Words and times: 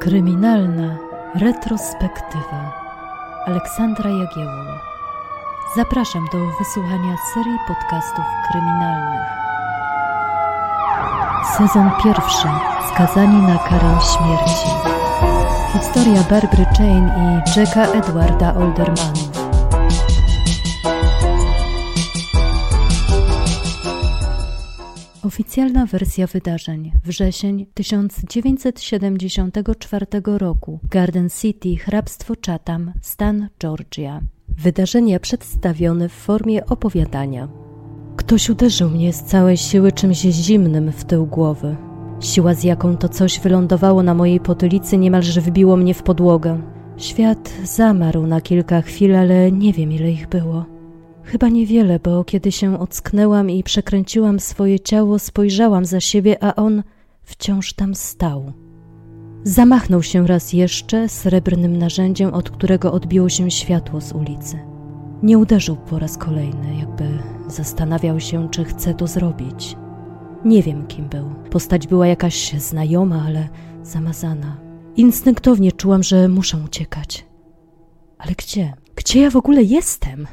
Kryminalna 0.00 0.96
retrospektywa 1.34 2.72
Aleksandra 3.46 4.10
Jagiełło. 4.10 4.74
Zapraszam 5.76 6.26
do 6.32 6.38
wysłuchania 6.58 7.16
serii 7.34 7.58
podcastów 7.68 8.24
kryminalnych. 8.50 9.28
Sezon 11.58 11.90
pierwszy. 12.04 12.48
Skazani 12.94 13.42
na 13.42 13.58
karę 13.58 13.98
śmierci. 14.00 14.70
Historia 15.72 16.22
Barbary 16.30 16.66
Chain 16.78 17.08
i 17.08 17.58
Jacka 17.60 17.84
Edwarda 17.84 18.54
Oldermanu. 18.54 19.29
Oficjalna 25.30 25.86
wersja 25.86 26.26
wydarzeń. 26.26 26.92
Wrzesień 27.04 27.66
1974 27.74 30.06
roku. 30.24 30.78
Garden 30.90 31.28
City, 31.40 31.76
hrabstwo 31.76 32.34
Chatham, 32.46 32.92
stan 33.02 33.48
Georgia. 33.60 34.20
Wydarzenia 34.48 35.20
przedstawione 35.20 36.08
w 36.08 36.12
formie 36.12 36.66
opowiadania. 36.66 37.48
Ktoś 38.16 38.50
uderzył 38.50 38.90
mnie 38.90 39.12
z 39.12 39.22
całej 39.22 39.56
siły 39.56 39.92
czymś 39.92 40.18
zimnym 40.18 40.92
w 40.92 41.04
tył 41.04 41.26
głowy. 41.26 41.76
Siła, 42.20 42.54
z 42.54 42.64
jaką 42.64 42.96
to 42.96 43.08
coś 43.08 43.40
wylądowało 43.40 44.02
na 44.02 44.14
mojej 44.14 44.40
potylicy, 44.40 44.98
niemalże 44.98 45.40
wbiło 45.40 45.76
mnie 45.76 45.94
w 45.94 46.02
podłogę. 46.02 46.62
Świat 46.96 47.52
zamarł 47.64 48.26
na 48.26 48.40
kilka 48.40 48.82
chwil, 48.82 49.16
ale 49.16 49.52
nie 49.52 49.72
wiem, 49.72 49.92
ile 49.92 50.10
ich 50.10 50.28
było. 50.28 50.79
Chyba 51.24 51.48
niewiele, 51.48 51.98
bo 51.98 52.24
kiedy 52.24 52.52
się 52.52 52.78
ocknęłam 52.78 53.50
i 53.50 53.62
przekręciłam 53.62 54.40
swoje 54.40 54.80
ciało, 54.80 55.18
spojrzałam 55.18 55.84
za 55.84 56.00
siebie, 56.00 56.44
a 56.44 56.54
on 56.54 56.82
wciąż 57.22 57.72
tam 57.72 57.94
stał. 57.94 58.52
Zamachnął 59.44 60.02
się 60.02 60.26
raz 60.26 60.52
jeszcze 60.52 61.08
srebrnym 61.08 61.76
narzędziem, 61.76 62.34
od 62.34 62.50
którego 62.50 62.92
odbiło 62.92 63.28
się 63.28 63.50
światło 63.50 64.00
z 64.00 64.12
ulicy. 64.12 64.58
Nie 65.22 65.38
uderzył 65.38 65.76
po 65.76 65.98
raz 65.98 66.18
kolejny, 66.18 66.76
jakby 66.78 67.04
zastanawiał 67.46 68.20
się, 68.20 68.50
czy 68.50 68.64
chce 68.64 68.94
to 68.94 69.06
zrobić. 69.06 69.76
Nie 70.44 70.62
wiem, 70.62 70.86
kim 70.86 71.08
był. 71.08 71.30
Postać 71.50 71.86
była 71.86 72.06
jakaś 72.06 72.52
znajoma, 72.52 73.24
ale 73.26 73.48
zamazana. 73.82 74.60
Instynktownie 74.96 75.72
czułam, 75.72 76.02
że 76.02 76.28
muszę 76.28 76.58
uciekać. 76.64 77.26
Ale 78.18 78.32
gdzie? 78.32 78.72
Gdzie 78.96 79.20
ja 79.20 79.30
w 79.30 79.36
ogóle 79.36 79.62
jestem? 79.62 80.26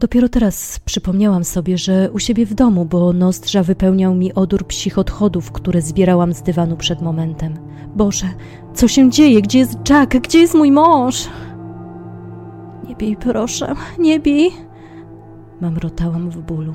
Dopiero 0.00 0.28
teraz 0.28 0.80
przypomniałam 0.84 1.44
sobie, 1.44 1.78
że 1.78 2.10
u 2.12 2.18
siebie 2.18 2.46
w 2.46 2.54
domu, 2.54 2.84
bo 2.84 3.12
nozdrza 3.12 3.62
wypełniał 3.62 4.14
mi 4.14 4.34
odór 4.34 4.66
psich 4.66 4.98
odchodów, 4.98 5.52
które 5.52 5.82
zbierałam 5.82 6.32
z 6.32 6.42
dywanu 6.42 6.76
przed 6.76 7.02
momentem. 7.02 7.54
Boże, 7.96 8.26
co 8.74 8.88
się 8.88 9.10
dzieje? 9.10 9.42
Gdzie 9.42 9.58
jest 9.58 9.90
Jack? 9.90 10.14
Gdzie 10.14 10.38
jest 10.38 10.54
mój 10.54 10.72
mąż? 10.72 11.28
Nie 12.88 12.96
bij, 12.96 13.16
proszę, 13.16 13.74
nie 13.98 14.20
bij. 14.20 14.50
Mamrotałam 15.60 16.30
w 16.30 16.42
bólu. 16.42 16.72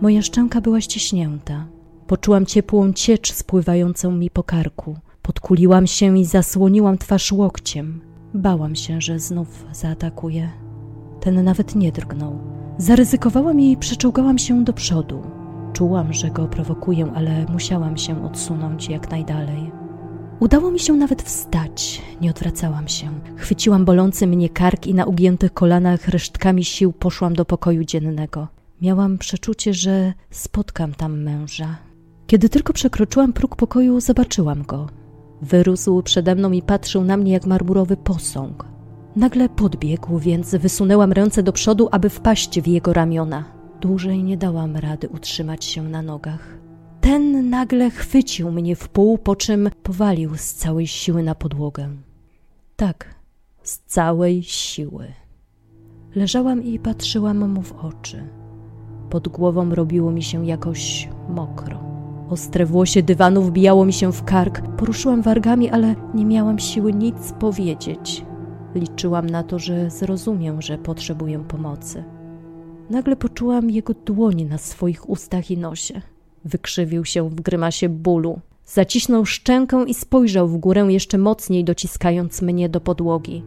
Moja 0.00 0.22
szczęka 0.22 0.60
była 0.60 0.80
ściśnięta. 0.80 1.66
Poczułam 2.06 2.46
ciepłą 2.46 2.92
ciecz 2.92 3.32
spływającą 3.32 4.10
mi 4.12 4.30
po 4.30 4.42
karku. 4.42 4.96
Podkuliłam 5.22 5.86
się 5.86 6.18
i 6.18 6.24
zasłoniłam 6.24 6.98
twarz 6.98 7.32
łokciem. 7.32 8.00
Bałam 8.34 8.76
się, 8.76 9.00
że 9.00 9.18
znów 9.18 9.66
zaatakuje. 9.72 10.69
Ten 11.20 11.44
nawet 11.44 11.74
nie 11.74 11.92
drgnął. 11.92 12.38
Zaryzykowałam 12.78 13.60
i 13.60 13.76
przeczołgałam 13.76 14.38
się 14.38 14.64
do 14.64 14.72
przodu. 14.72 15.22
Czułam, 15.72 16.12
że 16.12 16.30
go 16.30 16.48
prowokuję, 16.48 17.12
ale 17.14 17.46
musiałam 17.52 17.96
się 17.96 18.24
odsunąć 18.24 18.88
jak 18.88 19.10
najdalej. 19.10 19.72
Udało 20.40 20.70
mi 20.70 20.80
się 20.80 20.92
nawet 20.92 21.22
wstać. 21.22 22.02
Nie 22.20 22.30
odwracałam 22.30 22.88
się. 22.88 23.08
Chwyciłam 23.36 23.84
bolący 23.84 24.26
mnie 24.26 24.48
kark 24.48 24.86
i 24.86 24.94
na 24.94 25.04
ugiętych 25.04 25.54
kolanach 25.54 26.08
resztkami 26.08 26.64
sił 26.64 26.92
poszłam 26.92 27.34
do 27.34 27.44
pokoju 27.44 27.84
dziennego. 27.84 28.48
Miałam 28.82 29.18
przeczucie, 29.18 29.74
że 29.74 30.12
spotkam 30.30 30.94
tam 30.94 31.22
męża. 31.22 31.76
Kiedy 32.26 32.48
tylko 32.48 32.72
przekroczyłam 32.72 33.32
próg 33.32 33.56
pokoju, 33.56 34.00
zobaczyłam 34.00 34.62
go. 34.62 34.88
Wyrósł 35.42 36.02
przede 36.02 36.34
mną 36.34 36.52
i 36.52 36.62
patrzył 36.62 37.04
na 37.04 37.16
mnie 37.16 37.32
jak 37.32 37.46
marmurowy 37.46 37.96
posąg. 37.96 38.64
Nagle 39.16 39.48
podbiegł, 39.48 40.18
więc 40.18 40.54
wysunęłam 40.54 41.12
ręce 41.12 41.42
do 41.42 41.52
przodu, 41.52 41.88
aby 41.90 42.08
wpaść 42.08 42.60
w 42.60 42.66
jego 42.66 42.92
ramiona. 42.92 43.44
Dłużej 43.80 44.22
nie 44.22 44.36
dałam 44.36 44.76
rady 44.76 45.08
utrzymać 45.08 45.64
się 45.64 45.82
na 45.82 46.02
nogach. 46.02 46.58
Ten 47.00 47.50
nagle 47.50 47.90
chwycił 47.90 48.52
mnie 48.52 48.76
w 48.76 48.88
pół, 48.88 49.18
po 49.18 49.36
czym 49.36 49.70
powalił 49.82 50.36
z 50.36 50.54
całej 50.54 50.86
siły 50.86 51.22
na 51.22 51.34
podłogę. 51.34 51.88
Tak, 52.76 53.14
z 53.62 53.78
całej 53.78 54.42
siły. 54.42 55.06
Leżałam 56.14 56.62
i 56.64 56.78
patrzyłam 56.78 57.48
mu 57.48 57.62
w 57.62 57.72
oczy. 57.72 58.28
Pod 59.10 59.28
głową 59.28 59.74
robiło 59.74 60.10
mi 60.10 60.22
się 60.22 60.46
jakoś 60.46 61.08
mokro. 61.28 61.80
Ostre 62.28 62.66
włosie 62.66 63.02
dywanu 63.02 63.42
wbijało 63.42 63.84
mi 63.84 63.92
się 63.92 64.12
w 64.12 64.24
kark. 64.24 64.62
Poruszyłam 64.76 65.22
wargami, 65.22 65.70
ale 65.70 65.94
nie 66.14 66.26
miałam 66.26 66.58
siły 66.58 66.92
nic 66.92 67.32
powiedzieć. 67.40 68.24
Liczyłam 68.74 69.30
na 69.30 69.42
to, 69.42 69.58
że 69.58 69.90
zrozumiem, 69.90 70.62
że 70.62 70.78
potrzebuję 70.78 71.38
pomocy. 71.38 72.04
Nagle 72.90 73.16
poczułam 73.16 73.70
jego 73.70 73.94
dłoń 73.94 74.44
na 74.44 74.58
swoich 74.58 75.10
ustach 75.10 75.50
i 75.50 75.58
nosie. 75.58 76.02
Wykrzywił 76.44 77.04
się 77.04 77.28
w 77.28 77.40
grymasie 77.40 77.88
bólu. 77.88 78.40
Zacisnął 78.66 79.26
szczękę 79.26 79.84
i 79.86 79.94
spojrzał 79.94 80.48
w 80.48 80.56
górę 80.56 80.86
jeszcze 80.88 81.18
mocniej, 81.18 81.64
dociskając 81.64 82.42
mnie 82.42 82.68
do 82.68 82.80
podłogi. 82.80 83.42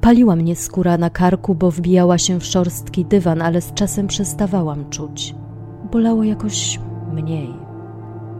Paliła 0.00 0.36
mnie 0.36 0.56
skóra 0.56 0.98
na 0.98 1.10
karku, 1.10 1.54
bo 1.54 1.70
wbijała 1.70 2.18
się 2.18 2.40
w 2.40 2.44
szorstki 2.44 3.04
dywan, 3.04 3.42
ale 3.42 3.60
z 3.60 3.74
czasem 3.74 4.06
przestawałam 4.06 4.90
czuć. 4.90 5.34
Bolało 5.92 6.24
jakoś 6.24 6.80
mniej. 7.12 7.65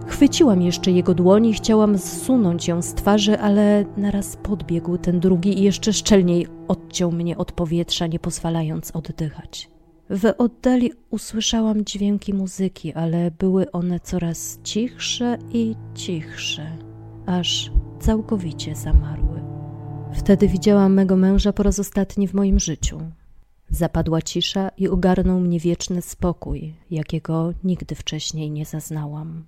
Chwyciłam 0.06 0.62
jeszcze 0.62 0.90
jego 0.90 1.14
dłoń 1.14 1.46
i 1.46 1.54
chciałam 1.54 1.98
zsunąć 1.98 2.68
ją 2.68 2.82
z 2.82 2.94
twarzy, 2.94 3.38
ale 3.38 3.84
naraz 3.96 4.36
podbiegł 4.36 4.98
ten 4.98 5.20
drugi 5.20 5.58
i 5.58 5.62
jeszcze 5.62 5.92
szczelniej 5.92 6.46
odciął 6.68 7.12
mnie 7.12 7.36
od 7.36 7.52
powietrza, 7.52 8.06
nie 8.06 8.18
pozwalając 8.18 8.90
oddychać. 8.90 9.70
W 10.10 10.34
oddali 10.38 10.92
usłyszałam 11.10 11.84
dźwięki 11.84 12.34
muzyki, 12.34 12.92
ale 12.92 13.30
były 13.30 13.72
one 13.72 14.00
coraz 14.00 14.58
cichsze 14.62 15.38
i 15.52 15.74
cichsze, 15.94 16.76
aż 17.26 17.70
całkowicie 18.00 18.74
zamarły. 18.74 19.40
Wtedy 20.12 20.48
widziałam 20.48 20.94
mego 20.94 21.16
męża 21.16 21.52
po 21.52 21.62
raz 21.62 21.78
ostatni 21.78 22.28
w 22.28 22.34
moim 22.34 22.60
życiu. 22.60 23.00
Zapadła 23.70 24.22
cisza 24.22 24.68
i 24.68 24.88
ogarnął 24.88 25.40
mnie 25.40 25.60
wieczny 25.60 26.02
spokój, 26.02 26.74
jakiego 26.90 27.52
nigdy 27.64 27.94
wcześniej 27.94 28.50
nie 28.50 28.64
zaznałam. 28.64 29.44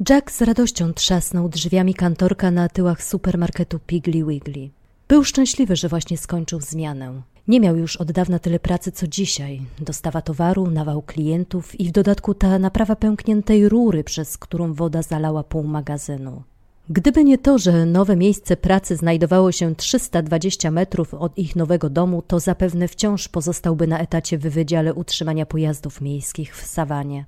Jack 0.00 0.30
z 0.30 0.42
radością 0.42 0.92
trzasnął 0.92 1.48
drzwiami 1.48 1.94
kantorka 1.94 2.50
na 2.50 2.68
tyłach 2.68 3.02
supermarketu 3.02 3.78
Piggly 3.86 4.24
Wiggly. 4.24 4.70
Był 5.08 5.24
szczęśliwy, 5.24 5.76
że 5.76 5.88
właśnie 5.88 6.18
skończył 6.18 6.60
zmianę. 6.60 7.22
Nie 7.48 7.60
miał 7.60 7.76
już 7.76 7.96
od 7.96 8.12
dawna 8.12 8.38
tyle 8.38 8.58
pracy 8.58 8.92
co 8.92 9.06
dzisiaj. 9.06 9.62
Dostawa 9.78 10.22
towaru, 10.22 10.70
nawał 10.70 11.02
klientów 11.02 11.80
i 11.80 11.88
w 11.88 11.92
dodatku 11.92 12.34
ta 12.34 12.58
naprawa 12.58 12.96
pękniętej 12.96 13.68
rury, 13.68 14.04
przez 14.04 14.38
którą 14.38 14.72
woda 14.72 15.02
zalała 15.02 15.44
pół 15.44 15.62
magazynu. 15.62 16.42
Gdyby 16.90 17.24
nie 17.24 17.38
to, 17.38 17.58
że 17.58 17.86
nowe 17.86 18.16
miejsce 18.16 18.56
pracy 18.56 18.96
znajdowało 18.96 19.52
się 19.52 19.74
320 19.74 20.70
metrów 20.70 21.14
od 21.14 21.38
ich 21.38 21.56
nowego 21.56 21.90
domu, 21.90 22.22
to 22.22 22.40
zapewne 22.40 22.88
wciąż 22.88 23.28
pozostałby 23.28 23.86
na 23.86 23.98
etacie 23.98 24.38
w 24.38 24.42
Wydziale 24.42 24.94
Utrzymania 24.94 25.46
Pojazdów 25.46 26.00
Miejskich 26.00 26.56
w 26.56 26.66
Sawanie. 26.66 27.24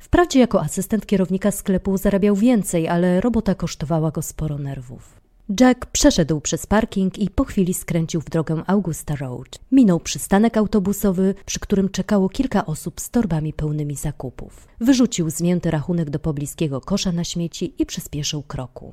Wprawdzie 0.00 0.40
jako 0.40 0.60
asystent 0.60 1.06
kierownika 1.06 1.50
sklepu 1.50 1.96
zarabiał 1.96 2.36
więcej, 2.36 2.88
ale 2.88 3.20
robota 3.20 3.54
kosztowała 3.54 4.10
go 4.10 4.22
sporo 4.22 4.58
nerwów. 4.58 5.20
Jack 5.60 5.86
przeszedł 5.86 6.40
przez 6.40 6.66
parking 6.66 7.18
i 7.18 7.30
po 7.30 7.44
chwili 7.44 7.74
skręcił 7.74 8.20
w 8.20 8.30
drogę 8.30 8.62
Augusta 8.66 9.16
Road. 9.16 9.58
Minął 9.72 10.00
przystanek 10.00 10.56
autobusowy, 10.56 11.34
przy 11.46 11.60
którym 11.60 11.88
czekało 11.88 12.28
kilka 12.28 12.66
osób 12.66 13.00
z 13.00 13.10
torbami 13.10 13.52
pełnymi 13.52 13.96
zakupów. 13.96 14.68
Wyrzucił 14.80 15.30
zmięty 15.30 15.70
rachunek 15.70 16.10
do 16.10 16.18
pobliskiego 16.18 16.80
kosza 16.80 17.12
na 17.12 17.24
śmieci 17.24 17.74
i 17.78 17.86
przyspieszył 17.86 18.42
kroku. 18.42 18.92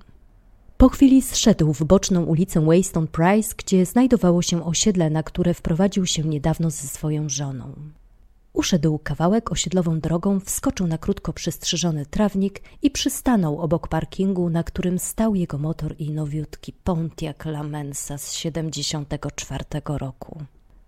Po 0.78 0.90
chwili 0.90 1.22
zszedł 1.22 1.74
w 1.74 1.84
boczną 1.84 2.24
ulicę 2.24 2.66
Wayston 2.66 3.08
Price, 3.08 3.54
gdzie 3.58 3.86
znajdowało 3.86 4.42
się 4.42 4.66
osiedle, 4.66 5.10
na 5.10 5.24
które 5.24 5.54
wprowadził 5.54 6.06
się 6.06 6.24
niedawno 6.24 6.70
ze 6.70 6.88
swoją 6.88 7.30
żoną. 7.30 7.74
Uszedł 8.58 9.00
kawałek 9.04 9.52
osiedlową 9.52 10.00
drogą, 10.00 10.40
wskoczył 10.40 10.88
na 10.88 10.98
krótko 10.98 11.34
przystrzyżony 11.34 12.06
trawnik 12.06 12.62
i 12.82 12.92
przystanął 12.92 13.60
obok 13.60 13.88
parkingu, 13.88 14.50
na 14.50 14.64
którym 14.64 15.00
stał 15.00 15.36
jego 15.36 15.58
motor 15.58 15.96
i 16.00 16.12
nowiutki 16.12 16.74
Pontiac 16.84 17.46
La 17.46 17.64
Mensa 17.64 18.18
z 18.18 18.34
74 18.34 19.64
roku. 19.88 20.42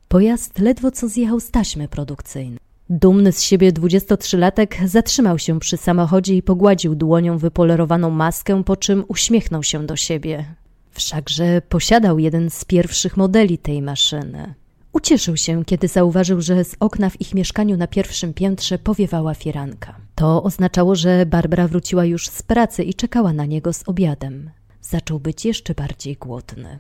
Pojazd 0.08 0.60
ledwo 0.60 0.92
co 0.92 1.08
zjechał 1.08 1.40
z 1.40 1.52
taśmy 1.52 1.88
produkcyjnej. 1.88 2.60
Dumny 2.90 3.32
z 3.32 3.42
siebie 3.42 3.72
23-latek 3.72 4.88
zatrzymał 4.88 5.40
się 5.40 5.60
przy 5.60 5.78
samochodzie 5.78 6.36
i 6.36 6.44
pogładził 6.44 6.96
dłonią 6.96 7.38
wypolerowaną 7.38 8.10
maskę, 8.10 8.64
po 8.64 8.76
czym 8.76 9.04
uśmiechnął 9.08 9.64
się 9.64 9.86
do 9.86 9.96
siebie. 9.96 10.56
Wszakże 10.92 11.62
posiadał 11.62 12.20
jeden 12.20 12.50
z 12.50 12.66
pierwszych 12.66 13.18
modeli 13.18 13.58
tej 13.58 13.82
maszyny. 13.82 14.54
Ucieszył 15.00 15.38
się, 15.38 15.66
kiedy 15.66 15.88
zauważył, 15.88 16.42
że 16.42 16.64
z 16.64 16.76
okna 16.80 17.10
w 17.10 17.22
ich 17.22 17.34
mieszkaniu 17.34 17.78
na 17.78 17.88
pierwszym 17.88 18.34
piętrze 18.34 18.78
powiewała 18.78 19.34
firanka. 19.34 19.96
To 20.16 20.44
oznaczało, 20.44 20.96
że 20.96 21.26
Barbara 21.26 21.68
wróciła 21.68 22.06
już 22.06 22.28
z 22.28 22.42
pracy 22.42 22.84
i 22.84 22.94
czekała 22.94 23.34
na 23.34 23.46
niego 23.46 23.74
z 23.74 23.90
obiadem. 23.90 24.50
Zaczął 24.82 25.20
być 25.20 25.46
jeszcze 25.46 25.74
bardziej 25.76 26.16
głodny. 26.16 26.80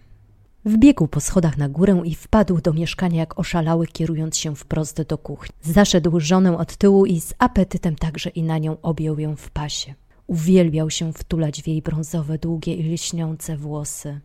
Wbiegł 0.65 1.07
po 1.07 1.19
schodach 1.19 1.57
na 1.57 1.69
górę 1.69 2.01
i 2.05 2.15
wpadł 2.15 2.61
do 2.61 2.73
mieszkania 2.73 3.19
jak 3.19 3.39
oszalały, 3.39 3.87
kierując 3.87 4.37
się 4.37 4.55
wprost 4.55 5.01
do 5.01 5.17
kuchni. 5.17 5.55
Zaszedł 5.61 6.19
żonę 6.19 6.57
od 6.57 6.77
tyłu 6.77 7.05
i 7.05 7.21
z 7.21 7.33
apetytem 7.37 7.95
także 7.95 8.29
i 8.29 8.43
na 8.43 8.57
nią 8.57 8.81
objął 8.81 9.19
ją 9.19 9.35
w 9.35 9.49
pasie. 9.49 9.93
Uwielbiał 10.27 10.89
się 10.89 11.13
wtulać 11.13 11.61
w 11.61 11.67
jej 11.67 11.81
brązowe, 11.81 12.37
długie 12.37 12.75
i 12.75 12.93
lśniące 12.93 13.57
włosy. 13.57 14.19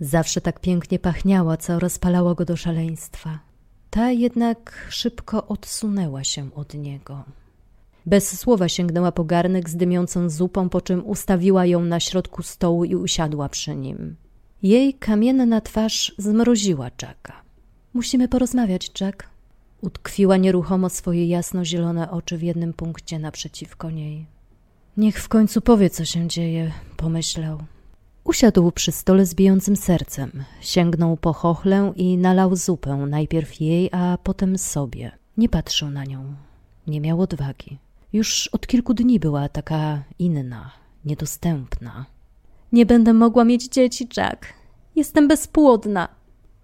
Zawsze 0.00 0.40
tak 0.40 0.60
pięknie 0.60 0.98
pachniała, 0.98 1.56
co 1.56 1.78
rozpalało 1.78 2.34
go 2.34 2.44
do 2.44 2.56
szaleństwa. 2.56 3.38
Ta 3.90 4.10
jednak 4.10 4.86
szybko 4.90 5.46
odsunęła 5.46 6.24
się 6.24 6.54
od 6.54 6.74
niego. 6.74 7.24
Bez 8.06 8.38
słowa 8.40 8.68
sięgnęła 8.68 9.12
po 9.12 9.24
garnek 9.24 9.70
z 9.70 9.76
dymiącą 9.76 10.30
zupą, 10.30 10.68
po 10.68 10.80
czym 10.80 11.06
ustawiła 11.06 11.66
ją 11.66 11.80
na 11.84 12.00
środku 12.00 12.42
stołu 12.42 12.84
i 12.84 12.94
usiadła 12.94 13.48
przy 13.48 13.76
nim. 13.76 14.16
Jej 14.62 14.94
kamienna 14.94 15.60
twarz 15.60 16.14
zmroziła 16.18 16.90
Jacka. 17.02 17.42
Musimy 17.94 18.28
porozmawiać, 18.28 19.00
Jack. 19.00 19.28
Utkwiła 19.80 20.36
nieruchomo 20.36 20.90
swoje 20.90 21.28
jasno-zielone 21.28 22.10
oczy 22.10 22.38
w 22.38 22.42
jednym 22.42 22.72
punkcie 22.72 23.18
naprzeciwko 23.18 23.90
niej. 23.90 24.26
Niech 24.96 25.22
w 25.22 25.28
końcu 25.28 25.60
powie, 25.60 25.90
co 25.90 26.04
się 26.04 26.28
dzieje, 26.28 26.72
pomyślał. 26.96 27.58
Usiadł 28.24 28.72
przy 28.72 28.92
stole 28.92 29.26
z 29.26 29.34
bijącym 29.34 29.76
sercem. 29.76 30.44
Sięgnął 30.60 31.16
po 31.16 31.32
chochlę 31.32 31.92
i 31.96 32.18
nalał 32.18 32.56
zupę, 32.56 32.96
najpierw 32.96 33.60
jej, 33.60 33.88
a 33.92 34.18
potem 34.22 34.58
sobie. 34.58 35.12
Nie 35.36 35.48
patrzył 35.48 35.90
na 35.90 36.04
nią. 36.04 36.34
Nie 36.86 37.00
miał 37.00 37.20
odwagi. 37.20 37.78
Już 38.12 38.48
od 38.52 38.66
kilku 38.66 38.94
dni 38.94 39.20
była 39.20 39.48
taka 39.48 40.02
inna, 40.18 40.70
niedostępna. 41.04 42.06
Nie 42.72 42.86
będę 42.86 43.12
mogła 43.12 43.44
mieć 43.44 43.68
dzieci, 43.68 44.08
Jack. 44.16 44.46
Jestem 44.96 45.28
bezpłodna. 45.28 46.08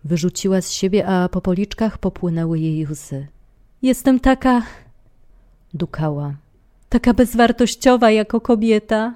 Wyrzuciła 0.05 0.61
z 0.61 0.71
siebie, 0.71 1.07
a 1.07 1.29
po 1.29 1.41
policzkach 1.41 1.99
popłynęły 1.99 2.59
jej 2.59 2.87
łzy. 2.87 3.27
Jestem 3.83 4.21
taka. 4.21 4.63
Dukała. 5.75 6.35
Taka 6.89 7.15
bezwartościowa 7.15 8.11
jako 8.11 8.41
kobieta. 8.41 9.15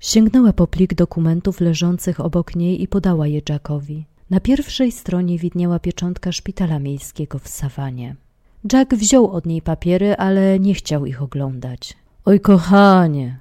Sięgnęła 0.00 0.52
po 0.52 0.66
plik 0.66 0.94
dokumentów 0.94 1.60
leżących 1.60 2.20
obok 2.20 2.56
niej 2.56 2.82
i 2.82 2.88
podała 2.88 3.26
je 3.26 3.40
Jackowi. 3.48 4.06
Na 4.30 4.40
pierwszej 4.40 4.92
stronie 4.92 5.38
widniała 5.38 5.78
pieczątka 5.78 6.32
szpitala 6.32 6.78
miejskiego 6.78 7.38
w 7.38 7.48
Sawanie. 7.48 8.16
Jack 8.72 8.94
wziął 8.94 9.30
od 9.30 9.46
niej 9.46 9.62
papiery, 9.62 10.16
ale 10.16 10.58
nie 10.58 10.74
chciał 10.74 11.06
ich 11.06 11.22
oglądać. 11.22 11.96
Oj, 12.24 12.40
kochanie! 12.40 13.38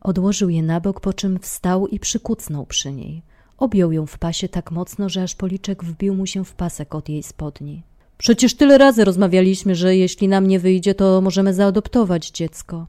Odłożył 0.00 0.48
je 0.48 0.62
na 0.62 0.80
bok, 0.80 1.00
po 1.00 1.12
czym 1.12 1.38
wstał 1.38 1.86
i 1.86 1.98
przykucnął 1.98 2.66
przy 2.66 2.92
niej. 2.92 3.22
Objął 3.58 3.92
ją 3.92 4.06
w 4.06 4.18
pasie 4.18 4.48
tak 4.48 4.70
mocno, 4.70 5.08
że 5.08 5.22
aż 5.22 5.34
policzek 5.34 5.84
wbił 5.84 6.14
mu 6.14 6.26
się 6.26 6.44
w 6.44 6.54
pasek 6.54 6.94
od 6.94 7.08
jej 7.08 7.22
spodni. 7.22 7.82
Przecież 8.18 8.54
tyle 8.54 8.78
razy 8.78 9.04
rozmawialiśmy, 9.04 9.74
że 9.74 9.96
jeśli 9.96 10.28
nam 10.28 10.46
nie 10.46 10.58
wyjdzie, 10.58 10.94
to 10.94 11.20
możemy 11.20 11.54
zaadoptować 11.54 12.30
dziecko. 12.30 12.86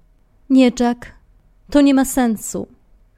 Nie, 0.49 0.71
Jack, 0.79 1.11
to 1.69 1.81
nie 1.81 1.93
ma 1.93 2.05
sensu. 2.05 2.67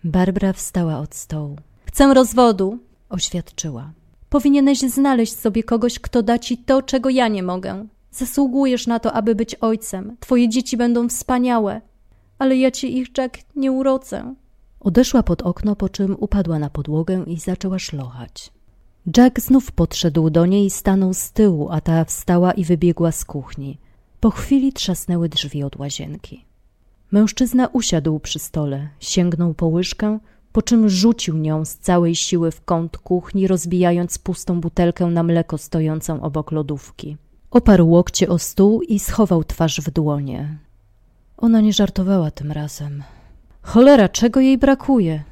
Barbara 0.03 0.53
wstała 0.53 0.99
od 0.99 1.15
stołu. 1.15 1.55
Chcę 1.85 2.13
rozwodu, 2.13 2.77
oświadczyła. 3.09 3.91
Powinieneś 4.29 4.79
znaleźć 4.79 5.35
sobie 5.39 5.63
kogoś, 5.63 5.99
kto 5.99 6.23
da 6.23 6.39
ci 6.39 6.57
to, 6.57 6.81
czego 6.81 7.09
ja 7.09 7.27
nie 7.27 7.43
mogę. 7.43 7.87
Zasługujesz 8.11 8.87
na 8.87 8.99
to, 8.99 9.13
aby 9.13 9.35
być 9.35 9.55
ojcem. 9.55 10.17
Twoje 10.19 10.49
dzieci 10.49 10.77
będą 10.77 11.09
wspaniałe. 11.09 11.81
Ale 12.39 12.57
ja 12.57 12.71
ci 12.71 12.97
ich, 12.97 13.17
Jack, 13.17 13.37
nie 13.55 13.71
urodzę. 13.71 14.35
Odeszła 14.79 15.23
pod 15.23 15.41
okno, 15.41 15.75
po 15.75 15.89
czym 15.89 16.15
upadła 16.19 16.59
na 16.59 16.69
podłogę 16.69 17.23
i 17.27 17.39
zaczęła 17.39 17.79
szlochać. 17.79 18.51
Jack 19.17 19.39
znów 19.39 19.71
podszedł 19.71 20.29
do 20.29 20.45
niej 20.45 20.65
i 20.65 20.69
stanął 20.69 21.13
z 21.13 21.31
tyłu, 21.31 21.69
a 21.71 21.81
ta 21.81 22.05
wstała 22.05 22.51
i 22.51 22.65
wybiegła 22.65 23.11
z 23.11 23.25
kuchni. 23.25 23.77
Po 24.19 24.29
chwili 24.29 24.73
trzasnęły 24.73 25.29
drzwi 25.29 25.63
od 25.63 25.75
łazienki. 25.75 26.45
Mężczyzna 27.13 27.67
usiadł 27.67 28.19
przy 28.19 28.39
stole, 28.39 28.89
sięgnął 28.99 29.53
po 29.53 29.67
łyżkę, 29.67 30.19
po 30.51 30.61
czym 30.61 30.89
rzucił 30.89 31.37
nią 31.37 31.65
z 31.65 31.75
całej 31.75 32.15
siły 32.15 32.51
w 32.51 32.65
kąt 32.65 32.97
kuchni, 32.97 33.47
rozbijając 33.47 34.17
pustą 34.17 34.61
butelkę 34.61 35.05
na 35.05 35.23
mleko 35.23 35.57
stojącą 35.57 36.21
obok 36.21 36.51
lodówki. 36.51 37.17
Oparł 37.51 37.89
łokcie 37.89 38.29
o 38.29 38.39
stół 38.39 38.81
i 38.81 38.99
schował 38.99 39.43
twarz 39.43 39.81
w 39.81 39.91
dłonie. 39.91 40.57
Ona 41.37 41.61
nie 41.61 41.73
żartowała 41.73 42.31
tym 42.31 42.51
razem. 42.51 43.03
Cholera, 43.61 44.09
czego 44.09 44.39
jej 44.39 44.57
brakuje? 44.57 45.23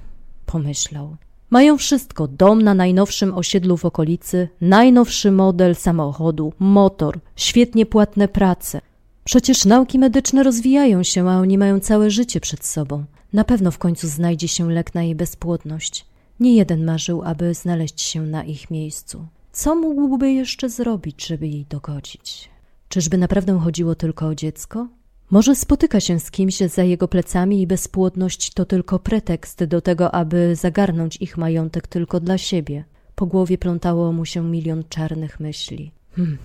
Pomyślał. 0.46 1.16
Mają 1.50 1.78
wszystko: 1.78 2.28
dom 2.28 2.62
na 2.62 2.74
najnowszym 2.74 3.34
osiedlu 3.34 3.78
w 3.78 3.86
okolicy, 3.86 4.50
najnowszy 4.62 5.32
model 5.32 5.76
samochodu, 5.76 6.54
motor, 6.60 7.20
świetnie 7.36 7.86
płatne 7.86 8.28
prace. 8.28 8.82
Przecież 9.24 9.66
nauki 9.66 10.00
medyczne 10.00 10.44
rozwijają 10.44 11.04
się, 11.04 11.30
a 11.30 11.38
oni 11.38 11.58
mają 11.58 11.80
całe 11.80 12.12
życie 12.12 12.40
przed 12.40 12.66
sobą. 12.66 13.06
Na 13.34 13.44
pewno 13.44 13.72
w 13.72 13.78
końcu 13.78 14.08
znajdzie 14.08 14.48
się 14.48 14.72
lek 14.72 14.96
na 14.96 15.04
jej 15.04 15.16
bezpłodność. 15.16 16.06
Nie 16.40 16.56
jeden 16.56 16.86
marzył, 16.86 17.22
aby 17.24 17.54
znaleźć 17.54 18.02
się 18.02 18.22
na 18.22 18.44
ich 18.44 18.72
miejscu. 18.72 19.28
Co 19.52 19.76
mógłby 19.76 20.32
jeszcze 20.32 20.70
zrobić, 20.70 21.28
żeby 21.28 21.48
jej 21.48 21.66
dogodzić? 21.70 22.50
Czyżby 22.90 23.18
naprawdę 23.18 23.60
chodziło 23.60 23.96
tylko 23.96 24.28
o 24.28 24.36
dziecko? 24.36 24.88
Może 25.32 25.56
spotyka 25.56 26.00
się 26.00 26.20
z 26.20 26.32
kimś 26.32 26.58
za 26.58 26.84
jego 26.84 27.08
plecami 27.08 27.62
i 27.62 27.68
bezpłodność 27.68 28.54
to 28.54 28.66
tylko 28.66 29.00
pretekst 29.00 29.64
do 29.64 29.82
tego, 29.82 30.16
aby 30.16 30.56
zagarnąć 30.56 31.18
ich 31.18 31.38
majątek 31.38 31.88
tylko 31.88 32.20
dla 32.20 32.38
siebie. 32.38 32.84
Po 33.16 33.26
głowie 33.26 33.58
plątało 33.58 34.12
mu 34.12 34.26
się 34.26 34.44
milion 34.44 34.84
czarnych 34.90 35.40
myśli. 35.40 35.92
Hmm, 36.16 36.38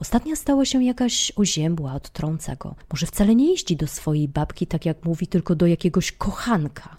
Ostatnia 0.00 0.36
stała 0.36 0.64
się 0.64 0.84
jakaś 0.84 1.32
oziębła, 1.36 1.94
odtrąca 1.94 2.56
go. 2.56 2.74
Może 2.92 3.06
wcale 3.06 3.34
nie 3.34 3.50
jeździ 3.50 3.76
do 3.76 3.86
swojej 3.86 4.28
babki, 4.28 4.66
tak 4.66 4.86
jak 4.86 5.04
mówi, 5.04 5.26
tylko 5.26 5.54
do 5.54 5.66
jakiegoś 5.66 6.12
kochanka. 6.12 6.96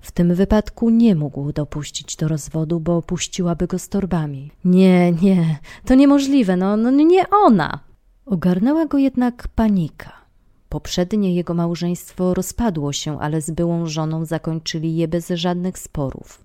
W 0.00 0.12
tym 0.12 0.34
wypadku 0.34 0.90
nie 0.90 1.14
mógł 1.14 1.52
dopuścić 1.52 2.16
do 2.16 2.28
rozwodu, 2.28 2.80
bo 2.80 3.02
puściłaby 3.02 3.66
go 3.66 3.78
z 3.78 3.88
torbami. 3.88 4.50
Nie, 4.64 5.12
nie, 5.12 5.58
to 5.84 5.94
niemożliwe, 5.94 6.56
no, 6.56 6.76
no 6.76 6.90
nie 6.90 7.30
ona. 7.30 7.80
Ogarnęła 8.26 8.86
go 8.86 8.98
jednak 8.98 9.48
panika. 9.48 10.12
Poprzednie 10.68 11.34
jego 11.34 11.54
małżeństwo 11.54 12.34
rozpadło 12.34 12.92
się, 12.92 13.20
ale 13.20 13.40
z 13.40 13.50
byłą 13.50 13.86
żoną 13.86 14.24
zakończyli 14.24 14.96
je 14.96 15.08
bez 15.08 15.28
żadnych 15.28 15.78
sporów. 15.78 16.44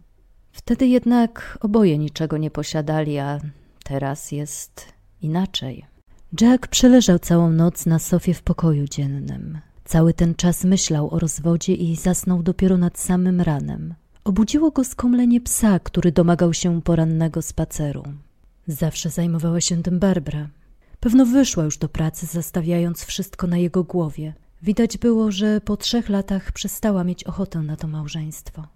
Wtedy 0.51 0.87
jednak 0.87 1.57
oboje 1.61 1.97
niczego 1.97 2.37
nie 2.37 2.51
posiadali, 2.51 3.17
a 3.17 3.39
teraz 3.83 4.31
jest 4.31 4.85
inaczej. 5.21 5.96
Jack 6.33 6.67
przeleżał 6.67 7.19
całą 7.19 7.51
noc 7.51 7.85
na 7.85 7.99
sofie 7.99 8.33
w 8.33 8.41
pokoju 8.41 8.85
dziennym. 8.87 9.59
Cały 9.85 10.13
ten 10.13 10.35
czas 10.35 10.63
myślał 10.63 11.13
o 11.13 11.19
rozwodzie 11.19 11.73
i 11.73 11.95
zasnął 11.95 12.43
dopiero 12.43 12.77
nad 12.77 12.99
samym 12.99 13.41
ranem. 13.41 13.93
Obudziło 14.23 14.71
go 14.71 14.83
skomlenie 14.83 15.41
psa, 15.41 15.79
który 15.79 16.11
domagał 16.11 16.53
się 16.53 16.81
porannego 16.81 17.41
spaceru. 17.41 18.03
Zawsze 18.67 19.09
zajmowała 19.09 19.61
się 19.61 19.83
tym 19.83 19.99
Barbara. 19.99 20.49
Pewno 20.99 21.25
wyszła 21.25 21.63
już 21.63 21.77
do 21.77 21.89
pracy, 21.89 22.25
zastawiając 22.25 23.03
wszystko 23.03 23.47
na 23.47 23.57
jego 23.57 23.83
głowie. 23.83 24.33
Widać 24.61 24.97
było, 24.97 25.31
że 25.31 25.61
po 25.61 25.77
trzech 25.77 26.09
latach 26.09 26.51
przestała 26.51 27.03
mieć 27.03 27.23
ochotę 27.23 27.59
na 27.59 27.75
to 27.75 27.87
małżeństwo. 27.87 28.67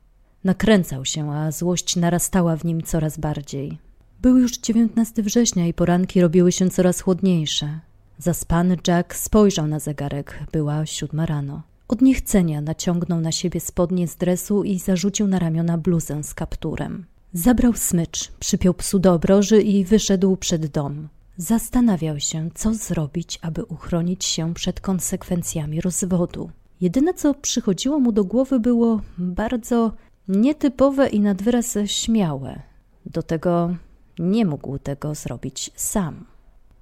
Nakręcał 0.43 1.05
się, 1.05 1.31
a 1.31 1.51
złość 1.51 1.95
narastała 1.95 2.55
w 2.55 2.65
nim 2.65 2.81
coraz 2.81 3.17
bardziej. 3.17 3.90
Był 4.21 4.37
już 4.37 4.57
19 4.57 5.23
września 5.23 5.67
i 5.67 5.73
poranki 5.73 6.21
robiły 6.21 6.51
się 6.51 6.69
coraz 6.69 7.01
chłodniejsze. 7.01 7.79
Zaspany 8.17 8.77
Jack 8.87 9.15
spojrzał 9.15 9.67
na 9.67 9.79
zegarek. 9.79 10.39
Była 10.51 10.85
siódma 10.85 11.25
rano. 11.25 11.61
Od 11.87 12.01
niechcenia 12.01 12.61
naciągnął 12.61 13.21
na 13.21 13.31
siebie 13.31 13.59
spodnie 13.59 14.07
z 14.07 14.15
dresu 14.15 14.63
i 14.63 14.79
zarzucił 14.79 15.27
na 15.27 15.39
ramiona 15.39 15.77
bluzę 15.77 16.23
z 16.23 16.33
kapturem. 16.33 17.05
Zabrał 17.33 17.73
smycz, 17.73 18.31
przypiął 18.39 18.73
psu 18.73 18.99
do 18.99 19.13
obroży 19.13 19.61
i 19.61 19.85
wyszedł 19.85 20.37
przed 20.37 20.67
dom. 20.67 21.07
Zastanawiał 21.37 22.19
się, 22.19 22.49
co 22.55 22.73
zrobić, 22.73 23.39
aby 23.41 23.63
uchronić 23.63 24.25
się 24.25 24.53
przed 24.53 24.79
konsekwencjami 24.79 25.81
rozwodu. 25.81 26.49
Jedyne, 26.81 27.13
co 27.13 27.33
przychodziło 27.33 27.99
mu 27.99 28.11
do 28.11 28.23
głowy, 28.23 28.59
było 28.59 29.01
bardzo 29.17 29.93
nietypowe 30.27 31.09
i 31.09 31.19
nad 31.19 31.41
wyraz 31.41 31.77
śmiałe. 31.85 32.61
Do 33.05 33.23
tego 33.23 33.75
nie 34.19 34.45
mógł 34.45 34.79
tego 34.79 35.15
zrobić 35.15 35.71
sam. 35.75 36.25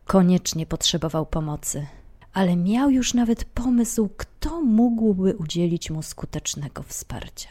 Koniecznie 0.05 0.65
potrzebował 0.65 1.25
pomocy. 1.25 1.85
ale 2.33 2.55
miał 2.55 2.89
już 2.89 3.13
nawet 3.13 3.45
pomysł, 3.45 4.09
kto 4.17 4.61
mógłby 4.61 5.35
udzielić 5.35 5.91
mu 5.91 6.01
skutecznego 6.01 6.83
wsparcia. 6.83 7.49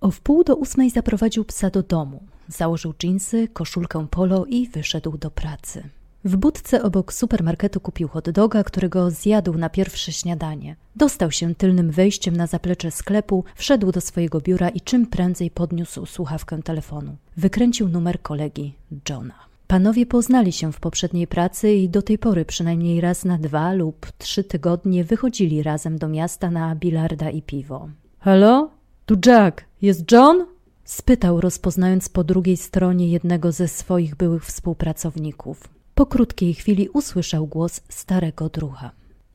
O 0.00 0.10
wpół 0.10 0.44
do 0.44 0.56
ósmej 0.56 0.90
zaprowadził 0.90 1.44
psa 1.44 1.70
do 1.70 1.82
domu. 1.82 2.22
Założył 2.48 2.94
dżinsy, 2.98 3.48
koszulkę 3.48 4.06
polo 4.10 4.44
i 4.46 4.68
wyszedł 4.68 5.18
do 5.18 5.30
pracy. 5.30 5.88
W 6.24 6.36
budce 6.36 6.82
obok 6.82 7.12
supermarketu 7.12 7.80
kupił 7.80 8.08
hot 8.08 8.30
doga, 8.30 8.64
którego 8.64 9.10
zjadł 9.10 9.58
na 9.58 9.70
pierwsze 9.70 10.12
śniadanie. 10.12 10.76
Dostał 10.96 11.30
się 11.30 11.54
tylnym 11.54 11.90
wejściem 11.90 12.36
na 12.36 12.46
zaplecze 12.46 12.90
sklepu, 12.90 13.44
wszedł 13.54 13.92
do 13.92 14.00
swojego 14.00 14.40
biura 14.40 14.68
i 14.68 14.80
czym 14.80 15.06
prędzej 15.06 15.50
podniósł 15.50 16.06
słuchawkę 16.06 16.62
telefonu. 16.62 17.16
Wykręcił 17.36 17.88
numer 17.88 18.22
kolegi 18.22 18.74
Johna. 19.08 19.34
Panowie 19.66 20.06
poznali 20.06 20.52
się 20.52 20.72
w 20.72 20.80
poprzedniej 20.80 21.26
pracy 21.26 21.72
i 21.72 21.88
do 21.88 22.02
tej 22.02 22.18
pory 22.18 22.44
przynajmniej 22.44 23.00
raz 23.00 23.24
na 23.24 23.38
dwa 23.38 23.72
lub 23.72 24.06
trzy 24.18 24.44
tygodnie 24.44 25.04
wychodzili 25.04 25.62
razem 25.62 25.98
do 25.98 26.08
miasta 26.08 26.50
na 26.50 26.74
bilarda 26.74 27.30
i 27.30 27.42
piwo. 27.42 27.88
Halo? 28.18 28.70
Tu 29.06 29.16
Jack. 29.26 29.64
Jest 29.82 30.12
John? 30.12 30.46
spytał, 30.84 31.40
rozpoznając 31.40 32.08
po 32.08 32.24
drugiej 32.24 32.56
stronie 32.56 33.08
jednego 33.08 33.52
ze 33.52 33.68
swoich 33.68 34.16
byłych 34.16 34.44
współpracowników. 34.44 35.77
Po 35.98 36.06
krótkiej 36.06 36.54
chwili 36.54 36.88
usłyszał 36.88 37.46
głos 37.46 37.80
starego 37.88 38.48
drucha. 38.48 38.90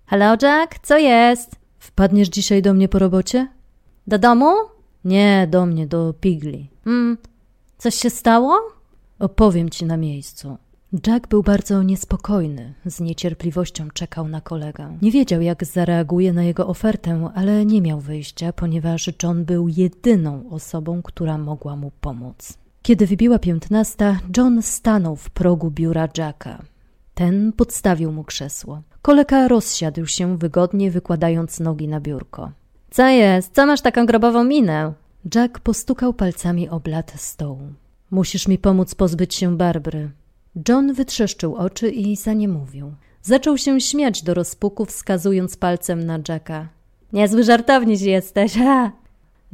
Halo, 0.05 0.37
Jack, 0.41 0.79
co 0.83 0.97
jest? 0.97 1.55
Wpadniesz 1.79 2.29
dzisiaj 2.29 2.61
do 2.61 2.73
mnie 2.73 2.89
po 2.89 2.99
robocie? 2.99 3.47
Do 4.07 4.19
domu? 4.19 4.53
Nie, 5.05 5.47
do 5.51 5.65
mnie, 5.65 5.87
do 5.87 6.13
Pigli. 6.21 6.69
Hmm, 6.83 7.17
coś 7.77 7.95
się 7.95 8.09
stało? 8.09 8.59
Opowiem 9.19 9.69
ci 9.69 9.85
na 9.85 9.97
miejscu. 9.97 10.57
Jack 11.07 11.27
był 11.27 11.43
bardzo 11.43 11.83
niespokojny, 11.83 12.73
z 12.85 12.99
niecierpliwością 12.99 13.89
czekał 13.93 14.27
na 14.27 14.41
kolegę. 14.41 14.97
Nie 15.01 15.11
wiedział, 15.11 15.41
jak 15.41 15.65
zareaguje 15.65 16.33
na 16.33 16.43
jego 16.43 16.67
ofertę, 16.67 17.29
ale 17.35 17.65
nie 17.65 17.81
miał 17.81 17.99
wyjścia, 17.99 18.53
ponieważ 18.53 19.09
John 19.23 19.45
był 19.45 19.67
jedyną 19.67 20.49
osobą, 20.49 21.01
która 21.01 21.37
mogła 21.37 21.75
mu 21.75 21.91
pomóc. 22.01 22.62
Kiedy 22.83 23.07
wybiła 23.07 23.39
piętnasta, 23.39 24.19
John 24.37 24.61
stanął 24.61 25.15
w 25.15 25.29
progu 25.29 25.71
biura 25.71 26.09
Jacka. 26.17 26.63
Ten 27.13 27.53
podstawił 27.53 28.11
mu 28.11 28.23
krzesło. 28.23 28.81
Kolega 29.01 29.47
rozsiadł 29.47 30.05
się 30.05 30.37
wygodnie, 30.37 30.91
wykładając 30.91 31.59
nogi 31.59 31.87
na 31.87 31.99
biurko. 31.99 32.51
Co 32.91 33.07
jest? 33.07 33.55
Co 33.55 33.65
masz 33.65 33.81
taką 33.81 34.05
grobową 34.05 34.43
minę? 34.43 34.93
Jack 35.35 35.59
postukał 35.59 36.13
palcami 36.13 36.69
o 36.69 36.79
blat 36.79 37.13
stołu. 37.15 37.61
Musisz 38.11 38.47
mi 38.47 38.57
pomóc 38.57 38.95
pozbyć 38.95 39.35
się 39.35 39.57
Barbry. 39.57 40.11
John 40.69 40.93
wytrzeszczył 40.93 41.55
oczy 41.55 41.89
i 41.89 42.15
zaniemówił. 42.15 42.93
Zaczął 43.21 43.57
się 43.57 43.81
śmiać 43.81 44.23
do 44.23 44.33
rozpuku, 44.33 44.85
wskazując 44.85 45.57
palcem 45.57 46.03
na 46.03 46.19
Jacka. 46.29 46.67
Niezły 47.13 47.43
żartowniś 47.43 48.01
jesteś, 48.01 48.53
ha! 48.57 48.91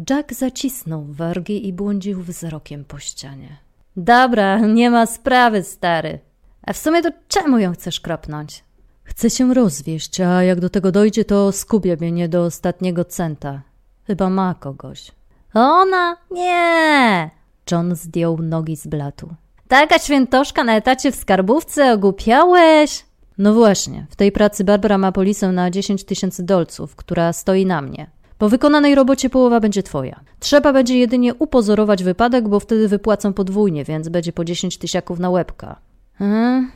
Jack 0.10 0.34
zacisnął 0.34 1.06
wargi 1.10 1.68
i 1.68 1.74
błądził 1.74 2.24
wzrokiem 2.24 2.86
po 2.86 3.00
ścianie. 3.00 3.58
Dobra, 3.98 4.60
nie 4.60 4.89
ma 4.89 5.06
sprawy, 5.06 5.63
stary. 5.63 6.20
A 6.62 6.74
w 6.74 6.77
sumie 6.77 7.01
to 7.01 7.10
czemu 7.27 7.60
ją 7.60 7.74
chcesz 7.74 8.00
kropnąć? 8.00 8.63
Chcę 9.03 9.29
się 9.29 9.53
rozwieść, 9.53 10.22
a 10.22 10.44
jak 10.44 10.60
do 10.60 10.70
tego 10.70 10.91
dojdzie, 10.91 11.25
to 11.25 11.51
skubię 11.51 11.98
mnie 11.98 12.29
do 12.29 12.44
ostatniego 12.44 13.06
centa. 13.06 13.62
Chyba 14.08 14.29
ma 14.29 14.56
kogoś. 14.60 15.12
Ona? 15.53 16.18
Nie! 16.32 17.29
John 17.72 17.96
zdjął 17.96 18.38
nogi 18.38 18.75
z 18.75 18.88
blatu. 18.88 19.29
Taka 19.68 20.00
świętoszka 20.00 20.63
na 20.63 20.75
etacie 20.75 21.12
w 21.12 21.15
skarbówce, 21.15 21.94
ogłupiałeś? 21.94 23.06
No 23.38 23.53
właśnie, 23.53 24.08
w 24.10 24.15
tej 24.15 24.32
pracy 24.32 24.63
Barbara 24.63 24.98
ma 24.98 25.12
polisę 25.12 25.51
na 25.51 25.72
10 25.72 26.03
tysięcy 26.03 26.44
dolców, 26.44 26.96
która 26.96 27.34
stoi 27.34 27.65
na 27.65 27.82
mnie. 27.82 28.10
Po 28.39 28.50
wykonanej 28.50 28.96
robocie 28.96 29.29
połowa 29.29 29.60
będzie 29.60 29.84
twoja. 29.84 30.19
Trzeba 30.39 30.74
będzie 30.74 30.98
jedynie 30.98 31.34
upozorować 31.36 32.03
wypadek, 32.03 32.48
bo 32.48 32.60
wtedy 32.60 32.88
wypłacą 32.88 33.34
podwójnie, 33.34 33.84
więc 33.86 34.10
będzie 34.10 34.34
po 34.34 34.46
10 34.46 34.77
tysiaków 34.77 35.19
na 35.19 35.29
łebka. 35.29 35.79
Hmm, 36.15 36.72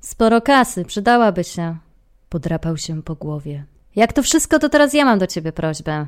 sporo 0.00 0.40
kasy, 0.40 0.84
przydałaby 0.84 1.44
się. 1.44 1.76
Podrapał 2.28 2.76
się 2.76 3.02
po 3.02 3.14
głowie. 3.14 3.64
Jak 3.96 4.12
to 4.12 4.22
wszystko, 4.22 4.58
to 4.58 4.68
teraz 4.68 4.94
ja 4.94 5.04
mam 5.04 5.18
do 5.18 5.26
ciebie 5.26 5.52
prośbę. 5.52 6.06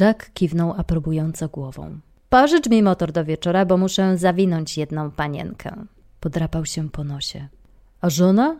Jack 0.00 0.30
kiwnął 0.34 0.74
aprobująco 0.78 1.48
głową. 1.48 1.98
Pożycz 2.28 2.68
mi 2.68 2.82
motor 2.82 3.12
do 3.12 3.24
wieczora, 3.24 3.64
bo 3.64 3.76
muszę 3.76 4.18
zawinąć 4.18 4.78
jedną 4.78 5.10
panienkę. 5.10 5.76
Podrapał 6.20 6.66
się 6.66 6.90
po 6.90 7.04
nosie. 7.04 7.48
A 8.00 8.10
żona? 8.10 8.56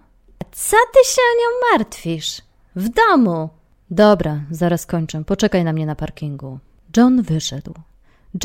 Co 0.53 0.77
ty 0.93 1.11
się 1.11 1.23
o 1.23 1.35
nią 1.41 1.79
martwisz? 1.79 2.43
W 2.77 2.89
domu. 2.89 3.58
Dobra, 3.91 4.41
zaraz 4.51 4.87
kończę. 4.87 5.25
Poczekaj 5.25 5.65
na 5.65 5.73
mnie 5.73 5.87
na 5.87 5.95
parkingu. 5.95 6.59
John 6.97 7.23
wyszedł. 7.23 7.75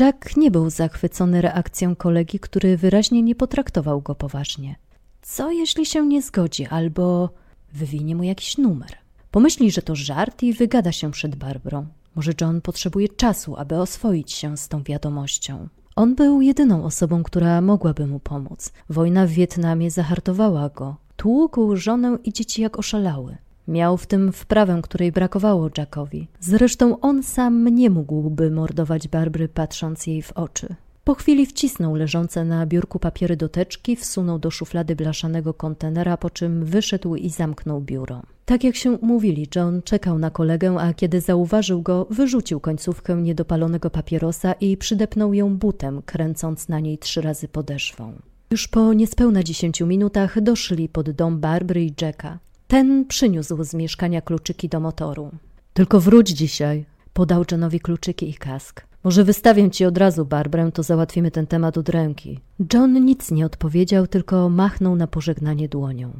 Jack 0.00 0.36
nie 0.36 0.50
był 0.50 0.70
zachwycony 0.70 1.42
reakcją 1.42 1.96
kolegi, 1.96 2.40
który 2.40 2.76
wyraźnie 2.76 3.22
nie 3.22 3.34
potraktował 3.34 4.00
go 4.00 4.14
poważnie. 4.14 4.76
Co 5.22 5.50
jeśli 5.50 5.86
się 5.86 6.06
nie 6.06 6.22
zgodzi, 6.22 6.66
albo 6.66 7.30
wywinie 7.72 8.16
mu 8.16 8.22
jakiś 8.22 8.58
numer? 8.58 8.96
Pomyśli, 9.30 9.70
że 9.70 9.82
to 9.82 9.94
żart 9.94 10.42
i 10.42 10.52
wygada 10.52 10.92
się 10.92 11.10
przed 11.10 11.34
Barbrą. 11.36 11.86
Może 12.14 12.32
John 12.40 12.60
potrzebuje 12.60 13.08
czasu, 13.08 13.56
aby 13.56 13.76
oswoić 13.76 14.32
się 14.32 14.56
z 14.56 14.68
tą 14.68 14.82
wiadomością. 14.82 15.68
On 15.96 16.14
był 16.14 16.40
jedyną 16.40 16.84
osobą, 16.84 17.22
która 17.22 17.60
mogłaby 17.60 18.06
mu 18.06 18.20
pomóc. 18.20 18.72
Wojna 18.90 19.26
w 19.26 19.30
Wietnamie 19.30 19.90
zahartowała 19.90 20.68
go. 20.68 20.96
Tłukł 21.16 21.76
żonę 21.76 22.18
i 22.24 22.32
dzieci 22.32 22.62
jak 22.62 22.78
oszalały. 22.78 23.36
Miał 23.68 23.96
w 23.96 24.06
tym 24.06 24.32
wprawę, 24.32 24.80
której 24.82 25.12
brakowało 25.12 25.70
Jackowi. 25.78 26.28
Zresztą 26.40 27.00
on 27.00 27.22
sam 27.22 27.68
nie 27.68 27.90
mógłby 27.90 28.50
mordować 28.50 29.08
Barbry, 29.08 29.48
patrząc 29.48 30.06
jej 30.06 30.22
w 30.22 30.32
oczy. 30.32 30.74
Po 31.04 31.14
chwili 31.14 31.46
wcisnął 31.46 31.94
leżące 31.94 32.44
na 32.44 32.66
biurku 32.66 32.98
papiery 32.98 33.36
do 33.36 33.48
teczki, 33.48 33.96
wsunął 33.96 34.38
do 34.38 34.50
szuflady 34.50 34.96
blaszanego 34.96 35.54
kontenera, 35.54 36.16
po 36.16 36.30
czym 36.30 36.64
wyszedł 36.64 37.14
i 37.14 37.30
zamknął 37.30 37.80
biuro. 37.80 38.22
Tak 38.44 38.64
jak 38.64 38.76
się 38.76 38.92
umówili, 38.92 39.48
John 39.56 39.82
czekał 39.82 40.18
na 40.18 40.30
kolegę, 40.30 40.76
a 40.78 40.94
kiedy 40.94 41.20
zauważył 41.20 41.82
go, 41.82 42.06
wyrzucił 42.10 42.60
końcówkę 42.60 43.16
niedopalonego 43.16 43.90
papierosa 43.90 44.52
i 44.52 44.76
przydepnął 44.76 45.34
ją 45.34 45.56
butem, 45.56 46.02
kręcąc 46.02 46.68
na 46.68 46.80
niej 46.80 46.98
trzy 46.98 47.20
razy 47.20 47.48
podeszwą. 47.48 48.12
Już 48.50 48.68
po 48.68 48.92
niespełna 48.92 49.42
dziesięciu 49.42 49.86
minutach 49.86 50.40
doszli 50.40 50.88
pod 50.88 51.10
dom 51.10 51.40
Barbry 51.40 51.84
i 51.84 51.94
Jacka. 52.00 52.38
Ten 52.74 53.04
przyniósł 53.04 53.64
z 53.64 53.74
mieszkania 53.74 54.20
kluczyki 54.20 54.68
do 54.68 54.80
motoru. 54.80 55.30
Tylko 55.74 56.00
wróć 56.00 56.28
dzisiaj, 56.28 56.84
podał 57.12 57.44
Johnowi 57.50 57.80
kluczyki 57.80 58.30
i 58.30 58.34
kask. 58.34 58.86
Może 59.04 59.24
wystawię 59.24 59.70
ci 59.70 59.84
od 59.84 59.98
razu 59.98 60.24
Barbrę, 60.24 60.72
to 60.72 60.82
załatwimy 60.82 61.30
ten 61.30 61.46
temat 61.46 61.78
od 61.78 61.88
ręki. 61.88 62.40
John 62.72 63.04
nic 63.04 63.30
nie 63.30 63.46
odpowiedział, 63.46 64.06
tylko 64.06 64.48
machnął 64.48 64.96
na 64.96 65.06
pożegnanie 65.06 65.68
dłonią. 65.68 66.12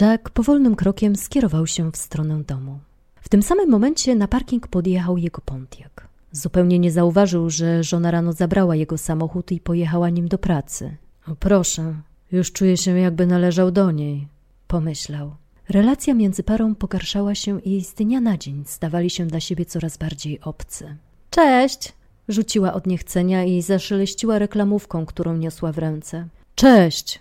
Jack 0.00 0.30
powolnym 0.30 0.76
krokiem 0.76 1.16
skierował 1.16 1.66
się 1.66 1.92
w 1.92 1.96
stronę 1.96 2.42
domu. 2.42 2.78
W 3.20 3.28
tym 3.28 3.42
samym 3.42 3.70
momencie 3.70 4.14
na 4.14 4.28
parking 4.28 4.68
podjechał 4.68 5.18
jego 5.18 5.40
Pontiac. 5.44 5.92
Zupełnie 6.32 6.78
nie 6.78 6.90
zauważył, 6.90 7.50
że 7.50 7.84
żona 7.84 8.10
rano 8.10 8.32
zabrała 8.32 8.76
jego 8.76 8.98
samochód 8.98 9.52
i 9.52 9.60
pojechała 9.60 10.10
nim 10.10 10.28
do 10.28 10.38
pracy. 10.38 10.96
O 11.26 11.36
proszę, 11.36 11.94
już 12.32 12.52
czuję 12.52 12.76
się 12.76 12.98
jakby 12.98 13.26
należał 13.26 13.70
do 13.70 13.90
niej, 13.90 14.28
pomyślał. 14.66 15.36
Relacja 15.68 16.14
między 16.14 16.42
parą 16.42 16.74
pogarszała 16.74 17.34
się 17.34 17.60
i 17.60 17.84
z 17.84 17.94
dnia 17.94 18.20
na 18.20 18.38
dzień 18.38 18.64
stawali 18.66 19.10
się 19.10 19.26
dla 19.26 19.40
siebie 19.40 19.64
coraz 19.64 19.96
bardziej 19.96 20.40
obcy. 20.40 20.96
Cześć! 21.30 21.92
Rzuciła 22.28 22.72
od 22.72 22.86
niechcenia 22.86 23.44
i 23.44 23.62
zaszeleściła 23.62 24.38
reklamówką, 24.38 25.06
którą 25.06 25.36
niosła 25.36 25.72
w 25.72 25.78
ręce. 25.78 26.28
Cześć! 26.54 27.20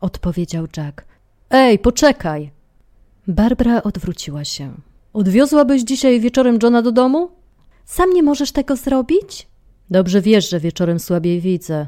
odpowiedział 0.00 0.66
Jack. 0.76 1.04
Ej, 1.50 1.78
poczekaj! 1.78 2.50
Barbara 3.28 3.82
odwróciła 3.82 4.44
się. 4.44 4.74
Odwiozłabyś 5.12 5.82
dzisiaj 5.82 6.20
wieczorem 6.20 6.58
Johna 6.62 6.82
do 6.82 6.92
domu? 6.92 7.30
Sam 7.84 8.12
nie 8.12 8.22
możesz 8.22 8.52
tego 8.52 8.76
zrobić? 8.76 9.46
Dobrze 9.90 10.20
wiesz, 10.20 10.50
że 10.50 10.60
wieczorem 10.60 11.00
słabiej 11.00 11.40
widzę. 11.40 11.86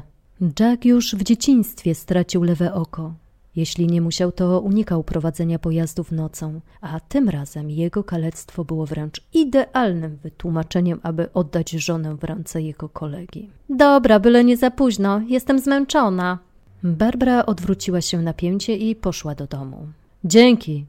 Jack 0.59 0.85
już 0.85 1.15
w 1.15 1.23
dzieciństwie 1.23 1.95
stracił 1.95 2.43
lewe 2.43 2.73
oko. 2.73 3.13
Jeśli 3.55 3.87
nie 3.87 4.01
musiał, 4.01 4.31
to 4.31 4.61
unikał 4.61 5.03
prowadzenia 5.03 5.59
pojazdów 5.59 6.11
nocą, 6.11 6.61
a 6.81 6.99
tym 6.99 7.29
razem 7.29 7.69
jego 7.69 8.03
kalectwo 8.03 8.65
było 8.65 8.85
wręcz 8.85 9.21
idealnym 9.33 10.17
wytłumaczeniem, 10.17 10.99
aby 11.03 11.33
oddać 11.33 11.71
żonę 11.71 12.15
w 12.15 12.23
ręce 12.23 12.61
jego 12.61 12.89
kolegi. 12.89 13.49
Dobra, 13.69 14.19
byle 14.19 14.43
nie 14.43 14.57
za 14.57 14.71
późno, 14.71 15.21
jestem 15.27 15.59
zmęczona. 15.59 16.39
Barbara 16.83 17.45
odwróciła 17.45 18.01
się 18.01 18.21
na 18.21 18.33
pięcie 18.33 18.75
i 18.77 18.95
poszła 18.95 19.35
do 19.35 19.47
domu. 19.47 19.87
Dzięki! 20.23 20.85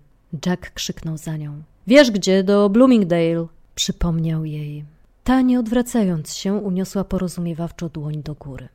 Jack 0.47 0.71
krzyknął 0.71 1.17
za 1.17 1.37
nią. 1.37 1.63
Wiesz 1.87 2.11
gdzie? 2.11 2.45
Do 2.45 2.69
Bloomingdale! 2.69 3.47
Przypomniał 3.75 4.45
jej. 4.45 4.85
Ta, 5.25 5.41
nie 5.41 5.61
odwracając 5.61 6.35
się, 6.35 6.55
uniosła 6.55 7.05
porozumiewawczo 7.05 7.89
dłoń 7.89 8.23
do 8.23 8.35
góry. 8.35 8.69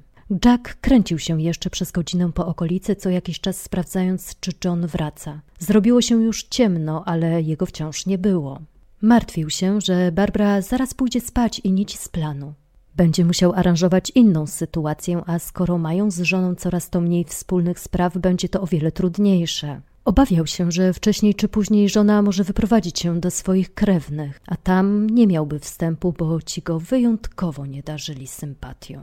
Jack 0.46 0.76
kręcił 0.82 1.20
się 1.20 1.42
jeszcze 1.42 1.70
przez 1.70 1.92
godzinę 1.92 2.32
po 2.32 2.48
okolicy, 2.48 2.96
co 2.96 3.10
jakiś 3.10 3.40
czas 3.40 3.62
sprawdzając, 3.62 4.36
czy 4.40 4.52
John 4.66 4.88
wraca. 4.88 5.42
Zrobiło 5.60 6.02
się 6.02 6.24
już 6.24 6.44
ciemno, 6.44 7.04
ale 7.06 7.42
jego 7.42 7.66
wciąż 7.66 8.06
nie 8.06 8.18
było. 8.18 8.60
Martwił 9.02 9.50
się, 9.50 9.82
że 9.82 10.12
Barbara 10.12 10.62
zaraz 10.62 10.94
pójdzie 10.94 11.22
spać 11.22 11.60
i 11.60 11.72
nic 11.72 12.00
z 12.00 12.10
planu. 12.10 12.54
Będzie 12.96 13.26
musiał 13.26 13.54
aranżować 13.54 14.10
inną 14.16 14.48
sytuację, 14.48 15.22
a 15.26 15.40
skoro 15.40 15.78
mają 15.78 16.12
z 16.12 16.22
żoną 16.22 16.56
coraz 16.56 16.90
to 16.90 17.02
mniej 17.02 17.26
wspólnych 17.26 17.80
spraw, 17.80 18.18
będzie 18.18 18.50
to 18.50 18.62
o 18.62 18.68
wiele 18.68 18.92
trudniejsze. 18.92 19.82
Obawiał 20.06 20.48
się, 20.48 20.72
że 20.72 20.94
wcześniej 20.94 21.36
czy 21.36 21.48
później 21.48 21.90
żona 21.90 22.22
może 22.22 22.44
wyprowadzić 22.44 23.00
się 23.00 23.20
do 23.20 23.32
swoich 23.32 23.74
krewnych, 23.74 24.42
a 24.48 24.58
tam 24.58 25.10
nie 25.10 25.28
miałby 25.28 25.60
wstępu, 25.60 26.14
bo 26.18 26.42
ci 26.42 26.62
go 26.62 26.80
wyjątkowo 26.80 27.66
nie 27.66 27.84
darzyli 27.84 28.28
sympatią. 28.28 29.02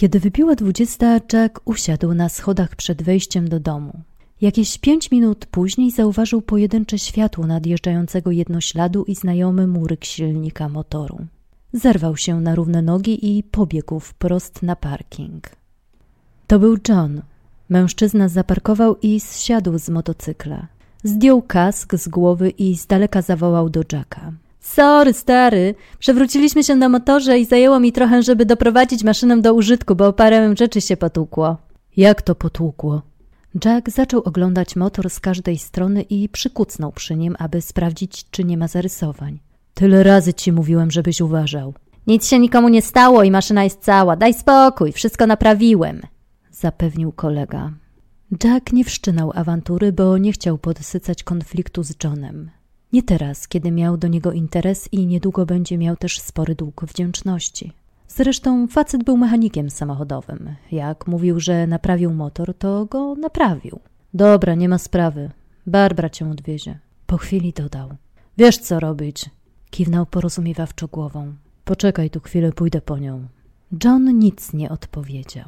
Kiedy 0.00 0.20
wybiła 0.20 0.54
dwudziesta, 0.54 1.20
Jack 1.32 1.60
usiadł 1.64 2.14
na 2.14 2.28
schodach 2.28 2.76
przed 2.76 3.02
wejściem 3.02 3.48
do 3.48 3.60
domu. 3.60 4.00
Jakieś 4.40 4.78
pięć 4.78 5.10
minut 5.10 5.46
później 5.46 5.90
zauważył 5.90 6.42
pojedyncze 6.42 6.98
światło 6.98 7.46
nadjeżdżającego 7.46 8.30
jednośladu 8.30 9.04
i 9.04 9.14
znajomy 9.14 9.66
muryk 9.66 10.04
silnika 10.04 10.68
motoru. 10.68 11.18
Zerwał 11.72 12.16
się 12.16 12.40
na 12.40 12.54
równe 12.54 12.82
nogi 12.82 13.38
i 13.38 13.42
pobiegł 13.42 14.00
wprost 14.00 14.62
na 14.62 14.76
parking. 14.76 15.50
To 16.46 16.58
był 16.58 16.76
John. 16.88 17.22
Mężczyzna 17.68 18.28
zaparkował 18.28 18.96
i 19.02 19.20
zsiadł 19.20 19.78
z 19.78 19.88
motocykla. 19.88 20.66
Zdjął 21.04 21.42
kask 21.42 21.94
z 21.94 22.08
głowy 22.08 22.50
i 22.50 22.76
z 22.76 22.86
daleka 22.86 23.22
zawołał 23.22 23.70
do 23.70 23.80
Jacka. 23.92 24.32
Sorry, 24.60 25.12
stary. 25.12 25.74
Przewróciliśmy 25.98 26.64
się 26.64 26.76
na 26.76 26.88
motorze 26.88 27.38
i 27.38 27.44
zajęło 27.44 27.80
mi 27.80 27.92
trochę, 27.92 28.22
żeby 28.22 28.46
doprowadzić 28.46 29.04
maszynę 29.04 29.40
do 29.40 29.54
użytku, 29.54 29.96
bo 29.96 30.12
parę 30.12 30.54
rzeczy 30.58 30.80
się 30.80 30.96
potłukło. 30.96 31.56
Jak 31.96 32.22
to 32.22 32.34
potłukło? 32.34 33.02
Jack 33.64 33.90
zaczął 33.90 34.20
oglądać 34.20 34.76
motor 34.76 35.10
z 35.10 35.20
każdej 35.20 35.58
strony 35.58 36.02
i 36.02 36.28
przykucnął 36.28 36.92
przy 36.92 37.16
nim, 37.16 37.36
aby 37.38 37.60
sprawdzić, 37.60 38.30
czy 38.30 38.44
nie 38.44 38.56
ma 38.56 38.68
zarysowań. 38.68 39.38
Tyle 39.74 40.02
razy 40.02 40.34
ci 40.34 40.52
mówiłem, 40.52 40.90
żebyś 40.90 41.20
uważał. 41.20 41.74
Nic 42.06 42.26
się 42.26 42.38
nikomu 42.38 42.68
nie 42.68 42.82
stało 42.82 43.22
i 43.22 43.30
maszyna 43.30 43.64
jest 43.64 43.80
cała. 43.80 44.16
Daj 44.16 44.34
spokój, 44.34 44.92
wszystko 44.92 45.26
naprawiłem. 45.26 46.00
Zapewnił 46.50 47.12
kolega. 47.12 47.72
Jack 48.44 48.72
nie 48.72 48.84
wszczynał 48.84 49.32
awantury, 49.34 49.92
bo 49.92 50.18
nie 50.18 50.32
chciał 50.32 50.58
podsycać 50.58 51.22
konfliktu 51.22 51.82
z 51.82 51.94
Johnem. 52.04 52.50
Nie 52.92 53.02
teraz, 53.02 53.48
kiedy 53.48 53.70
miał 53.70 53.96
do 53.96 54.08
niego 54.08 54.32
interes 54.32 54.88
i 54.92 55.06
niedługo 55.06 55.46
będzie 55.46 55.78
miał 55.78 55.96
też 55.96 56.20
spory 56.20 56.54
dług 56.54 56.84
wdzięczności. 56.84 57.72
Zresztą 58.08 58.66
facet 58.66 59.04
był 59.04 59.16
mechanikiem 59.16 59.70
samochodowym. 59.70 60.54
Jak 60.72 61.06
mówił, 61.06 61.40
że 61.40 61.66
naprawił 61.66 62.12
motor, 62.12 62.54
to 62.54 62.86
go 62.86 63.14
naprawił. 63.14 63.80
Dobra, 64.14 64.54
nie 64.54 64.68
ma 64.68 64.78
sprawy. 64.78 65.30
Barbara 65.66 66.10
cię 66.10 66.30
odwiezie. 66.30 66.78
Po 67.06 67.16
chwili 67.16 67.52
dodał. 67.52 67.88
Wiesz 68.38 68.58
co 68.58 68.80
robić. 68.80 69.30
Kiwnął 69.70 70.06
porozumiewawczo 70.06 70.88
głową. 70.88 71.34
Poczekaj 71.64 72.10
tu 72.10 72.20
chwilę, 72.20 72.52
pójdę 72.52 72.80
po 72.80 72.98
nią. 72.98 73.26
John 73.84 74.18
nic 74.18 74.52
nie 74.52 74.70
odpowiedział. 74.70 75.44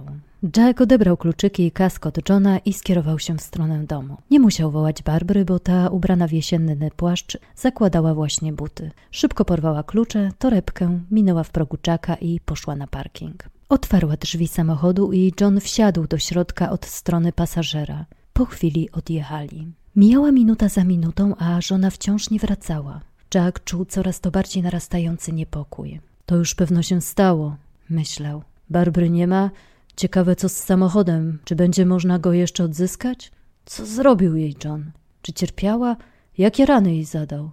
Jack 0.56 0.80
odebrał 0.80 1.16
kluczyki 1.16 1.66
i 1.66 1.70
kask 1.70 2.06
od 2.06 2.28
Johna 2.28 2.58
i 2.58 2.72
skierował 2.72 3.18
się 3.18 3.38
w 3.38 3.42
stronę 3.42 3.84
domu. 3.84 4.16
Nie 4.30 4.40
musiał 4.40 4.70
wołać 4.70 5.02
Barbry, 5.02 5.44
bo 5.44 5.58
ta 5.58 5.88
ubrana 5.88 6.28
w 6.28 6.32
jesienny 6.32 6.90
płaszcz 6.96 7.38
zakładała 7.56 8.14
właśnie 8.14 8.52
buty. 8.52 8.90
Szybko 9.10 9.44
porwała 9.44 9.82
klucze, 9.82 10.30
torebkę, 10.38 11.00
minęła 11.10 11.44
w 11.44 11.50
progu 11.50 11.76
Jacka 11.86 12.14
i 12.14 12.40
poszła 12.40 12.76
na 12.76 12.86
parking. 12.86 13.48
Otwarła 13.68 14.16
drzwi 14.16 14.48
samochodu 14.48 15.12
i 15.12 15.32
John 15.40 15.60
wsiadł 15.60 16.06
do 16.06 16.18
środka 16.18 16.70
od 16.70 16.86
strony 16.86 17.32
pasażera. 17.32 18.04
Po 18.32 18.44
chwili 18.44 18.90
odjechali. 18.90 19.72
Mijała 19.96 20.32
minuta 20.32 20.68
za 20.68 20.84
minutą, 20.84 21.34
a 21.38 21.60
żona 21.60 21.90
wciąż 21.90 22.30
nie 22.30 22.38
wracała. 22.38 23.00
Jack 23.34 23.64
czuł 23.64 23.84
coraz 23.84 24.20
to 24.20 24.30
bardziej 24.30 24.62
narastający 24.62 25.32
niepokój. 25.32 26.00
To 26.26 26.36
już 26.36 26.54
pewno 26.54 26.82
się 26.82 27.00
stało, 27.00 27.56
myślał. 27.88 28.42
Barbry 28.70 29.10
nie 29.10 29.26
ma, 29.26 29.50
Ciekawe, 29.96 30.36
co 30.36 30.48
z 30.48 30.56
samochodem. 30.56 31.38
Czy 31.44 31.56
będzie 31.56 31.86
można 31.86 32.18
go 32.18 32.32
jeszcze 32.32 32.64
odzyskać? 32.64 33.32
Co 33.64 33.86
zrobił 33.86 34.36
jej 34.36 34.56
John? 34.64 34.92
Czy 35.22 35.32
cierpiała? 35.32 35.96
Jakie 36.38 36.66
rany 36.66 36.94
jej 36.94 37.04
zadał? 37.04 37.50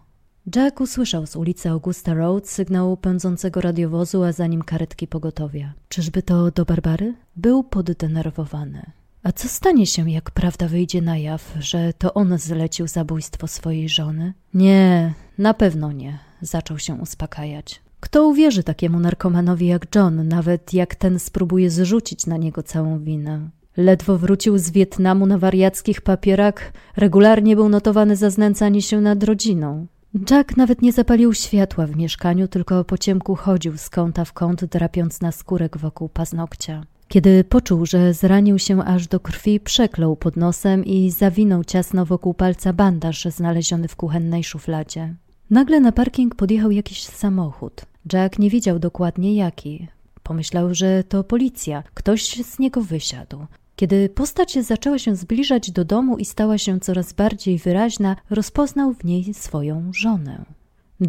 Jack 0.56 0.82
usłyszał 0.82 1.28
z 1.28 1.36
ulicy 1.36 1.70
Augusta 1.70 2.14
Road 2.14 2.50
sygnał 2.50 2.98
pędzącego 2.98 3.62
radiowozu, 3.62 4.24
a 4.24 4.32
za 4.32 4.48
nim 4.48 4.62
karetki 4.62 5.08
pogotowia. 5.08 5.74
Czyżby 5.90 6.24
to 6.24 6.52
do 6.52 6.66
Barbary? 6.66 7.14
Był 7.36 7.64
poddenerwowany. 7.64 8.92
A 9.24 9.32
co 9.32 9.48
stanie 9.48 9.86
się, 9.86 10.10
jak 10.10 10.32
prawda 10.32 10.68
wyjdzie 10.68 11.02
na 11.02 11.18
jaw, 11.18 11.54
że 11.60 11.94
to 11.94 12.14
on 12.14 12.38
zlecił 12.38 12.88
zabójstwo 12.88 13.48
swojej 13.48 13.90
żony? 13.90 14.34
Nie, 14.54 15.14
na 15.38 15.54
pewno 15.54 15.92
nie, 15.92 16.20
zaczął 16.42 16.80
się 16.80 16.94
uspokajać. 16.94 17.82
Kto 18.00 18.28
uwierzy 18.28 18.64
takiemu 18.64 19.00
narkomanowi 19.00 19.68
jak 19.68 19.96
John, 19.96 20.28
nawet 20.28 20.74
jak 20.74 20.96
ten 20.96 21.20
spróbuje 21.20 21.70
zrzucić 21.70 22.26
na 22.26 22.38
niego 22.38 22.64
całą 22.64 23.00
winę? 23.00 23.50
Ledwo 23.78 24.18
wrócił 24.18 24.58
z 24.58 24.70
Wietnamu 24.70 25.26
na 25.26 25.38
wariackich 25.38 26.02
papierach, 26.02 26.74
regularnie 26.98 27.56
był 27.56 27.70
notowany 27.70 28.16
za 28.16 28.30
znęcanie 28.30 28.82
się 28.82 29.02
nad 29.02 29.24
rodziną. 29.24 29.88
Jack 30.32 30.58
nawet 30.58 30.82
nie 30.82 30.92
zapalił 30.92 31.34
światła 31.34 31.88
w 31.88 31.96
mieszkaniu, 31.96 32.48
tylko 32.48 32.84
po 32.84 32.98
ciemku 32.98 33.36
chodził 33.36 33.78
z 33.78 33.90
kąta 33.90 34.26
w 34.26 34.34
kąt, 34.34 34.66
drapiąc 34.66 35.22
na 35.22 35.32
skórek 35.32 35.78
wokół 35.78 36.10
paznokcia. 36.10 36.84
Kiedy 37.08 37.44
poczuł, 37.44 37.86
że 37.86 38.14
zranił 38.14 38.60
się 38.60 38.84
aż 38.84 39.08
do 39.08 39.20
krwi, 39.20 39.60
przeklął 39.60 40.16
pod 40.16 40.36
nosem 40.36 40.86
i 40.86 41.12
zawinął 41.12 41.64
ciasno 41.64 42.06
wokół 42.06 42.34
palca 42.34 42.74
bandaż 42.74 43.26
znaleziony 43.26 43.88
w 43.88 43.96
kuchennej 43.96 44.44
szufladzie. 44.44 45.16
Nagle 45.50 45.80
na 45.80 45.92
parking 45.92 46.36
podjechał 46.36 46.72
jakiś 46.72 47.04
samochód. 47.04 47.82
Jack 48.14 48.40
nie 48.40 48.50
wiedział 48.50 48.80
dokładnie 48.80 49.36
jaki. 49.36 49.88
Pomyślał, 50.24 50.74
że 50.74 51.04
to 51.04 51.24
policja. 51.24 51.84
Ktoś 51.94 52.46
z 52.46 52.60
niego 52.60 52.82
wysiadł. 52.82 53.46
Kiedy 53.76 54.10
postać 54.10 54.58
zaczęła 54.66 55.00
się 55.00 55.16
zbliżać 55.16 55.72
do 55.72 55.86
domu 55.86 56.18
i 56.18 56.26
stała 56.26 56.58
się 56.58 56.80
coraz 56.80 57.14
bardziej 57.14 57.58
wyraźna, 57.58 58.16
rozpoznał 58.30 58.94
w 58.94 59.04
niej 59.04 59.34
swoją 59.34 59.92
żonę. 59.94 60.46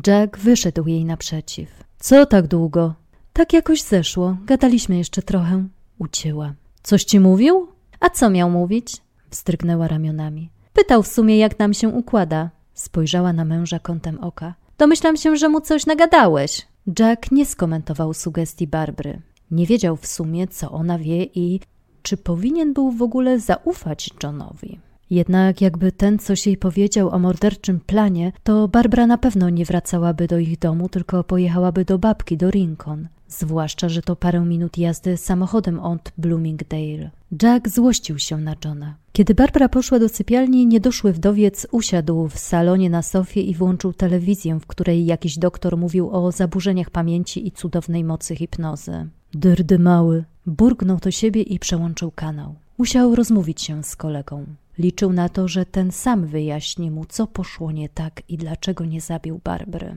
Jack 0.07 0.39
wyszedł 0.39 0.87
jej 0.87 1.05
naprzeciw. 1.05 1.69
Co 1.99 2.27
tak 2.27 2.47
długo? 2.47 2.95
Tak 3.33 3.53
jakoś 3.53 3.83
zeszło. 3.83 4.37
Gadaliśmy 4.47 4.97
jeszcze 4.97 5.23
trochę. 5.23 5.65
Ucięła. 5.99 6.55
Coś 6.83 7.05
ci 7.05 7.21
mówił? 7.21 7.69
A 8.01 8.11
co 8.11 8.31
miał 8.31 8.51
mówić? 8.51 8.97
Wstryknęła 9.31 9.89
ramionami. 9.89 10.51
Pytał 10.73 11.03
w 11.03 11.09
sumie, 11.09 11.39
jak 11.39 11.59
nam 11.59 11.75
się 11.75 11.89
układa. 11.89 12.51
Spojrzała 12.81 13.33
na 13.33 13.45
męża 13.45 13.79
kątem 13.79 14.19
oka. 14.19 14.55
Domyślam 14.79 15.17
się, 15.17 15.37
że 15.37 15.49
mu 15.49 15.61
coś 15.61 15.87
nagadałeś. 15.87 16.67
Jack 16.99 17.31
nie 17.31 17.47
skomentował 17.47 18.15
sugestii 18.15 18.67
Barbry. 18.67 19.23
Nie 19.51 19.67
wiedział 19.67 19.97
w 19.97 20.07
sumie, 20.07 20.49
co 20.49 20.71
ona 20.71 20.99
wie 20.99 21.25
i 21.25 21.61
czy 22.03 22.17
powinien 22.17 22.73
był 22.73 22.91
w 22.91 23.03
ogóle 23.03 23.41
zaufać 23.41 24.11
Johnowi. 24.23 24.79
Jednak 25.11 25.61
jakby 25.61 25.93
ten 25.93 26.19
coś 26.19 26.47
jej 26.47 26.57
powiedział 26.57 27.11
o 27.11 27.19
morderczym 27.19 27.81
planie, 27.81 28.33
to 28.43 28.69
Barbara 28.69 29.07
na 29.07 29.19
pewno 29.19 29.51
nie 29.51 29.65
wracałaby 29.65 30.27
do 30.27 30.39
ich 30.39 30.59
domu, 30.59 30.89
tylko 30.89 31.25
pojechałaby 31.25 31.85
do 31.85 31.99
babki, 31.99 32.37
do 32.37 32.51
Rincon. 32.51 33.09
Zwłaszcza, 33.31 33.89
że 33.89 34.03
to 34.03 34.17
parę 34.17 34.41
minut 34.41 34.79
jazdy 34.79 35.17
samochodem 35.17 35.81
od 35.81 36.13
Bloomingdale. 36.19 37.11
Jack 37.43 37.69
złościł 37.69 38.19
się 38.19 38.37
na 38.37 38.55
Johna. 38.65 38.95
Kiedy 39.13 39.35
Barbara 39.35 39.69
poszła 39.69 39.99
do 39.99 40.09
sypialni, 40.09 40.67
niedoszły 40.67 41.13
wdowiec 41.13 41.67
usiadł 41.71 42.29
w 42.29 42.39
salonie 42.39 42.91
na 42.91 43.03
sofie 43.03 43.41
i 43.41 43.55
włączył 43.55 43.93
telewizję, 43.93 44.59
w 44.61 44.67
której 44.67 45.07
jakiś 45.07 45.39
doktor 45.39 45.77
mówił 45.77 46.11
o 46.11 46.33
zaburzeniach 46.33 46.91
pamięci 46.91 47.47
i 47.47 47.53
cudownej 47.53 48.05
mocy 48.05 48.37
hipnozy. 48.37 49.07
Dyrdy 49.35 49.79
mały. 49.79 50.25
Burgnął 50.47 50.97
do 50.97 51.11
siebie 51.11 51.43
i 51.43 51.59
przełączył 51.59 52.11
kanał. 52.11 52.55
Musiał 52.79 53.15
rozmówić 53.15 53.63
się 53.63 53.85
z 53.85 53.97
kolegą. 53.97 54.47
Liczył 54.79 55.13
na 55.13 55.29
to, 55.29 55.49
że 55.49 55.67
ten 55.67 55.93
sam 55.93 56.27
wyjaśni 56.27 56.91
mu, 56.91 57.05
co 57.05 57.27
poszło 57.27 57.73
nie 57.73 57.89
tak 57.89 58.23
i 58.29 58.37
dlaczego 58.37 58.85
nie 58.85 59.01
zabił 59.01 59.41
Barbary. 59.45 59.95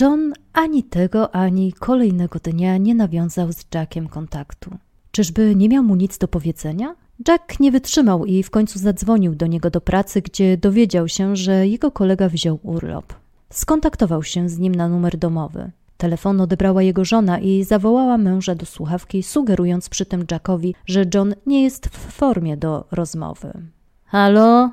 John 0.00 0.32
ani 0.52 0.84
tego, 0.84 1.34
ani 1.34 1.72
kolejnego 1.72 2.38
dnia 2.38 2.76
nie 2.76 2.94
nawiązał 2.94 3.52
z 3.52 3.64
Jackiem 3.74 4.08
kontaktu. 4.08 4.70
Czyżby 5.10 5.54
nie 5.54 5.68
miał 5.68 5.82
mu 5.82 5.94
nic 5.94 6.18
do 6.18 6.28
powiedzenia? 6.28 6.94
Jack 7.28 7.60
nie 7.60 7.72
wytrzymał 7.72 8.24
i 8.24 8.42
w 8.42 8.50
końcu 8.50 8.78
zadzwonił 8.78 9.34
do 9.34 9.46
niego 9.46 9.70
do 9.70 9.80
pracy, 9.80 10.22
gdzie 10.22 10.56
dowiedział 10.56 11.08
się, 11.08 11.36
że 11.36 11.68
jego 11.68 11.90
kolega 11.90 12.28
wziął 12.28 12.58
urlop. 12.62 13.14
Skontaktował 13.50 14.22
się 14.22 14.48
z 14.48 14.58
nim 14.58 14.74
na 14.74 14.88
numer 14.88 15.16
domowy. 15.16 15.70
Telefon 15.96 16.40
odebrała 16.40 16.82
jego 16.82 17.04
żona 17.04 17.38
i 17.38 17.64
zawołała 17.64 18.18
męża 18.18 18.54
do 18.54 18.66
słuchawki, 18.66 19.22
sugerując 19.22 19.88
przy 19.88 20.06
tym 20.06 20.24
Jackowi, 20.30 20.74
że 20.86 21.04
John 21.14 21.34
nie 21.46 21.62
jest 21.62 21.86
w 21.86 21.98
formie 22.12 22.56
do 22.56 22.84
rozmowy. 22.90 23.52
Halo? 24.04 24.70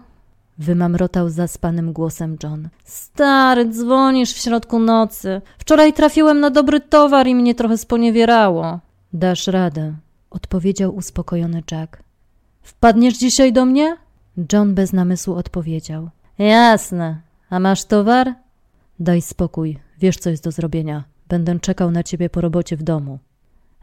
Wymamrotał 0.59 1.29
zaspanym 1.29 1.93
głosem 1.93 2.37
John. 2.43 2.69
Stary, 2.83 3.69
dzwonisz 3.69 4.33
w 4.33 4.37
środku 4.37 4.79
nocy. 4.79 5.41
Wczoraj 5.57 5.93
trafiłem 5.93 6.39
na 6.39 6.49
dobry 6.49 6.79
towar 6.79 7.27
i 7.27 7.35
mnie 7.35 7.55
trochę 7.55 7.77
sponiewierało. 7.77 8.79
Dasz 9.13 9.47
radę. 9.47 9.93
odpowiedział 10.29 10.95
uspokojony 10.95 11.63
Jack. 11.71 12.03
Wpadniesz 12.61 13.17
dzisiaj 13.17 13.53
do 13.53 13.65
mnie? 13.65 13.97
John 14.53 14.75
bez 14.75 14.93
namysłu 14.93 15.35
odpowiedział. 15.35 16.09
Jasne. 16.37 17.21
A 17.49 17.59
masz 17.59 17.85
towar? 17.85 18.33
Daj 18.99 19.21
spokój, 19.21 19.79
wiesz 19.99 20.17
co 20.17 20.29
jest 20.29 20.43
do 20.43 20.51
zrobienia. 20.51 21.03
Będę 21.27 21.59
czekał 21.59 21.91
na 21.91 22.03
ciebie 22.03 22.29
po 22.29 22.41
robocie 22.41 22.77
w 22.77 22.83
domu. 22.83 23.19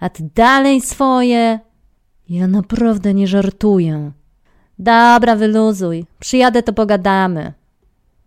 A 0.01 0.09
ty 0.09 0.31
dalej 0.35 0.81
swoje. 0.81 1.61
Ja 2.29 2.47
naprawdę 2.47 3.15
nie 3.15 3.27
żartuję. 3.27 4.13
Dobra, 4.79 5.37
wyluzuj. 5.37 6.07
Przyjadę, 6.21 6.63
to 6.63 6.73
pogadamy. 6.73 7.53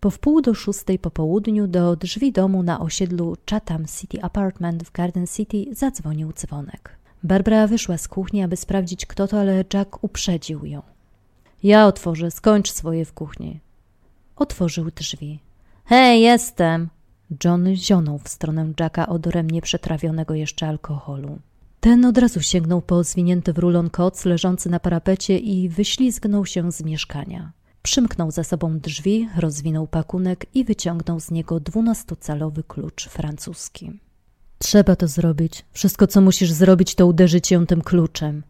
Po 0.00 0.10
wpół 0.10 0.40
do 0.40 0.54
szóstej 0.54 0.98
po 0.98 1.10
południu 1.10 1.66
do 1.66 1.96
drzwi 1.96 2.32
domu 2.32 2.62
na 2.62 2.80
osiedlu 2.80 3.36
Chatham 3.50 3.86
City 3.86 4.22
Apartment 4.22 4.84
w 4.84 4.92
Garden 4.92 5.26
City 5.26 5.64
zadzwonił 5.72 6.32
dzwonek. 6.32 6.98
Barbara 7.22 7.66
wyszła 7.66 7.98
z 7.98 8.08
kuchni, 8.08 8.42
aby 8.42 8.56
sprawdzić 8.56 9.06
kto 9.06 9.28
to, 9.28 9.40
ale 9.40 9.64
Jack 9.74 10.04
uprzedził 10.04 10.64
ją. 10.64 10.82
Ja 11.62 11.86
otworzę, 11.86 12.30
skończ 12.30 12.70
swoje 12.70 13.04
w 13.04 13.12
kuchni. 13.12 13.60
Otworzył 14.36 14.90
drzwi. 14.90 15.40
Hej, 15.84 16.22
jestem. 16.22 16.88
John 17.44 17.74
zionął 17.74 18.18
w 18.18 18.28
stronę 18.28 18.72
Jacka 18.80 19.08
odorem 19.08 19.50
nieprzetrawionego 19.50 20.34
jeszcze 20.34 20.68
alkoholu. 20.68 21.38
Ten 21.88 22.04
od 22.04 22.18
razu 22.18 22.40
sięgnął 22.40 22.82
po 22.82 23.04
zwinięty 23.04 23.52
w 23.52 23.58
rulon 23.58 23.90
koc 23.90 24.24
leżący 24.24 24.70
na 24.70 24.80
parapecie 24.80 25.38
i 25.38 25.68
wyślizgnął 25.68 26.46
się 26.46 26.72
z 26.72 26.84
mieszkania. 26.84 27.52
Przymknął 27.82 28.30
za 28.30 28.44
sobą 28.44 28.78
drzwi, 28.78 29.28
rozwinął 29.38 29.86
pakunek 29.86 30.46
i 30.54 30.64
wyciągnął 30.64 31.20
z 31.20 31.30
niego 31.30 31.60
dwunastocalowy 31.60 32.62
klucz 32.62 33.08
francuski. 33.08 34.00
Trzeba 34.58 34.96
to 34.96 35.08
zrobić. 35.08 35.64
Wszystko, 35.72 36.06
co 36.06 36.20
musisz 36.20 36.52
zrobić, 36.52 36.94
to 36.94 37.06
uderzyć 37.06 37.50
ją 37.50 37.66
tym 37.66 37.82
kluczem. 37.82 38.42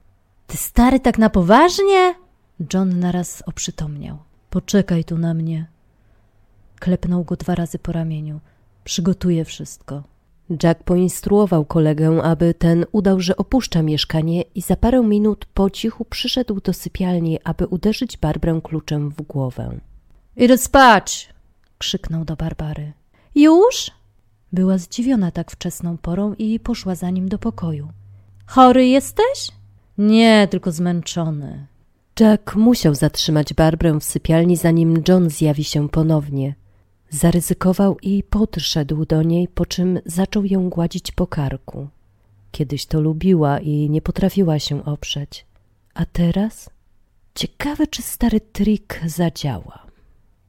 Ty 0.47 0.57
stary, 0.57 1.01
tak 1.01 1.19
na 1.19 1.31
poważnie? 1.31 2.15
John 2.75 2.99
naraz 2.99 3.43
oprzytomniał. 3.47 4.19
Poczekaj 4.51 5.05
tu 5.05 5.19
na 5.19 5.35
mnie. 5.35 5.67
Klepnął 6.79 7.25
go 7.25 7.37
dwa 7.37 7.55
razy 7.55 7.79
po 7.79 7.93
ramieniu. 7.93 8.41
Przygotuję 8.85 9.45
wszystko. 9.45 10.03
Jack 10.63 10.83
poinstruował 10.83 11.65
kolegę, 11.65 12.23
aby 12.23 12.55
ten 12.55 12.87
udał, 12.93 13.21
że 13.21 13.37
opuszcza 13.37 13.83
mieszkanie 13.83 14.43
i 14.55 14.63
za 14.63 14.77
parę 14.77 15.03
minut 15.03 15.47
po 15.55 15.71
cichu 15.71 16.05
przyszedł 16.05 16.61
do 16.61 16.73
sypialni, 16.73 17.39
aby 17.45 17.67
uderzyć 17.67 18.17
Barbrę 18.17 18.61
kluczem 18.65 19.11
w 19.11 19.23
głowę. 19.23 19.79
Idę 20.37 20.59
spać! 20.59 21.29
krzyknął 21.79 22.25
do 22.25 22.37
Barbary. 22.37 22.93
Już? 23.35 23.91
Była 24.53 24.79
zdziwiona 24.79 25.31
tak 25.31 25.51
wczesną 25.51 25.99
porą 25.99 26.35
i 26.35 26.61
poszła 26.61 26.95
za 26.95 27.11
nim 27.11 27.29
do 27.29 27.39
pokoju. 27.39 27.89
Chory 28.47 28.87
jesteś? 28.87 29.49
Nie, 29.99 30.49
tylko 30.51 30.73
zmęczony. 30.73 31.67
Jack 32.21 32.57
musiał 32.57 32.95
zatrzymać 32.95 33.55
Barbrę 33.55 34.01
w 34.01 34.05
sypialni, 34.05 34.57
zanim 34.57 35.03
John 35.09 35.31
zjawi 35.31 35.65
się 35.65 35.89
ponownie. 35.89 36.55
Zaryzykował 37.11 37.97
i 38.03 38.23
podszedł 38.23 39.05
do 39.07 39.23
niej, 39.23 39.49
po 39.49 39.67
czym 39.67 39.99
zaczął 40.07 40.45
ją 40.45 40.69
gładzić 40.69 41.13
po 41.13 41.27
karku. 41.27 41.89
Kiedyś 42.51 42.87
to 42.87 43.01
lubiła 43.01 43.61
i 43.61 43.91
nie 43.91 44.03
potrafiła 44.03 44.59
się 44.59 44.85
oprzeć. 44.85 45.47
A 45.95 46.07
teraz? 46.07 46.71
Ciekawe, 47.35 47.87
czy 47.87 48.03
stary 48.03 48.41
trik 48.41 49.01
zadziała. 49.07 49.87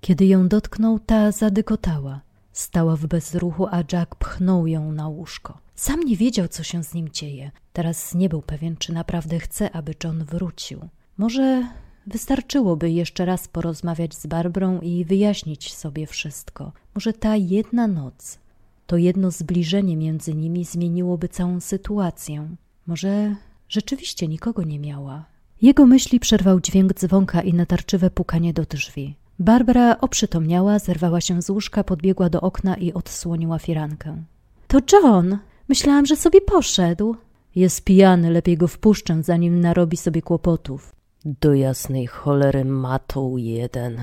Kiedy 0.01 0.25
ją 0.25 0.47
dotknął, 0.47 0.99
ta 0.99 1.31
zadykotała. 1.31 2.21
Stała 2.51 2.95
w 2.95 3.05
bezruchu, 3.05 3.67
a 3.71 3.83
Jack 3.93 4.15
pchnął 4.15 4.67
ją 4.67 4.91
na 4.91 5.07
łóżko. 5.07 5.57
Sam 5.75 6.03
nie 6.03 6.17
wiedział, 6.17 6.47
co 6.47 6.63
się 6.63 6.83
z 6.83 6.93
nim 6.93 7.09
dzieje. 7.09 7.51
Teraz 7.73 8.15
nie 8.15 8.29
był 8.29 8.41
pewien, 8.41 8.77
czy 8.77 8.93
naprawdę 8.93 9.39
chce, 9.39 9.71
aby 9.71 9.95
John 10.03 10.23
wrócił. 10.25 10.89
Może 11.17 11.67
wystarczyłoby 12.09 12.91
jeszcze 12.91 13.25
raz 13.25 13.47
porozmawiać 13.47 14.15
z 14.15 14.27
Barbrą 14.27 14.79
i 14.81 15.05
wyjaśnić 15.05 15.73
sobie 15.73 16.07
wszystko. 16.07 16.71
Może 16.95 17.13
ta 17.13 17.35
jedna 17.35 17.87
noc, 17.87 18.39
to 18.87 18.97
jedno 18.97 19.31
zbliżenie 19.31 19.97
między 19.97 20.35
nimi 20.35 20.65
zmieniłoby 20.65 21.29
całą 21.29 21.59
sytuację. 21.59 22.49
Może 22.87 23.35
rzeczywiście 23.69 24.27
nikogo 24.27 24.63
nie 24.63 24.79
miała. 24.79 25.25
Jego 25.61 25.85
myśli 25.85 26.19
przerwał 26.19 26.61
dźwięk 26.61 26.93
dzwonka 26.93 27.41
i 27.41 27.53
natarczywe 27.53 28.09
pukanie 28.09 28.53
do 28.53 28.63
drzwi. 28.63 29.15
Barbara 29.39 29.97
oprzytomniała, 30.01 30.79
zerwała 30.79 31.21
się 31.21 31.41
z 31.41 31.49
łóżka, 31.49 31.83
podbiegła 31.83 32.29
do 32.29 32.41
okna 32.41 32.75
i 32.75 32.93
odsłoniła 32.93 33.59
firankę. 33.59 34.23
To 34.67 34.79
John! 34.93 35.37
Myślałam, 35.69 36.05
że 36.05 36.15
sobie 36.15 36.41
poszedł. 36.41 37.15
Jest 37.55 37.83
pijany, 37.83 38.31
lepiej 38.31 38.57
go 38.57 38.67
wpuszczę, 38.67 39.23
zanim 39.23 39.59
narobi 39.59 39.97
sobie 39.97 40.21
kłopotów. 40.21 40.98
Do 41.25 41.53
jasnej 41.53 42.07
cholery 42.07 42.65
matoł 42.65 43.37
jeden, 43.37 44.01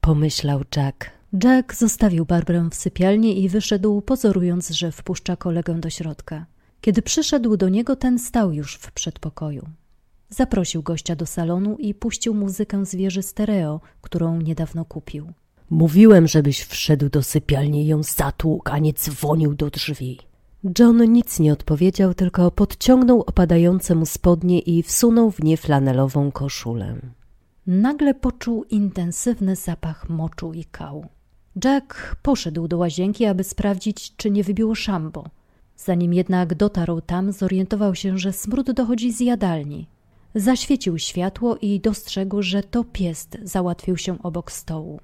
pomyślał 0.00 0.60
Jack. 0.76 1.10
Jack 1.44 1.74
zostawił 1.74 2.24
Barbrę 2.24 2.68
w 2.70 2.74
sypialni 2.74 3.42
i 3.44 3.48
wyszedł, 3.48 4.00
pozorując, 4.00 4.70
że 4.70 4.92
wpuszcza 4.92 5.36
kolegę 5.36 5.80
do 5.80 5.90
środka. 5.90 6.46
Kiedy 6.80 7.02
przyszedł 7.02 7.56
do 7.56 7.68
niego, 7.68 7.96
ten 7.96 8.18
stał 8.18 8.52
już 8.52 8.74
w 8.74 8.92
przedpokoju. 8.92 9.68
Zaprosił 10.28 10.82
gościa 10.82 11.16
do 11.16 11.26
salonu 11.26 11.76
i 11.78 11.94
puścił 11.94 12.34
muzykę 12.34 12.86
z 12.86 12.94
wieży 12.94 13.22
stereo, 13.22 13.80
którą 14.00 14.40
niedawno 14.40 14.84
kupił. 14.84 15.32
Mówiłem, 15.70 16.28
żebyś 16.28 16.64
wszedł 16.64 17.08
do 17.08 17.22
sypialni 17.22 17.82
i 17.82 17.86
ją 17.86 18.02
zatłukł, 18.02 18.70
a 18.70 18.78
nie 18.78 18.92
dzwonił 18.92 19.54
do 19.54 19.70
drzwi. 19.70 20.18
John 20.78 21.12
nic 21.12 21.40
nie 21.40 21.52
odpowiedział, 21.52 22.14
tylko 22.14 22.50
podciągnął 22.50 23.20
opadające 23.20 23.94
mu 23.94 24.06
spodnie 24.06 24.58
i 24.58 24.82
wsunął 24.82 25.30
w 25.30 25.42
nie 25.42 25.56
flanelową 25.56 26.32
koszulę. 26.32 26.96
Nagle 27.66 28.14
poczuł 28.14 28.64
intensywny 28.64 29.56
zapach 29.56 30.08
moczu 30.08 30.52
i 30.52 30.64
kału. 30.64 31.06
Jack 31.64 32.16
poszedł 32.22 32.68
do 32.68 32.78
łazienki, 32.78 33.24
aby 33.26 33.44
sprawdzić, 33.44 34.16
czy 34.16 34.30
nie 34.30 34.44
wybiło 34.44 34.74
szambo. 34.74 35.24
Zanim 35.76 36.14
jednak 36.14 36.54
dotarł 36.54 37.00
tam, 37.00 37.32
zorientował 37.32 37.94
się, 37.94 38.18
że 38.18 38.32
smród 38.32 38.70
dochodzi 38.70 39.12
z 39.12 39.20
jadalni. 39.20 39.86
Zaświecił 40.34 40.98
światło 40.98 41.56
i 41.56 41.80
dostrzegł, 41.80 42.42
że 42.42 42.62
to 42.62 42.84
pies 42.84 43.28
załatwił 43.42 43.96
się 43.96 44.22
obok 44.22 44.52
stołu. 44.52 45.00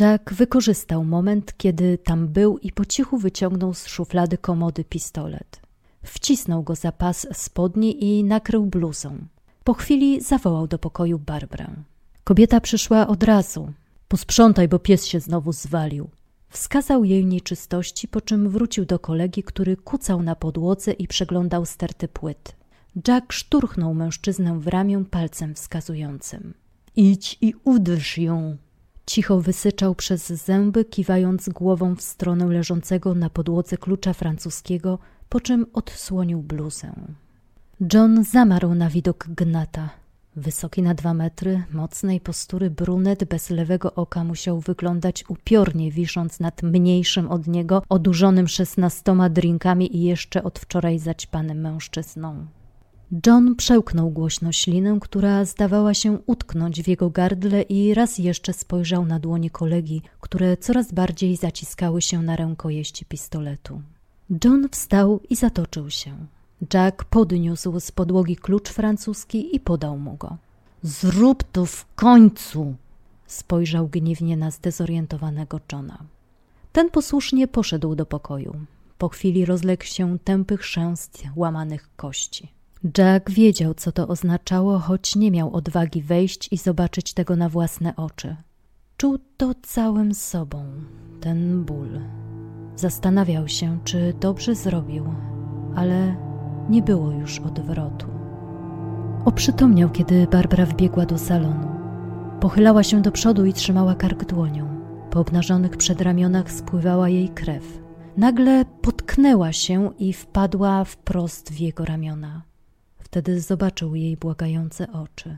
Jack 0.00 0.34
wykorzystał 0.34 1.04
moment, 1.04 1.56
kiedy 1.56 1.98
tam 1.98 2.28
był 2.28 2.58
i 2.58 2.72
po 2.72 2.84
cichu 2.84 3.18
wyciągnął 3.18 3.74
z 3.74 3.86
szuflady 3.86 4.38
komody 4.38 4.84
pistolet. 4.84 5.60
Wcisnął 6.02 6.62
go 6.62 6.74
za 6.74 6.92
pas 6.92 7.26
spodni 7.32 8.04
i 8.04 8.24
nakrył 8.24 8.66
bluzą. 8.66 9.18
Po 9.64 9.74
chwili 9.74 10.20
zawołał 10.20 10.68
do 10.68 10.78
pokoju 10.78 11.18
Barbrę. 11.18 11.66
Kobieta 12.24 12.60
przyszła 12.60 13.06
od 13.06 13.22
razu. 13.22 13.72
Posprzątaj, 14.08 14.68
bo 14.68 14.78
pies 14.78 15.06
się 15.06 15.20
znowu 15.20 15.52
zwalił. 15.52 16.08
Wskazał 16.48 17.04
jej 17.04 17.26
nieczystości, 17.26 18.08
po 18.08 18.20
czym 18.20 18.48
wrócił 18.48 18.84
do 18.84 18.98
kolegi, 18.98 19.42
który 19.42 19.76
kucał 19.76 20.22
na 20.22 20.36
podłodze 20.36 20.92
i 20.92 21.08
przeglądał 21.08 21.66
sterty 21.66 22.08
płyt. 22.08 22.56
Jack 23.08 23.32
szturchnął 23.32 23.94
mężczyznę 23.94 24.60
w 24.60 24.66
ramię 24.66 25.04
palcem 25.10 25.54
wskazującym. 25.54 26.54
Idź 26.96 27.38
i 27.40 27.54
uderz 27.64 28.18
ją, 28.18 28.56
Cicho 29.10 29.40
wysyczał 29.40 29.94
przez 29.94 30.26
zęby, 30.26 30.84
kiwając 30.84 31.48
głową 31.48 31.96
w 31.96 32.02
stronę 32.02 32.46
leżącego 32.46 33.14
na 33.14 33.30
podłodze 33.30 33.76
klucza 33.76 34.12
francuskiego, 34.12 34.98
po 35.28 35.40
czym 35.40 35.66
odsłonił 35.72 36.42
bluzę. 36.42 36.92
John 37.94 38.24
zamarł 38.24 38.74
na 38.74 38.90
widok 38.90 39.28
gnata. 39.28 39.90
Wysoki 40.36 40.82
na 40.82 40.94
dwa 40.94 41.14
metry, 41.14 41.62
mocnej 41.72 42.20
postury 42.20 42.70
brunet 42.70 43.24
bez 43.24 43.50
lewego 43.50 43.94
oka 43.94 44.24
musiał 44.24 44.60
wyglądać 44.60 45.24
upiornie, 45.28 45.90
wisząc 45.90 46.40
nad 46.40 46.62
mniejszym 46.62 47.30
od 47.30 47.46
niego, 47.46 47.82
odurzonym 47.88 48.48
szesnastoma 48.48 49.28
drinkami 49.28 49.96
i 49.96 50.02
jeszcze 50.02 50.42
od 50.42 50.58
wczoraj 50.58 50.98
zaćpanym 50.98 51.60
mężczyzną. 51.60 52.46
John 53.26 53.56
przełknął 53.56 54.10
głośno 54.10 54.52
ślinę, 54.52 54.98
która 55.00 55.44
zdawała 55.44 55.94
się 55.94 56.18
utknąć 56.26 56.82
w 56.82 56.88
jego 56.88 57.10
gardle 57.10 57.62
i 57.62 57.94
raz 57.94 58.18
jeszcze 58.18 58.52
spojrzał 58.52 59.06
na 59.06 59.18
dłonie 59.18 59.50
kolegi, 59.50 60.02
które 60.20 60.56
coraz 60.56 60.92
bardziej 60.92 61.36
zaciskały 61.36 62.02
się 62.02 62.22
na 62.22 62.36
rękojeści 62.36 63.04
pistoletu. 63.04 63.82
John 64.44 64.68
wstał 64.68 65.20
i 65.30 65.36
zatoczył 65.36 65.90
się. 65.90 66.16
Jack 66.74 67.04
podniósł 67.04 67.80
z 67.80 67.92
podłogi 67.92 68.36
klucz 68.36 68.68
francuski 68.68 69.56
i 69.56 69.60
podał 69.60 69.98
mu 69.98 70.16
go. 70.16 70.36
Zrób 70.82 71.44
to 71.52 71.66
w 71.66 71.86
końcu! 71.94 72.74
spojrzał 73.26 73.88
gniewnie 73.88 74.36
na 74.36 74.50
zdezorientowanego 74.50 75.60
Johna. 75.72 75.98
Ten 76.72 76.90
posłusznie 76.90 77.48
poszedł 77.48 77.94
do 77.94 78.06
pokoju. 78.06 78.56
Po 78.98 79.08
chwili 79.08 79.44
rozległ 79.44 79.84
się 79.84 80.18
tępy 80.18 80.56
chrzęst 80.56 81.22
łamanych 81.36 81.88
kości. 81.96 82.59
Jack 82.98 83.30
wiedział, 83.30 83.74
co 83.74 83.92
to 83.92 84.08
oznaczało, 84.08 84.78
choć 84.78 85.16
nie 85.16 85.30
miał 85.30 85.54
odwagi 85.54 86.02
wejść 86.02 86.48
i 86.52 86.56
zobaczyć 86.56 87.14
tego 87.14 87.36
na 87.36 87.48
własne 87.48 87.96
oczy. 87.96 88.36
Czuł 88.96 89.18
to 89.36 89.54
całym 89.62 90.14
sobą, 90.14 90.64
ten 91.20 91.64
ból. 91.64 92.00
Zastanawiał 92.76 93.48
się, 93.48 93.78
czy 93.84 94.14
dobrze 94.20 94.54
zrobił, 94.54 95.04
ale 95.76 96.16
nie 96.70 96.82
było 96.82 97.10
już 97.10 97.38
odwrotu. 97.38 98.06
Oprzytomniał, 99.24 99.90
kiedy 99.90 100.26
Barbara 100.26 100.66
wbiegła 100.66 101.06
do 101.06 101.18
salonu. 101.18 101.68
Pochylała 102.40 102.82
się 102.82 103.02
do 103.02 103.12
przodu 103.12 103.44
i 103.44 103.52
trzymała 103.52 103.94
kark 103.94 104.24
dłonią. 104.24 104.80
Po 105.10 105.20
obnażonych 105.20 105.76
przedramionach 105.76 106.52
spływała 106.52 107.08
jej 107.08 107.28
krew. 107.28 107.80
Nagle 108.16 108.64
potknęła 108.64 109.52
się 109.52 109.90
i 109.98 110.12
wpadła 110.12 110.84
wprost 110.84 111.52
w 111.52 111.58
jego 111.58 111.84
ramiona. 111.84 112.49
Wtedy 113.10 113.40
zobaczył 113.40 113.94
jej 113.94 114.16
błagające 114.16 114.92
oczy. 114.92 115.36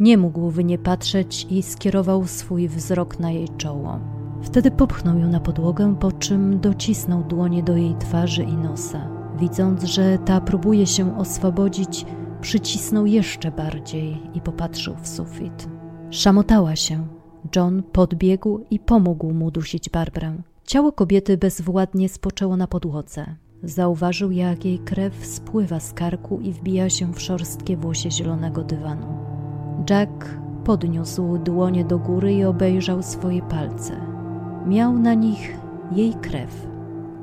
Nie 0.00 0.18
mógł 0.18 0.50
w 0.50 0.64
nie 0.64 0.78
patrzeć 0.78 1.46
i 1.50 1.62
skierował 1.62 2.26
swój 2.26 2.68
wzrok 2.68 3.20
na 3.20 3.30
jej 3.30 3.48
czoło. 3.48 4.00
Wtedy 4.42 4.70
popchnął 4.70 5.18
ją 5.18 5.28
na 5.28 5.40
podłogę, 5.40 5.96
po 6.00 6.12
czym 6.12 6.60
docisnął 6.60 7.24
dłonie 7.24 7.62
do 7.62 7.76
jej 7.76 7.94
twarzy 7.94 8.42
i 8.42 8.52
nosa. 8.52 9.08
Widząc, 9.38 9.84
że 9.84 10.18
ta 10.18 10.40
próbuje 10.40 10.86
się 10.86 11.18
oswobodzić, 11.18 12.06
przycisnął 12.40 13.06
jeszcze 13.06 13.50
bardziej 13.50 14.22
i 14.34 14.40
popatrzył 14.40 14.94
w 15.02 15.08
sufit. 15.08 15.68
Szamotała 16.10 16.76
się. 16.76 17.06
John 17.56 17.82
podbiegł 17.82 18.64
i 18.70 18.78
pomógł 18.78 19.32
mu 19.32 19.50
dusić 19.50 19.90
Barbrę. 19.90 20.36
Ciało 20.64 20.92
kobiety 20.92 21.36
bezwładnie 21.36 22.08
spoczęło 22.08 22.56
na 22.56 22.66
podłodze. 22.66 23.36
Zauważył, 23.62 24.30
jak 24.30 24.64
jej 24.64 24.78
krew 24.78 25.26
spływa 25.26 25.80
z 25.80 25.92
karku 25.92 26.40
i 26.40 26.52
wbija 26.52 26.90
się 26.90 27.12
w 27.14 27.20
szorstkie 27.20 27.76
włosie 27.76 28.10
zielonego 28.10 28.64
dywanu. 28.64 29.18
Jack 29.90 30.38
podniósł 30.64 31.38
dłonie 31.38 31.84
do 31.84 31.98
góry 31.98 32.34
i 32.34 32.44
obejrzał 32.44 33.02
swoje 33.02 33.42
palce. 33.42 34.00
Miał 34.66 34.98
na 34.98 35.14
nich 35.14 35.56
jej 35.92 36.14
krew, 36.14 36.66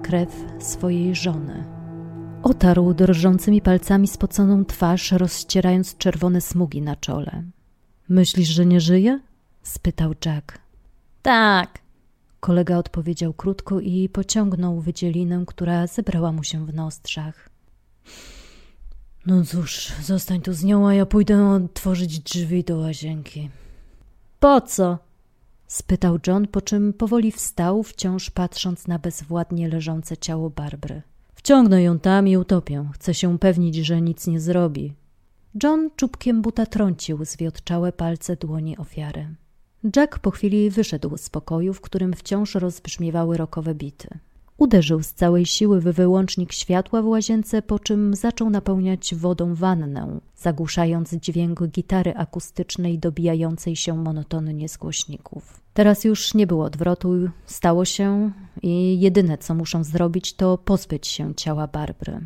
krew 0.01 0.45
swojej 0.59 1.15
żony. 1.15 1.63
Otarł 2.43 2.93
drżącymi 2.93 3.61
palcami 3.61 4.07
spoconą 4.07 4.65
twarz, 4.65 5.11
rozcierając 5.11 5.97
czerwone 5.97 6.41
smugi 6.41 6.81
na 6.81 6.95
czole. 6.95 7.43
Myślisz, 8.09 8.49
że 8.49 8.65
nie 8.65 8.81
żyje? 8.81 9.19
spytał 9.63 10.13
Jack. 10.25 10.59
Tak. 11.21 11.82
Kolega 12.43 12.77
odpowiedział 12.77 13.33
krótko 13.33 13.79
i 13.79 14.09
pociągnął 14.09 14.79
wydzielinę, 14.79 15.43
która 15.47 15.87
zebrała 15.87 16.31
mu 16.31 16.43
się 16.43 16.65
w 16.65 16.73
nostrzach. 16.73 17.49
No 19.25 19.43
cóż, 19.45 19.91
zostań 20.01 20.41
tu 20.41 20.53
z 20.53 20.63
nią, 20.63 20.87
a 20.87 20.93
ja 20.93 21.05
pójdę 21.05 21.49
otworzyć 21.49 22.19
drzwi 22.19 22.63
do 22.63 22.77
łazienki. 22.77 23.49
Po 24.39 24.61
co? 24.61 24.97
spytał 25.67 26.19
John, 26.27 26.47
po 26.47 26.61
czym 26.61 26.93
powoli 26.93 27.31
wstał, 27.31 27.83
wciąż 27.83 28.29
patrząc 28.29 28.87
na 28.87 28.99
bezwładnie 28.99 29.67
leżące 29.67 30.17
ciało 30.17 30.49
Barbry. 30.49 31.01
Wciągnę 31.35 31.83
ją 31.83 31.99
tam 31.99 32.27
i 32.27 32.37
utopię. 32.37 32.89
Chcę 32.93 33.13
się 33.13 33.29
upewnić, 33.29 33.75
że 33.75 34.01
nic 34.01 34.27
nie 34.27 34.39
zrobi. 34.39 34.93
John 35.63 35.89
czubkiem 35.95 36.41
buta 36.41 36.65
trącił 36.65 37.25
zwiotczałe 37.25 37.91
palce 37.91 38.35
dłoni 38.35 38.77
ofiary. 38.77 39.35
Jack 39.95 40.19
po 40.19 40.31
chwili 40.31 40.69
wyszedł 40.69 41.17
z 41.17 41.29
pokoju, 41.29 41.73
w 41.73 41.81
którym 41.81 42.13
wciąż 42.13 42.55
rozbrzmiewały 42.55 43.37
rokowe 43.37 43.75
bity. 43.75 44.07
Uderzył 44.57 45.03
z 45.03 45.13
całej 45.13 45.45
siły 45.45 45.81
w 45.81 45.83
wyłącznik 45.83 46.53
światła 46.53 47.01
w 47.01 47.07
łazience, 47.07 47.61
po 47.61 47.79
czym 47.79 48.15
zaczął 48.15 48.49
napełniać 48.49 49.15
wodą 49.15 49.55
wannę, 49.55 50.19
zagłuszając 50.37 51.13
dźwięk 51.13 51.67
gitary 51.67 52.13
akustycznej 52.15 52.99
dobijającej 52.99 53.75
się 53.75 53.97
monotonnie 53.97 54.69
z 54.69 54.77
głośników. 54.77 55.61
Teraz 55.73 56.03
już 56.03 56.33
nie 56.33 56.47
było 56.47 56.65
odwrotu, 56.65 57.13
stało 57.45 57.85
się 57.85 58.31
i 58.61 58.99
jedyne 58.99 59.37
co 59.37 59.55
muszą 59.55 59.83
zrobić 59.83 60.33
to 60.33 60.57
pozbyć 60.57 61.07
się 61.07 61.35
ciała 61.35 61.67
Barbry. 61.67 62.19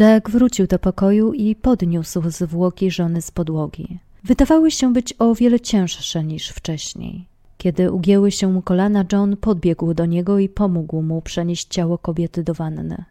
Jack 0.00 0.30
wrócił 0.30 0.66
do 0.66 0.78
pokoju 0.78 1.32
i 1.32 1.56
podniósł 1.56 2.30
zwłoki 2.30 2.90
żony 2.90 3.22
z 3.22 3.30
podłogi. 3.30 3.98
Wydawały 4.24 4.70
się 4.70 4.92
być 4.92 5.14
o 5.18 5.34
wiele 5.34 5.60
cięższe 5.60 6.24
niż 6.24 6.48
wcześniej. 6.48 7.26
Kiedy 7.58 7.92
ugięły 7.92 8.30
się 8.30 8.52
mu 8.52 8.62
kolana, 8.62 9.04
John 9.12 9.36
podbiegł 9.36 9.94
do 9.94 10.06
niego 10.06 10.38
i 10.38 10.48
pomógł 10.48 11.02
mu 11.02 11.22
przenieść 11.22 11.66
ciało 11.68 11.98
kobiety 11.98 12.42
do 12.42 12.54
wanny. 12.54 13.04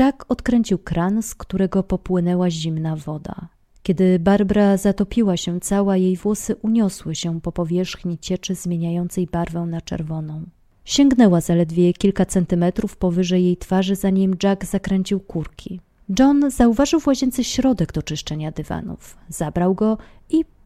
Jack 0.00 0.24
odkręcił 0.28 0.78
kran, 0.78 1.22
z 1.22 1.34
którego 1.34 1.82
popłynęła 1.82 2.50
zimna 2.50 2.96
woda. 2.96 3.48
Kiedy 3.82 4.18
Barbara 4.18 4.76
zatopiła 4.76 5.36
się 5.36 5.60
cała, 5.60 5.96
jej 5.96 6.16
włosy 6.16 6.56
uniosły 6.56 7.14
się 7.14 7.40
po 7.40 7.52
powierzchni 7.52 8.18
cieczy 8.18 8.54
zmieniającej 8.54 9.26
barwę 9.26 9.60
na 9.60 9.80
czerwoną. 9.80 10.42
Sięgnęła 10.84 11.40
zaledwie 11.40 11.92
kilka 11.92 12.26
centymetrów 12.26 12.96
powyżej 12.96 13.44
jej 13.44 13.56
twarzy, 13.56 13.96
zanim 13.96 14.36
Jack 14.42 14.64
zakręcił 14.64 15.20
kurki. 15.20 15.80
John 16.18 16.50
zauważył 16.50 17.00
w 17.00 17.06
łazience 17.06 17.44
środek 17.44 17.92
do 17.92 18.02
czyszczenia 18.02 18.50
dywanów. 18.50 19.16
Zabrał 19.28 19.74
go 19.74 19.98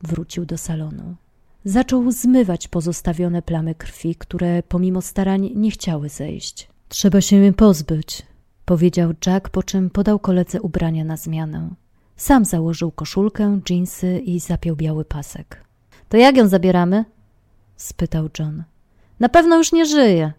wrócił 0.02 0.46
do 0.46 0.58
salonu. 0.58 1.16
Zaczął 1.64 2.12
zmywać 2.12 2.68
pozostawione 2.68 3.42
plamy 3.42 3.74
krwi, 3.74 4.14
które 4.14 4.62
pomimo 4.62 5.02
starań 5.02 5.50
nie 5.54 5.70
chciały 5.70 6.08
zejść. 6.08 6.68
Trzeba 6.88 7.20
się 7.20 7.36
jej 7.36 7.52
pozbyć, 7.52 8.22
powiedział 8.64 9.12
Jack, 9.26 9.48
po 9.48 9.62
czym 9.62 9.90
podał 9.90 10.18
koledze 10.18 10.60
ubrania 10.62 11.04
na 11.04 11.16
zmianę. 11.16 11.70
Sam 12.16 12.44
założył 12.44 12.90
koszulkę, 12.90 13.60
dżinsy 13.64 14.18
i 14.18 14.40
zapiął 14.40 14.76
biały 14.76 15.04
pasek. 15.04 15.64
To 16.08 16.16
jak 16.16 16.36
ją 16.36 16.48
zabieramy? 16.48 17.04
spytał 17.76 18.28
John. 18.38 18.64
Na 19.20 19.28
pewno 19.28 19.56
już 19.56 19.72
nie 19.72 19.86
żyje. 19.86 20.32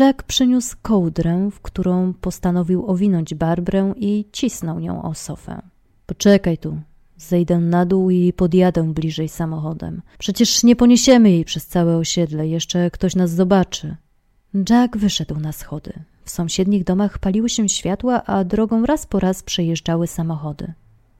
Jack 0.00 0.22
przyniósł 0.22 0.76
kołdrę, 0.82 1.50
w 1.52 1.60
którą 1.60 2.12
postanowił 2.20 2.90
owinąć 2.90 3.34
Barbrę 3.34 3.92
i 3.96 4.24
cisnął 4.32 4.80
nią 4.80 5.02
o 5.02 5.14
sofę. 5.14 5.62
Poczekaj 6.06 6.58
tu, 6.58 6.80
Zejdę 7.16 7.58
na 7.58 7.86
dół 7.86 8.10
i 8.10 8.32
podjadę 8.32 8.92
bliżej 8.94 9.28
samochodem. 9.28 10.02
Przecież 10.18 10.64
nie 10.64 10.76
poniesiemy 10.76 11.30
jej 11.30 11.44
przez 11.44 11.66
całe 11.66 11.96
osiedle, 11.96 12.48
jeszcze 12.48 12.90
ktoś 12.90 13.16
nas 13.16 13.30
zobaczy. 13.30 13.96
Jack 14.70 14.96
wyszedł 14.96 15.40
na 15.40 15.52
schody. 15.52 15.92
W 16.24 16.30
sąsiednich 16.30 16.84
domach 16.84 17.18
paliły 17.18 17.48
się 17.48 17.68
światła, 17.68 18.22
a 18.24 18.44
drogą 18.44 18.86
raz 18.86 19.06
po 19.06 19.20
raz 19.20 19.42
przejeżdżały 19.42 20.06
samochody. 20.06 20.72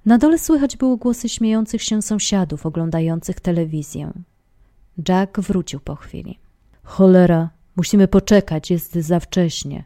Na 0.07 0.19
dole 0.19 0.39
słychać 0.39 0.77
było 0.77 0.97
głosy 0.97 1.29
śmiejących 1.29 1.83
się 1.83 2.03
sąsiadów 2.03 2.67
oglądających 2.67 3.41
telewizję. 3.41 4.13
Jack 5.09 5.41
wrócił 5.41 5.81
po 5.81 5.95
chwili. 5.95 6.39
Cholera, 6.83 7.51
musimy 7.77 8.09
poczekać, 8.09 8.71
jest 8.71 8.95
za 8.95 9.21
wcześnie. 9.21 9.85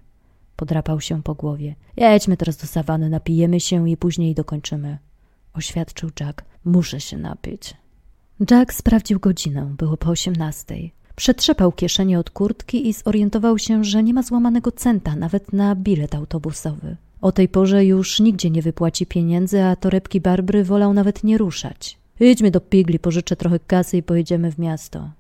Podrapał 0.57 1.01
się 1.01 1.23
po 1.23 1.35
głowie. 1.35 1.75
Jedźmy 1.97 2.37
teraz 2.37 2.57
do 2.57 2.67
sawany, 2.67 3.11
napijemy 3.11 3.61
się 3.61 3.91
i 3.91 3.97
później 3.97 4.35
dokończymy 4.35 4.99
oświadczył 5.59 6.11
Jack. 6.21 6.45
Muszę 6.65 7.01
się 7.01 7.19
napić. 7.19 7.75
Jack 8.51 8.73
sprawdził 8.73 9.21
godzinę. 9.21 9.75
Było 9.79 9.97
po 9.97 10.11
osiemnastej. 10.11 10.93
Przetrzepał 11.17 11.73
kieszenie 11.73 12.19
od 12.19 12.31
kurtki 12.31 12.89
i 12.89 12.93
zorientował 12.93 13.59
się, 13.59 13.85
że 13.85 14.03
nie 14.03 14.15
ma 14.15 14.23
złamanego 14.23 14.73
centa 14.73 15.17
nawet 15.17 15.53
na 15.53 15.75
bilet 15.75 16.15
autobusowy. 16.15 16.97
O 17.21 17.33
tej 17.33 17.49
porze 17.49 17.85
już 17.85 18.21
nigdzie 18.21 18.51
nie 18.51 18.63
wypłaci 18.63 19.07
pieniędzy, 19.07 19.63
a 19.65 19.77
torebki 19.77 20.21
Barbry 20.21 20.65
wolał 20.65 20.95
nawet 20.95 21.25
nie 21.25 21.39
ruszać. 21.39 21.99
Idźmy 22.21 22.51
do 22.51 22.61
Pigli, 22.61 22.99
pożyczę 22.99 23.37
trochę 23.37 23.59
kasy 23.59 23.97
i 23.97 24.03
pojedziemy 24.03 24.53
w 24.53 24.59
miasto. 24.59 25.11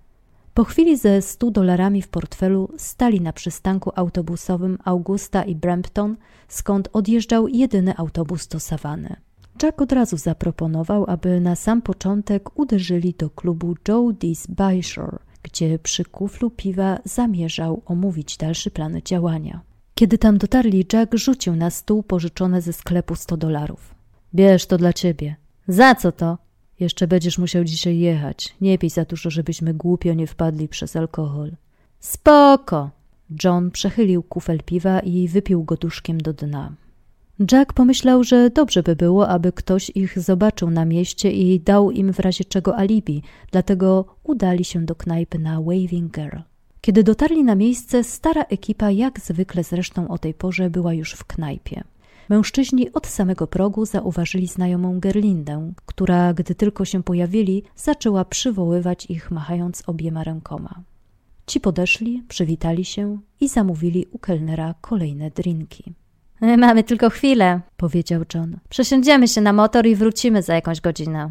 Po 0.55 0.64
chwili 0.64 0.96
ze 0.96 1.22
stu 1.22 1.51
dolarami 1.51 2.03
w 2.03 2.09
portfelu 2.09 2.72
stali 2.77 3.20
na 3.20 3.33
przystanku 3.33 3.92
autobusowym 3.94 4.79
Augusta 4.85 5.44
i 5.44 5.55
Brampton, 5.55 6.16
skąd 6.48 6.88
odjeżdżał 6.92 7.48
jedyny 7.48 7.96
autobus 7.96 8.48
do 8.48 8.61
Savany. 8.61 9.16
Jack 9.62 9.83
od 9.83 9.92
razu 9.92 10.16
zaproponował, 10.16 11.05
aby 11.09 11.40
na 11.40 11.57
sam 11.57 11.83
początek 11.83 12.59
uderzyli 12.59 13.14
do 13.18 13.31
klubu 13.31 13.75
Joe 13.88 14.12
D's 14.12 14.47
Byshore, 14.49 15.18
gdzie 15.42 15.79
przy 15.79 16.05
kuflu 16.05 16.51
piwa 16.51 16.99
zamierzał 17.05 17.83
omówić 17.87 18.37
dalszy 18.37 18.71
plan 18.71 19.01
działania. 19.05 19.61
Kiedy 19.94 20.18
tam 20.18 20.38
dotarli, 20.38 20.87
Jack 20.92 21.14
rzucił 21.14 21.57
na 21.57 21.71
stół 21.71 22.03
pożyczone 22.03 22.62
ze 22.62 22.73
sklepu 22.73 23.14
100 23.14 23.37
dolarów. 23.37 23.94
Bierz 24.35 24.66
to 24.66 24.79
dla 24.79 24.92
ciebie. 24.92 25.37
Za 25.68 25.94
co 25.94 26.12
to? 26.12 26.38
Jeszcze 26.81 27.07
będziesz 27.07 27.38
musiał 27.38 27.64
dzisiaj 27.64 27.99
jechać. 27.99 28.55
Nie 28.61 28.79
pij 28.79 28.90
za 28.90 29.05
dużo, 29.05 29.31
żebyśmy 29.31 29.75
głupio 29.75 30.14
nie 30.14 30.27
wpadli 30.27 30.68
przez 30.68 30.97
alkohol. 30.97 31.53
Spoko! 32.01 32.90
John 33.44 33.71
przechylił 33.71 34.23
kufel 34.23 34.62
piwa 34.62 35.01
i 35.01 35.29
wypił 35.29 35.64
go 35.64 35.77
duszkiem 35.77 36.18
do 36.18 36.33
dna. 36.33 36.73
Jack 37.53 37.72
pomyślał, 37.72 38.24
że 38.24 38.51
dobrze 38.51 38.83
by 38.83 38.96
było, 38.96 39.29
aby 39.29 39.53
ktoś 39.53 39.90
ich 39.94 40.18
zobaczył 40.18 40.70
na 40.70 40.85
mieście 40.85 41.33
i 41.33 41.61
dał 41.61 41.90
im 41.90 42.12
w 42.12 42.20
razie 42.20 42.44
czego 42.44 42.77
alibi, 42.77 43.22
dlatego 43.53 44.05
udali 44.24 44.64
się 44.64 44.85
do 44.85 44.94
knajpy 44.94 45.38
na 45.38 45.61
Waving 45.61 46.14
Girl. 46.14 46.37
Kiedy 46.81 47.03
dotarli 47.03 47.44
na 47.44 47.55
miejsce, 47.55 48.05
stara 48.05 48.42
ekipa, 48.42 48.90
jak 48.90 49.20
zwykle 49.20 49.64
zresztą 49.64 50.09
o 50.09 50.18
tej 50.18 50.35
porze, 50.35 50.70
była 50.70 50.94
już 50.94 51.12
w 51.12 51.24
knajpie. 51.24 51.85
Mężczyźni 52.29 52.92
od 52.92 53.07
samego 53.07 53.46
progu 53.46 53.87
zauważyli 53.87 54.46
znajomą 54.46 55.01
Gerlindę, 55.01 55.72
która, 55.87 56.35
gdy 56.35 56.55
tylko 56.55 56.85
się 56.85 57.03
pojawili, 57.03 57.62
zaczęła 57.77 58.24
przywoływać 58.24 59.07
ich, 59.07 59.31
machając 59.31 59.83
obiema 59.87 60.24
rękoma. 60.24 60.81
Ci 61.46 61.61
podeszli, 61.61 62.22
przywitali 62.29 62.85
się 62.85 63.18
i 63.40 63.48
zamówili 63.48 64.07
u 64.12 64.18
kelnera 64.18 64.74
kolejne 64.81 65.31
drinki. 65.31 65.94
Mamy 66.40 66.85
tylko 66.85 67.11
chwilę, 67.11 67.61
powiedział 67.77 68.22
John. 68.35 68.57
Przesiądziemy 68.68 69.29
się 69.29 69.40
na 69.40 69.53
motor 69.53 69.87
i 69.87 69.96
wrócimy 69.96 70.42
za 70.42 70.55
jakąś 70.55 70.81
godzinę. 70.81 71.31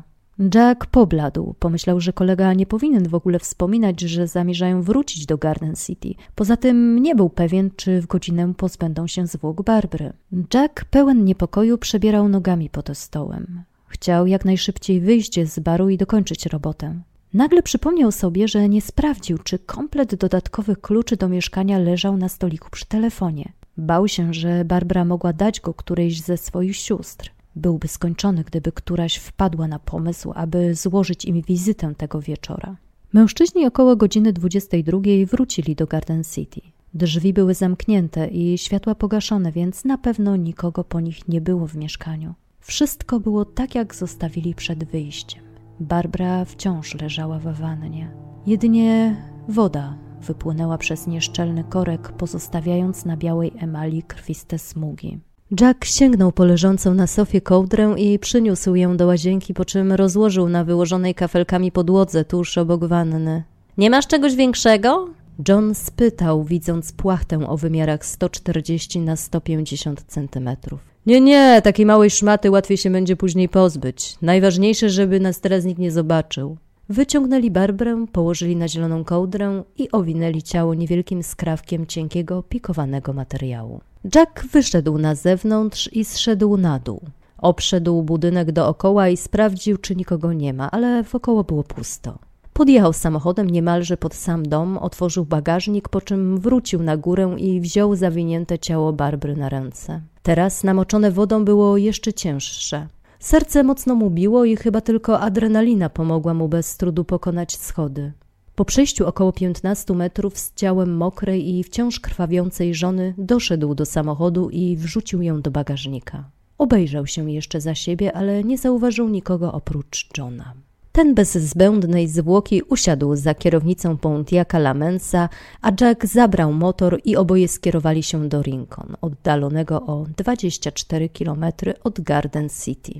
Jack 0.55 0.85
pobladł. 0.85 1.55
Pomyślał, 1.59 1.99
że 1.99 2.13
kolega 2.13 2.53
nie 2.53 2.65
powinien 2.65 3.07
w 3.07 3.15
ogóle 3.15 3.39
wspominać, 3.39 4.01
że 4.01 4.27
zamierzają 4.27 4.81
wrócić 4.81 5.25
do 5.25 5.37
Garden 5.37 5.75
City. 5.75 6.13
Poza 6.35 6.57
tym 6.57 6.99
nie 6.99 7.15
był 7.15 7.29
pewien, 7.29 7.69
czy 7.75 8.01
w 8.01 8.07
godzinę 8.07 8.53
pozbędą 8.53 9.07
się 9.07 9.27
zwłok 9.27 9.61
Barbry. 9.63 10.13
Jack, 10.53 10.85
pełen 10.85 11.25
niepokoju, 11.25 11.77
przebierał 11.77 12.29
nogami 12.29 12.69
pod 12.69 12.97
stołem. 12.97 13.63
Chciał 13.87 14.27
jak 14.27 14.45
najszybciej 14.45 15.01
wyjść 15.01 15.39
z 15.45 15.59
baru 15.59 15.89
i 15.89 15.97
dokończyć 15.97 16.45
robotę. 16.45 16.95
Nagle 17.33 17.63
przypomniał 17.63 18.11
sobie, 18.11 18.47
że 18.47 18.69
nie 18.69 18.81
sprawdził, 18.81 19.37
czy 19.37 19.59
komplet 19.59 20.15
dodatkowych 20.15 20.81
kluczy 20.81 21.17
do 21.17 21.29
mieszkania 21.29 21.79
leżał 21.79 22.17
na 22.17 22.29
stoliku 22.29 22.69
przy 22.69 22.85
telefonie. 22.85 23.51
Bał 23.77 24.07
się, 24.07 24.33
że 24.33 24.65
Barbara 24.65 25.05
mogła 25.05 25.33
dać 25.33 25.61
go 25.61 25.73
którejś 25.73 26.21
ze 26.21 26.37
swoich 26.37 26.75
sióstr. 26.75 27.31
Byłby 27.55 27.87
skończony, 27.87 28.43
gdyby 28.43 28.71
któraś 28.71 29.15
wpadła 29.15 29.67
na 29.67 29.79
pomysł, 29.79 30.31
aby 30.35 30.75
złożyć 30.75 31.25
im 31.25 31.41
wizytę 31.41 31.93
tego 31.97 32.21
wieczora. 32.21 32.75
Mężczyźni 33.13 33.65
około 33.65 33.95
godziny 33.95 34.33
22 34.33 34.99
wrócili 35.27 35.75
do 35.75 35.87
Garden 35.87 36.23
City. 36.23 36.61
Drzwi 36.93 37.33
były 37.33 37.53
zamknięte 37.53 38.27
i 38.27 38.57
światła 38.57 38.95
pogaszone, 38.95 39.51
więc 39.51 39.85
na 39.85 39.97
pewno 39.97 40.35
nikogo 40.35 40.83
po 40.83 40.99
nich 40.99 41.27
nie 41.27 41.41
było 41.41 41.67
w 41.67 41.75
mieszkaniu. 41.75 42.33
Wszystko 42.59 43.19
było 43.19 43.45
tak, 43.45 43.75
jak 43.75 43.95
zostawili 43.95 44.55
przed 44.55 44.83
wyjściem. 44.83 45.43
Barbara 45.79 46.45
wciąż 46.45 46.95
leżała 46.95 47.39
w 47.39 47.59
wannie. 47.59 48.11
Jedynie 48.45 49.15
woda 49.47 50.06
wypłynęła 50.21 50.77
przez 50.77 51.07
nieszczelny 51.07 51.63
korek, 51.63 52.11
pozostawiając 52.11 53.05
na 53.05 53.17
białej 53.17 53.51
emali 53.59 54.03
krwiste 54.03 54.59
smugi. 54.59 55.19
Jack 55.61 55.85
sięgnął 55.85 56.31
po 56.31 56.45
leżącą 56.45 56.93
na 56.93 57.07
sofie 57.07 57.41
kołdrę 57.41 57.95
i 57.97 58.19
przyniósł 58.19 58.75
ją 58.75 58.97
do 58.97 59.07
łazienki, 59.07 59.53
po 59.53 59.65
czym 59.65 59.91
rozłożył 59.93 60.49
na 60.49 60.63
wyłożonej 60.63 61.15
kafelkami 61.15 61.71
podłodze 61.71 62.25
tuż 62.25 62.57
obok 62.57 62.85
wanny. 62.85 63.43
Nie 63.77 63.89
masz 63.89 64.07
czegoś 64.07 64.35
większego? 64.35 65.09
John 65.47 65.75
spytał, 65.75 66.43
widząc 66.43 66.91
płachtę 66.91 67.47
o 67.47 67.57
wymiarach 67.57 68.05
140 68.05 68.99
na 68.99 69.15
150 69.15 70.03
centymetrów. 70.07 70.79
Nie, 71.05 71.21
nie, 71.21 71.61
takiej 71.63 71.85
małej 71.85 72.09
szmaty 72.09 72.51
łatwiej 72.51 72.77
się 72.77 72.89
będzie 72.89 73.15
później 73.15 73.49
pozbyć. 73.49 74.17
Najważniejsze, 74.21 74.89
żeby 74.89 75.19
nas 75.19 75.39
teraz 75.39 75.65
nikt 75.65 75.79
nie 75.79 75.91
zobaczył. 75.91 76.57
Wyciągnęli 76.89 77.51
Barbrę, 77.51 78.05
położyli 78.11 78.55
na 78.55 78.67
zieloną 78.67 79.03
kołdrę 79.03 79.63
i 79.77 79.91
owinęli 79.91 80.43
ciało 80.43 80.73
niewielkim 80.73 81.23
skrawkiem 81.23 81.85
cienkiego, 81.85 82.43
pikowanego 82.43 83.13
materiału. 83.13 83.81
Jack 84.15 84.45
wyszedł 84.45 84.97
na 84.97 85.15
zewnątrz 85.15 85.89
i 85.93 86.05
zszedł 86.05 86.57
na 86.57 86.79
dół. 86.79 87.01
Obszedł 87.37 88.03
budynek 88.03 88.51
dookoła 88.51 89.09
i 89.09 89.17
sprawdził, 89.17 89.77
czy 89.77 89.95
nikogo 89.95 90.33
nie 90.33 90.53
ma, 90.53 90.71
ale 90.71 91.03
wokoło 91.03 91.43
było 91.43 91.63
pusto. 91.63 92.19
Podjechał 92.53 92.93
samochodem 92.93 93.49
niemalże 93.49 93.97
pod 93.97 94.15
sam 94.15 94.43
dom, 94.43 94.77
otworzył 94.77 95.25
bagażnik, 95.25 95.89
po 95.89 96.01
czym 96.01 96.37
wrócił 96.37 96.83
na 96.83 96.97
górę 96.97 97.35
i 97.37 97.61
wziął 97.61 97.95
zawinięte 97.95 98.59
ciało 98.59 98.93
Barbry 98.93 99.35
na 99.35 99.49
ręce. 99.49 100.01
Teraz 100.23 100.63
namoczone 100.63 101.11
wodą 101.11 101.45
było 101.45 101.77
jeszcze 101.77 102.13
cięższe. 102.13 102.87
Serce 103.19 103.63
mocno 103.63 103.95
mu 103.95 104.09
biło 104.09 104.45
i 104.45 104.55
chyba 104.55 104.81
tylko 104.81 105.19
adrenalina 105.19 105.89
pomogła 105.89 106.33
mu 106.33 106.47
bez 106.47 106.77
trudu 106.77 107.03
pokonać 107.03 107.57
schody. 107.57 108.13
Po 108.55 108.65
przejściu 108.65 109.07
około 109.07 109.31
15 109.31 109.93
metrów 109.93 110.39
z 110.39 110.53
ciałem 110.53 110.97
mokrej 110.97 111.55
i 111.55 111.63
wciąż 111.63 111.99
krwawiącej 111.99 112.75
żony 112.75 113.13
doszedł 113.17 113.75
do 113.75 113.85
samochodu 113.85 114.49
i 114.49 114.77
wrzucił 114.77 115.21
ją 115.21 115.41
do 115.41 115.51
bagażnika. 115.51 116.29
Obejrzał 116.57 117.07
się 117.07 117.31
jeszcze 117.31 117.61
za 117.61 117.75
siebie, 117.75 118.13
ale 118.13 118.43
nie 118.43 118.57
zauważył 118.57 119.09
nikogo 119.09 119.51
oprócz 119.51 120.09
Johna. 120.17 120.53
Ten 120.97 121.15
bez 121.15 121.37
zbędnej 121.37 122.07
zwłoki 122.07 122.61
usiadł 122.61 123.15
za 123.15 123.33
kierownicą 123.33 123.97
Pontiaca 123.97 124.59
Lamensa, 124.59 125.29
a 125.61 125.71
Jack 125.81 126.05
zabrał 126.05 126.53
motor 126.53 127.01
i 127.05 127.15
oboje 127.15 127.47
skierowali 127.47 128.03
się 128.03 128.29
do 128.29 128.41
Rincon, 128.41 128.95
oddalonego 129.01 129.81
o 129.81 130.05
24 130.17 131.09
km 131.09 131.45
od 131.83 132.01
Garden 132.01 132.49
City. 132.49 132.93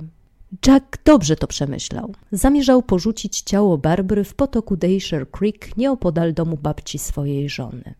Jack 0.66 0.98
dobrze 1.04 1.36
to 1.36 1.46
przemyślał. 1.46 2.14
Zamierzał 2.32 2.82
porzucić 2.82 3.40
ciało 3.40 3.78
Barbary 3.78 4.24
w 4.24 4.34
potoku 4.34 4.76
Dayshire 4.76 5.26
Creek 5.26 5.76
nieopodal 5.76 6.34
domu 6.34 6.56
babci 6.56 6.98
swojej 6.98 7.48
żony. 7.48 7.94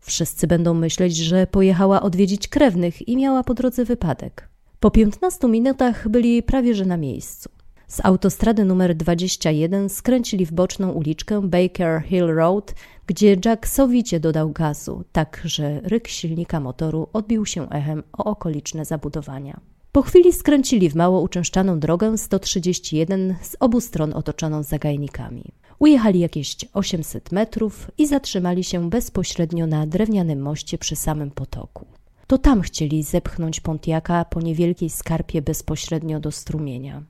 Wszyscy 0.00 0.46
będą 0.46 0.74
myśleć, 0.74 1.16
że 1.16 1.46
pojechała 1.46 2.02
odwiedzić 2.02 2.48
krewnych 2.48 3.08
i 3.08 3.16
miała 3.16 3.42
po 3.42 3.54
drodze 3.54 3.84
wypadek. 3.84 4.48
Po 4.80 4.90
15 4.90 5.48
minutach 5.48 6.08
byli 6.08 6.42
prawie 6.42 6.74
że 6.74 6.84
na 6.84 6.96
miejscu. 6.96 7.53
Z 7.88 8.00
autostrady 8.04 8.64
numer 8.64 8.94
21 8.94 9.88
skręcili 9.88 10.46
w 10.46 10.52
boczną 10.52 10.92
uliczkę 10.92 11.48
Baker 11.48 12.02
Hill 12.02 12.26
Road, 12.26 12.74
gdzie 13.06 13.36
Jack 13.44 13.66
sowicie 13.66 14.20
dodał 14.20 14.50
gazu, 14.50 15.04
tak 15.12 15.40
że 15.44 15.80
ryk 15.80 16.08
silnika 16.08 16.60
motoru 16.60 17.08
odbił 17.12 17.46
się 17.46 17.70
echem 17.70 18.02
o 18.12 18.24
okoliczne 18.24 18.84
zabudowania. 18.84 19.60
Po 19.92 20.02
chwili 20.02 20.32
skręcili 20.32 20.90
w 20.90 20.94
mało 20.94 21.20
uczęszczaną 21.20 21.78
drogę 21.78 22.18
131 22.18 23.34
z 23.42 23.56
obu 23.60 23.80
stron 23.80 24.12
otoczoną 24.12 24.62
zagajnikami. 24.62 25.44
Ujechali 25.78 26.20
jakieś 26.20 26.56
800 26.72 27.32
metrów 27.32 27.90
i 27.98 28.06
zatrzymali 28.06 28.64
się 28.64 28.90
bezpośrednio 28.90 29.66
na 29.66 29.86
drewnianym 29.86 30.42
moście 30.42 30.78
przy 30.78 30.96
samym 30.96 31.30
potoku. 31.30 31.86
To 32.26 32.38
tam 32.38 32.60
chcieli 32.60 33.02
zepchnąć 33.02 33.60
Pontiaka 33.60 34.24
po 34.24 34.40
niewielkiej 34.40 34.90
skarpie 34.90 35.42
bezpośrednio 35.42 36.20
do 36.20 36.30
strumienia. 36.30 37.02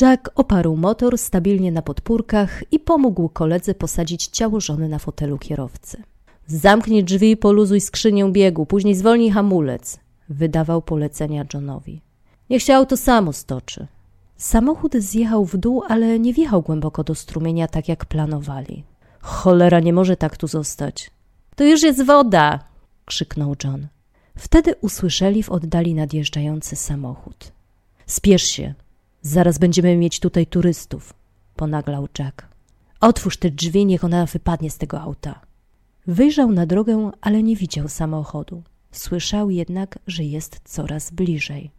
Jack 0.00 0.30
oparł 0.34 0.76
motor 0.76 1.18
stabilnie 1.18 1.72
na 1.72 1.82
podpórkach 1.82 2.72
i 2.72 2.80
pomógł 2.80 3.28
koledze 3.28 3.74
posadzić 3.74 4.26
ciało 4.26 4.60
żony 4.60 4.88
na 4.88 4.98
fotelu 4.98 5.38
kierowcy. 5.38 6.02
Zamknij 6.46 7.04
drzwi 7.04 7.30
i 7.30 7.36
poluzuj 7.36 7.80
skrzynię 7.80 8.32
biegu, 8.32 8.66
później 8.66 8.94
zwolnij 8.94 9.30
hamulec, 9.30 9.98
wydawał 10.28 10.82
polecenia 10.82 11.44
Johnowi. 11.54 12.00
Niech 12.50 12.62
się 12.62 12.74
auto 12.74 12.96
samo 12.96 13.32
stoczy. 13.32 13.86
Samochód 14.36 14.94
zjechał 14.96 15.44
w 15.44 15.56
dół, 15.56 15.82
ale 15.88 16.18
nie 16.18 16.32
wjechał 16.32 16.62
głęboko 16.62 17.04
do 17.04 17.14
strumienia, 17.14 17.68
tak 17.68 17.88
jak 17.88 18.04
planowali. 18.04 18.84
Cholera, 19.20 19.80
nie 19.80 19.92
może 19.92 20.16
tak 20.16 20.36
tu 20.36 20.46
zostać. 20.46 21.10
To 21.56 21.64
już 21.64 21.82
jest 21.82 22.04
woda! 22.04 22.58
krzyknął 23.04 23.56
John. 23.64 23.86
Wtedy 24.36 24.74
usłyszeli 24.80 25.42
w 25.42 25.50
oddali 25.50 25.94
nadjeżdżający 25.94 26.76
samochód. 26.76 27.52
Spiesz 28.06 28.42
się, 28.42 28.74
Zaraz 29.22 29.58
będziemy 29.58 29.96
mieć 29.96 30.20
tutaj 30.20 30.46
turystów, 30.46 31.14
ponaglał 31.56 32.08
Jack. 32.18 32.46
Otwórz 33.00 33.36
te 33.36 33.50
drzwi, 33.50 33.86
niech 33.86 34.04
ona 34.04 34.26
wypadnie 34.26 34.70
z 34.70 34.78
tego 34.78 35.00
auta. 35.00 35.40
Wyjrzał 36.06 36.52
na 36.52 36.66
drogę, 36.66 37.10
ale 37.20 37.42
nie 37.42 37.56
widział 37.56 37.88
samochodu. 37.88 38.62
Słyszał 38.92 39.50
jednak, 39.50 39.98
że 40.06 40.24
jest 40.24 40.60
coraz 40.64 41.10
bliżej. 41.10 41.70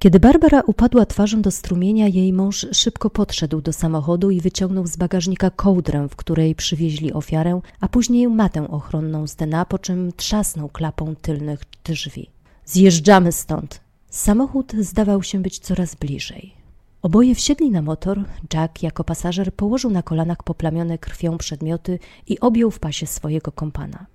Kiedy 0.00 0.20
Barbara 0.20 0.60
upadła 0.60 1.06
twarzą 1.06 1.42
do 1.42 1.50
strumienia, 1.50 2.08
jej 2.08 2.32
mąż 2.32 2.66
szybko 2.72 3.10
podszedł 3.10 3.60
do 3.60 3.72
samochodu 3.72 4.30
i 4.30 4.40
wyciągnął 4.40 4.86
z 4.86 4.96
bagażnika 4.96 5.50
kołdrę, 5.50 6.08
w 6.08 6.16
której 6.16 6.54
przywieźli 6.54 7.12
ofiarę, 7.12 7.60
a 7.80 7.88
później 7.88 8.28
matę 8.28 8.70
ochronną 8.70 9.26
z 9.26 9.36
dna, 9.36 9.64
po 9.64 9.78
czym 9.78 10.12
trzasnął 10.16 10.68
klapą 10.68 11.14
tylnych 11.16 11.60
drzwi. 11.84 12.30
Zjeżdżamy 12.64 13.32
stąd. 13.32 13.80
Samochód 14.10 14.72
zdawał 14.80 15.22
się 15.22 15.42
być 15.42 15.58
coraz 15.58 15.94
bliżej. 15.94 16.65
Oboje 17.02 17.34
wsiedli 17.34 17.70
na 17.70 17.82
motor. 17.82 18.24
Jack 18.54 18.82
jako 18.82 19.04
pasażer 19.04 19.54
położył 19.54 19.90
na 19.90 20.02
kolanach 20.02 20.42
poplamione 20.42 20.98
krwią 20.98 21.38
przedmioty 21.38 21.98
i 22.26 22.40
objął 22.40 22.70
w 22.70 22.78
pasie 22.78 23.06
swojego 23.06 23.52
kompana. 23.52 24.06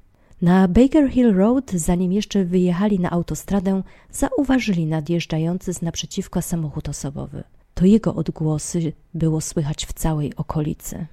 Na 0.42 0.68
Baker 0.68 1.10
Hill 1.12 1.34
Road, 1.34 1.72
zanim 1.72 2.14
jeszcze 2.14 2.46
wyjechali 2.46 3.00
na 3.00 3.12
autostradę, 3.12 3.84
zauważyli 4.12 4.86
nadjeżdżający 4.86 5.74
z 5.74 5.82
naprzeciwka 5.82 6.42
samochód 6.42 6.90
osobowy. 6.90 7.44
To 7.74 7.86
jego 7.86 8.16
odgłosy 8.16 8.94
było 9.14 9.42
słychać 9.42 9.86
w 9.86 9.94
całej 9.94 10.36
okolicy. 10.36 11.08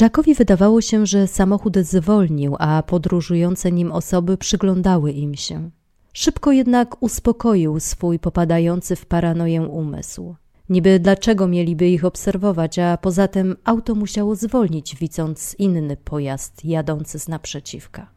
Jackowi 0.00 0.34
wydawało 0.34 0.80
się, 0.80 1.06
że 1.06 1.26
samochód 1.26 1.76
zwolnił, 1.76 2.56
a 2.58 2.82
podróżujące 2.82 3.72
nim 3.72 3.92
osoby 3.92 4.36
przyglądały 4.36 5.12
im 5.12 5.34
się. 5.34 5.70
Szybko 6.12 6.52
jednak 6.52 7.02
uspokoił 7.02 7.80
swój 7.80 8.18
popadający 8.18 8.96
w 8.96 9.06
paranoję 9.06 9.62
umysł. 9.62 10.34
Niby 10.68 11.00
dlaczego 11.00 11.46
mieliby 11.48 11.88
ich 11.88 12.04
obserwować, 12.04 12.78
a 12.78 12.96
poza 12.96 13.28
tym 13.28 13.56
auto 13.64 13.94
musiało 13.94 14.36
zwolnić, 14.36 14.96
widząc 14.96 15.56
inny 15.58 15.96
pojazd 15.96 16.64
jadący 16.64 17.18
z 17.18 17.28
naprzeciwka. 17.28 18.10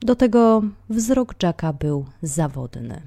Do 0.00 0.16
tego 0.16 0.62
wzrok 0.90 1.42
Jacka 1.42 1.72
był 1.72 2.04
zawodny. 2.22 3.02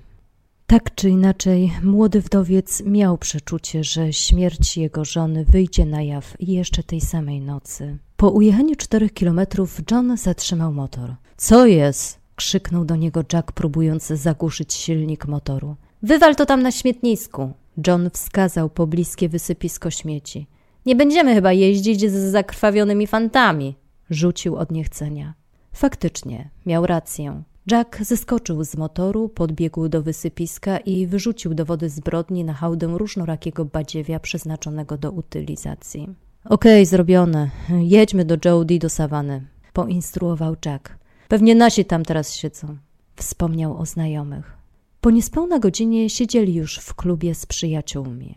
Tak 0.67 0.95
czy 0.95 1.09
inaczej, 1.09 1.71
młody 1.83 2.21
wdowiec 2.21 2.83
miał 2.85 3.17
przeczucie, 3.17 3.83
że 3.83 4.13
śmierć 4.13 4.77
jego 4.77 5.05
żony 5.05 5.45
wyjdzie 5.45 5.85
na 5.85 6.01
jaw 6.01 6.35
jeszcze 6.39 6.83
tej 6.83 7.01
samej 7.01 7.41
nocy. 7.41 7.97
Po 8.17 8.29
ujechaniu 8.29 8.75
czterech 8.75 9.13
kilometrów 9.13 9.81
John 9.91 10.17
zatrzymał 10.17 10.73
motor. 10.73 11.15
Co 11.37 11.65
jest? 11.65 12.19
krzyknął 12.35 12.85
do 12.85 12.95
niego 12.95 13.23
Jack, 13.33 13.51
próbując 13.51 14.07
zagłuszyć 14.07 14.73
silnik 14.73 15.27
motoru. 15.27 15.75
Wywal 16.03 16.35
to 16.35 16.45
tam 16.45 16.61
na 16.61 16.71
śmietnisku. 16.71 17.51
John 17.87 18.09
wskazał 18.13 18.69
pobliskie 18.69 19.29
wysypisko 19.29 19.91
śmieci. 19.91 20.47
Nie 20.85 20.95
będziemy 20.95 21.33
chyba 21.33 21.53
jeździć 21.53 22.11
z 22.11 22.31
zakrwawionymi 22.31 23.07
fantami, 23.07 23.75
rzucił 24.09 24.55
od 24.55 24.71
niechcenia. 24.71 25.33
Faktycznie, 25.73 26.49
miał 26.65 26.85
rację. 26.85 27.43
Jack 27.71 28.03
zeskoczył 28.03 28.63
z 28.63 28.75
motoru, 28.75 29.29
podbiegł 29.29 29.89
do 29.89 30.01
wysypiska 30.01 30.77
i 30.77 31.07
wyrzucił 31.07 31.53
do 31.53 31.65
wody 31.65 31.89
zbrodni 31.89 32.43
na 32.43 32.53
hałdę 32.53 32.87
różnorakiego 32.87 33.65
badziewia 33.65 34.19
przeznaczonego 34.19 34.97
do 34.97 35.11
utylizacji. 35.11 36.01
Okej, 36.45 36.81
okay, 36.81 36.85
zrobione. 36.85 37.49
Jedźmy 37.69 38.25
do 38.25 38.37
Jody 38.45 38.79
do 38.79 38.89
Savany, 38.89 39.47
poinstruował 39.73 40.55
Jack. 40.65 40.97
Pewnie 41.27 41.55
nasi 41.55 41.85
tam 41.85 42.05
teraz 42.05 42.33
siedzą. 42.33 42.77
Wspomniał 43.15 43.77
o 43.77 43.85
znajomych. 43.85 44.60
Po 45.01 45.11
niespełna 45.11 45.59
godzinie 45.59 46.09
siedzieli 46.09 46.53
już 46.53 46.77
w 46.77 46.93
klubie 46.93 47.35
z 47.35 47.45
przyjaciółmi. 47.45 48.35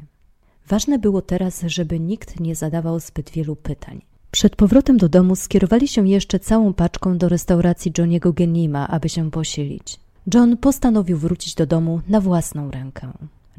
Ważne 0.69 0.99
było 0.99 1.23
teraz, 1.23 1.62
żeby 1.67 2.01
nikt 2.01 2.41
nie 2.41 2.55
zadawał 2.55 3.01
zbyt 3.01 3.31
wielu 3.31 3.57
pytań. 3.57 4.03
Przed 4.31 4.57
powrotem 4.57 4.97
do 4.97 5.09
domu 5.09 5.37
skierowali 5.37 5.89
się 5.89 6.09
jeszcze 6.09 6.39
całą 6.39 6.73
paczką 6.73 7.19
do 7.19 7.29
restauracji 7.29 7.93
Johniego 7.99 8.33
Genima, 8.33 8.89
aby 8.89 9.09
się 9.09 9.31
posilić. 9.31 10.01
John 10.35 10.57
postanowił 10.57 11.19
wrócić 11.19 11.55
do 11.55 11.67
domu 11.67 12.01
na 12.09 12.21
własną 12.21 12.71
rękę. 12.71 13.12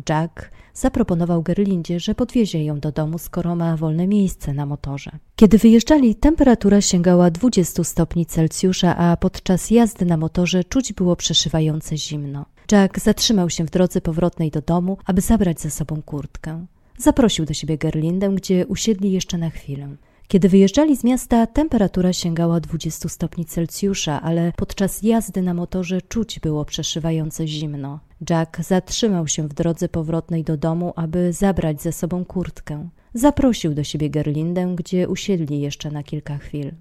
Jack 0.10 0.52
zaproponował 0.74 1.44
Gerlindzie, 1.44 2.00
że 2.00 2.16
podwiezie 2.16 2.64
ją 2.64 2.80
do 2.80 2.92
domu, 2.92 3.18
skoro 3.18 3.56
ma 3.56 3.78
wolne 3.78 4.08
miejsce 4.08 4.54
na 4.54 4.66
motorze. 4.66 5.12
Kiedy 5.36 5.58
wyjeżdżali, 5.58 6.16
temperatura 6.16 6.82
sięgała 6.82 7.32
20 7.32 7.84
stopni 7.84 8.26
Celsjusza, 8.26 8.98
a 8.98 9.18
podczas 9.18 9.72
jazdy 9.72 10.06
na 10.06 10.18
motorze 10.18 10.64
czuć 10.64 10.94
było 10.94 11.16
przeszywające 11.16 11.98
zimno. 11.98 12.46
Jack 12.72 13.00
zatrzymał 13.00 13.50
się 13.50 13.64
w 13.64 13.70
drodze 13.70 14.02
powrotnej 14.02 14.52
do 14.52 14.62
domu, 14.62 14.98
aby 15.06 15.22
zabrać 15.22 15.62
ze 15.62 15.70
sobą 15.72 16.02
kurtkę. 16.02 16.66
Zaprosił 16.98 17.46
do 17.46 17.54
siebie 17.54 17.78
Gerlindę, 17.78 18.30
gdzie 18.30 18.68
usiedli 18.68 19.12
jeszcze 19.12 19.38
na 19.38 19.50
chwilę. 19.50 19.96
Kiedy 20.28 20.50
wyjeżdżali 20.50 20.98
z 20.98 21.04
miasta, 21.04 21.48
temperatura 21.48 22.14
sięgała 22.14 22.60
20 22.60 23.10
stopni 23.10 23.46
Celsjusza, 23.46 24.22
ale 24.22 24.52
podczas 24.56 25.02
jazdy 25.02 25.42
na 25.42 25.54
motorze 25.54 26.02
czuć 26.02 26.40
było 26.40 26.66
przeszywające 26.66 27.48
zimno. 27.48 28.00
Jack 28.30 28.64
zatrzymał 28.64 29.28
się 29.28 29.48
w 29.48 29.54
drodze 29.54 29.90
powrotnej 29.90 30.44
do 30.44 30.58
domu, 30.58 30.94
aby 30.96 31.34
zabrać 31.34 31.82
ze 31.82 31.92
sobą 31.92 32.26
kurtkę. 32.26 32.90
Zaprosił 33.14 33.74
do 33.74 33.84
siebie 33.84 34.10
Gerlindę, 34.10 34.76
gdzie 34.76 35.10
usiedli 35.10 35.62
jeszcze 35.62 35.92
na 35.92 36.04
kilka 36.04 36.38
chwil. 36.38 36.72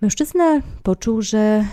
Mężczyzna 0.00 0.60
poczuł, 0.82 1.22
że 1.22 1.64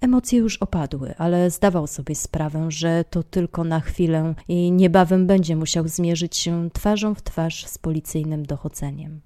emocje 0.00 0.38
już 0.38 0.56
opadły, 0.56 1.14
ale 1.18 1.50
zdawał 1.50 1.86
sobie 1.86 2.14
sprawę, 2.14 2.66
że 2.68 3.04
to 3.10 3.22
tylko 3.22 3.64
na 3.64 3.80
chwilę 3.80 4.34
i 4.48 4.72
niebawem 4.72 5.26
będzie 5.26 5.56
musiał 5.56 5.88
zmierzyć 5.88 6.36
się 6.36 6.70
twarzą 6.72 7.14
w 7.14 7.22
twarz 7.22 7.66
z 7.66 7.78
policyjnym 7.78 8.46
dochodzeniem. 8.46 9.20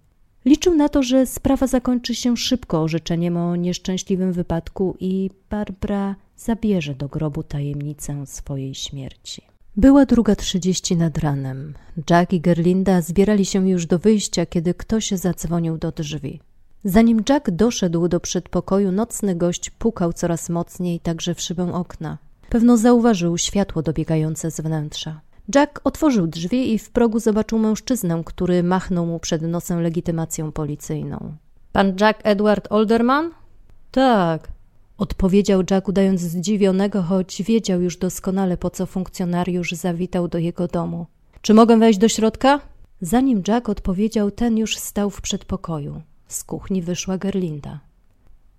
Liczył 0.44 0.74
na 0.74 0.88
to, 0.88 1.02
że 1.02 1.26
sprawa 1.26 1.66
zakończy 1.66 2.14
się 2.14 2.36
szybko 2.36 2.82
orzeczeniem 2.82 3.36
o 3.36 3.56
nieszczęśliwym 3.56 4.32
wypadku 4.32 4.96
i 5.00 5.30
Barbara 5.50 6.16
zabierze 6.36 6.94
do 6.94 7.08
grobu 7.08 7.42
tajemnicę 7.42 8.26
swojej 8.26 8.74
śmierci. 8.74 9.42
Była 9.76 10.06
druga 10.06 10.36
trzydzieści 10.36 10.96
nad 10.96 11.18
ranem. 11.18 11.74
Jack 12.10 12.32
i 12.32 12.40
Gerlinda 12.40 13.00
zbierali 13.00 13.44
się 13.44 13.68
już 13.68 13.86
do 13.86 13.98
wyjścia, 13.98 14.46
kiedy 14.46 14.74
ktoś 14.74 15.10
zadzwonił 15.10 15.78
do 15.78 15.92
drzwi. 15.92 16.40
Zanim 16.86 17.22
Jack 17.28 17.50
doszedł 17.50 18.08
do 18.08 18.20
przedpokoju, 18.20 18.92
nocny 18.92 19.34
gość 19.34 19.70
pukał 19.70 20.12
coraz 20.12 20.48
mocniej, 20.48 21.00
także 21.00 21.34
w 21.34 21.40
szybę 21.40 21.74
okna. 21.74 22.18
Pewno 22.48 22.76
zauważył 22.76 23.38
światło 23.38 23.82
dobiegające 23.82 24.50
z 24.50 24.60
wnętrza. 24.60 25.20
Jack 25.54 25.80
otworzył 25.84 26.26
drzwi 26.26 26.72
i 26.72 26.78
w 26.78 26.90
progu 26.90 27.18
zobaczył 27.18 27.58
mężczyznę, 27.58 28.22
który 28.24 28.62
machnął 28.62 29.06
mu 29.06 29.20
przed 29.20 29.42
nosem 29.42 29.80
legitymacją 29.80 30.52
policyjną. 30.52 31.34
Pan 31.72 31.96
Jack 32.00 32.20
Edward 32.22 32.72
Olderman? 32.72 33.30
Tak, 33.90 34.48
odpowiedział 34.98 35.62
Jack 35.70 35.88
udając 35.88 36.20
zdziwionego, 36.20 37.02
choć 37.02 37.42
wiedział 37.42 37.80
już 37.80 37.96
doskonale, 37.96 38.56
po 38.56 38.70
co 38.70 38.86
funkcjonariusz 38.86 39.72
zawitał 39.72 40.28
do 40.28 40.38
jego 40.38 40.68
domu. 40.68 41.06
Czy 41.42 41.54
mogę 41.54 41.78
wejść 41.78 41.98
do 41.98 42.08
środka? 42.08 42.60
Zanim 43.00 43.42
Jack 43.48 43.68
odpowiedział, 43.68 44.30
ten 44.30 44.58
już 44.58 44.76
stał 44.76 45.10
w 45.10 45.20
przedpokoju. 45.20 46.02
Z 46.34 46.44
kuchni 46.44 46.82
wyszła 46.82 47.18
Gerlinda. 47.18 47.80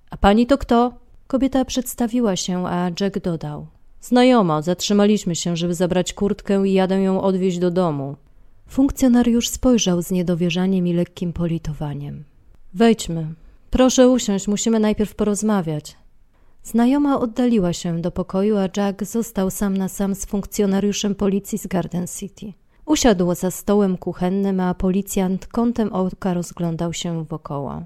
A 0.10 0.18
pani 0.18 0.48
to 0.48 0.58
kto? 0.58 0.94
Kobieta 1.28 1.66
przedstawiła 1.66 2.36
się, 2.36 2.68
a 2.68 2.92
Jack 3.00 3.20
dodał. 3.20 3.68
Znajoma, 4.02 4.62
zatrzymaliśmy 4.62 5.36
się, 5.36 5.58
żeby 5.58 5.74
zabrać 5.74 6.14
kurtkę 6.14 6.68
i 6.68 6.74
jadę 6.74 7.02
ją 7.02 7.22
odwieźć 7.22 7.60
do 7.60 7.72
domu. 7.72 8.16
Funkcjonariusz 8.68 9.50
spojrzał 9.50 10.02
z 10.02 10.12
niedowierzaniem 10.12 10.88
i 10.88 10.94
lekkim 10.94 11.34
politowaniem. 11.34 12.24
Wejdźmy. 12.74 13.28
Proszę 13.72 14.10
usiąść, 14.10 14.48
musimy 14.48 14.80
najpierw 14.80 15.16
porozmawiać. 15.16 15.98
Znajoma 16.64 17.20
oddaliła 17.20 17.74
się 17.74 18.02
do 18.02 18.12
pokoju, 18.12 18.58
a 18.58 18.70
Jack 18.78 19.04
został 19.04 19.52
sam 19.52 19.78
na 19.78 19.90
sam 19.90 20.16
z 20.16 20.26
funkcjonariuszem 20.26 21.16
policji 21.16 21.58
z 21.58 21.68
Garden 21.68 22.08
City. 22.08 22.54
Usiadł 22.86 23.36
za 23.36 23.52
stołem 23.52 23.98
kuchennym, 23.98 24.60
a 24.60 24.74
policjant 24.74 25.48
kątem 25.48 25.94
oka 25.94 26.34
rozglądał 26.34 26.94
się 26.94 27.26
wokoło. 27.26 27.82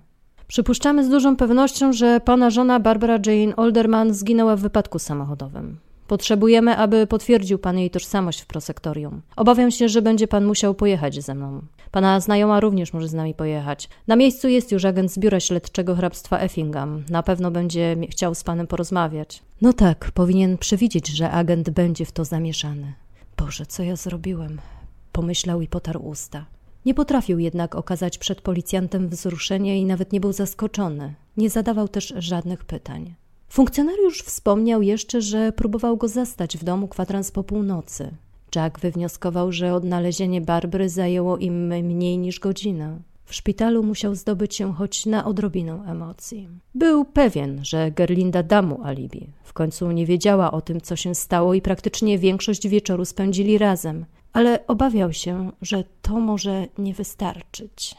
Przypuszczamy 0.48 1.06
z 1.06 1.10
dużą 1.10 1.36
pewnością, 1.36 1.94
że 1.94 2.20
pana 2.20 2.50
żona 2.50 2.80
Barbara 2.80 3.20
Jane 3.26 3.56
Olderman 3.56 4.14
zginęła 4.14 4.56
w 4.56 4.60
wypadku 4.60 5.00
samochodowym. 5.00 5.78
Potrzebujemy, 6.08 6.78
aby 6.78 7.08
potwierdził 7.08 7.60
pan 7.60 7.78
jej 7.78 7.90
tożsamość 7.90 8.42
w 8.42 8.46
prosektorium. 8.46 9.22
Obawiam 9.36 9.72
się, 9.72 9.90
że 9.90 10.02
będzie 10.02 10.28
pan 10.28 10.46
musiał 10.46 10.74
pojechać 10.74 11.24
ze 11.24 11.36
mną. 11.36 11.62
Pana 11.92 12.20
znajoma 12.20 12.60
również 12.60 12.94
może 12.94 13.08
z 13.08 13.14
nami 13.14 13.34
pojechać. 13.34 13.90
Na 14.08 14.16
miejscu 14.16 14.48
jest 14.48 14.72
już 14.72 14.86
agent 14.86 15.12
z 15.12 15.20
biura 15.20 15.40
śledczego 15.40 15.96
hrabstwa 15.96 16.40
Effingham. 16.40 17.04
Na 17.10 17.24
pewno 17.24 17.52
będzie 17.52 17.96
chciał 18.10 18.36
z 18.36 18.44
panem 18.44 18.68
porozmawiać. 18.68 19.44
No 19.62 19.74
tak, 19.74 20.12
powinien 20.14 20.58
przewidzieć, 20.58 21.08
że 21.08 21.32
agent 21.32 21.70
będzie 21.70 22.06
w 22.06 22.12
to 22.12 22.26
zamieszany. 22.26 22.94
Boże, 23.38 23.66
co 23.66 23.84
ja 23.84 23.96
zrobiłem? 23.96 24.60
Pomyślał 25.20 25.62
i 25.62 25.68
potarł 25.68 26.08
usta. 26.08 26.46
Nie 26.86 26.94
potrafił 26.94 27.40
jednak 27.40 27.76
okazać 27.76 28.18
przed 28.18 28.42
policjantem 28.42 29.10
wzruszenia 29.10 29.76
i 29.76 29.86
nawet 29.86 30.14
nie 30.14 30.20
był 30.20 30.34
zaskoczony. 30.34 31.14
Nie 31.38 31.50
zadawał 31.50 31.88
też 31.88 32.14
żadnych 32.18 32.66
pytań. 32.66 33.14
Funkcjonariusz 33.50 34.22
wspomniał 34.22 34.82
jeszcze, 34.82 35.22
że 35.22 35.52
próbował 35.52 35.98
go 35.98 36.08
zastać 36.08 36.58
w 36.58 36.64
domu 36.64 36.88
kwadrans 36.88 37.32
po 37.32 37.44
północy. 37.44 38.12
Jack 38.56 38.80
wywnioskował, 38.80 39.52
że 39.52 39.74
odnalezienie 39.74 40.42
Barbry 40.42 40.90
zajęło 40.90 41.38
im 41.38 41.68
mniej 41.68 42.18
niż 42.18 42.40
godzinę. 42.40 43.00
W 43.26 43.36
szpitalu 43.36 43.84
musiał 43.84 44.16
zdobyć 44.16 44.56
się 44.56 44.74
choć 44.74 45.06
na 45.06 45.26
odrobinę 45.26 45.84
emocji. 45.88 46.50
Był 46.76 47.06
pewien, 47.06 47.66
że 47.66 47.92
Gerlinda 47.92 48.44
da 48.44 48.62
mu 48.62 48.84
alibi. 48.84 49.28
W 49.44 49.54
końcu 49.54 49.92
nie 49.92 50.06
wiedziała 50.06 50.52
o 50.52 50.62
tym, 50.62 50.82
co 50.82 50.96
się 50.96 51.16
stało 51.16 51.54
i 51.54 51.62
praktycznie 51.62 52.20
większość 52.20 52.68
wieczoru 52.68 53.06
spędzili 53.06 53.58
razem, 53.58 54.06
ale 54.34 54.68
obawiał 54.68 55.14
się, 55.14 55.52
że 55.62 55.84
to 56.02 56.20
może 56.20 56.68
nie 56.78 56.94
wystarczyć. 56.94 57.96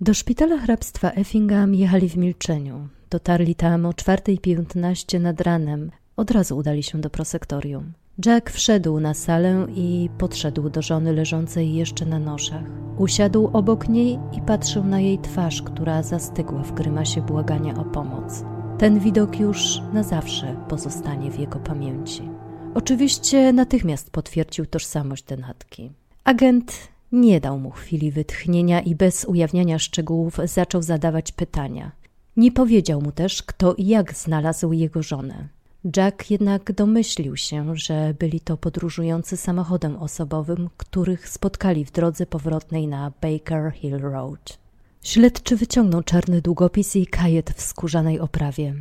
Do 0.00 0.14
szpitala 0.14 0.58
hrabstwa 0.58 1.10
Effingham 1.10 1.74
jechali 1.74 2.08
w 2.08 2.16
milczeniu. 2.16 2.88
Dotarli 3.10 3.54
tam 3.54 3.86
o 3.86 3.90
4.15 3.90 5.20
nad 5.20 5.40
ranem. 5.40 5.90
Od 6.16 6.30
razu 6.30 6.56
udali 6.56 6.82
się 6.82 7.00
do 7.00 7.10
prosektorium. 7.10 7.92
Jack 8.26 8.50
wszedł 8.50 9.00
na 9.00 9.14
salę 9.14 9.66
i 9.74 10.10
podszedł 10.18 10.70
do 10.70 10.82
żony 10.82 11.12
leżącej 11.12 11.74
jeszcze 11.74 12.06
na 12.06 12.18
noszach. 12.18 12.64
Usiadł 12.98 13.50
obok 13.52 13.88
niej 13.88 14.18
i 14.32 14.40
patrzył 14.40 14.84
na 14.84 15.00
jej 15.00 15.18
twarz, 15.18 15.62
która 15.62 16.02
zastygła 16.02 16.62
w 16.62 16.72
grymasie 16.72 17.22
błagania 17.22 17.74
o 17.74 17.84
pomoc. 17.84 18.44
Ten 18.78 18.98
widok 18.98 19.40
już 19.40 19.80
na 19.92 20.02
zawsze 20.02 20.56
pozostanie 20.68 21.30
w 21.30 21.38
jego 21.38 21.58
pamięci. 21.58 22.41
Oczywiście 22.74 23.52
natychmiast 23.52 24.10
potwierdził 24.10 24.66
tożsamość 24.66 25.24
denatki. 25.24 25.92
Agent 26.24 26.88
nie 27.12 27.40
dał 27.40 27.58
mu 27.58 27.70
chwili 27.70 28.10
wytchnienia 28.10 28.80
i 28.80 28.94
bez 28.94 29.24
ujawniania 29.24 29.78
szczegółów 29.78 30.38
zaczął 30.44 30.82
zadawać 30.82 31.32
pytania. 31.32 31.92
Nie 32.36 32.52
powiedział 32.52 33.02
mu 33.02 33.12
też, 33.12 33.42
kto 33.42 33.74
i 33.74 33.86
jak 33.86 34.14
znalazł 34.14 34.72
jego 34.72 35.02
żonę. 35.02 35.48
Jack 35.96 36.30
jednak 36.30 36.72
domyślił 36.72 37.36
się, 37.36 37.76
że 37.76 38.14
byli 38.18 38.40
to 38.40 38.56
podróżujący 38.56 39.36
samochodem 39.36 39.96
osobowym, 39.96 40.70
których 40.76 41.28
spotkali 41.28 41.84
w 41.84 41.92
drodze 41.92 42.26
powrotnej 42.26 42.88
na 42.88 43.12
Baker 43.22 43.72
Hill 43.72 43.98
Road. 43.98 44.58
Śledczy 45.02 45.56
wyciągnął 45.56 46.02
czarny 46.02 46.42
długopis 46.42 46.96
i 46.96 47.06
kajet 47.06 47.50
w 47.50 47.62
skórzanej 47.62 48.20
oprawie. 48.20 48.74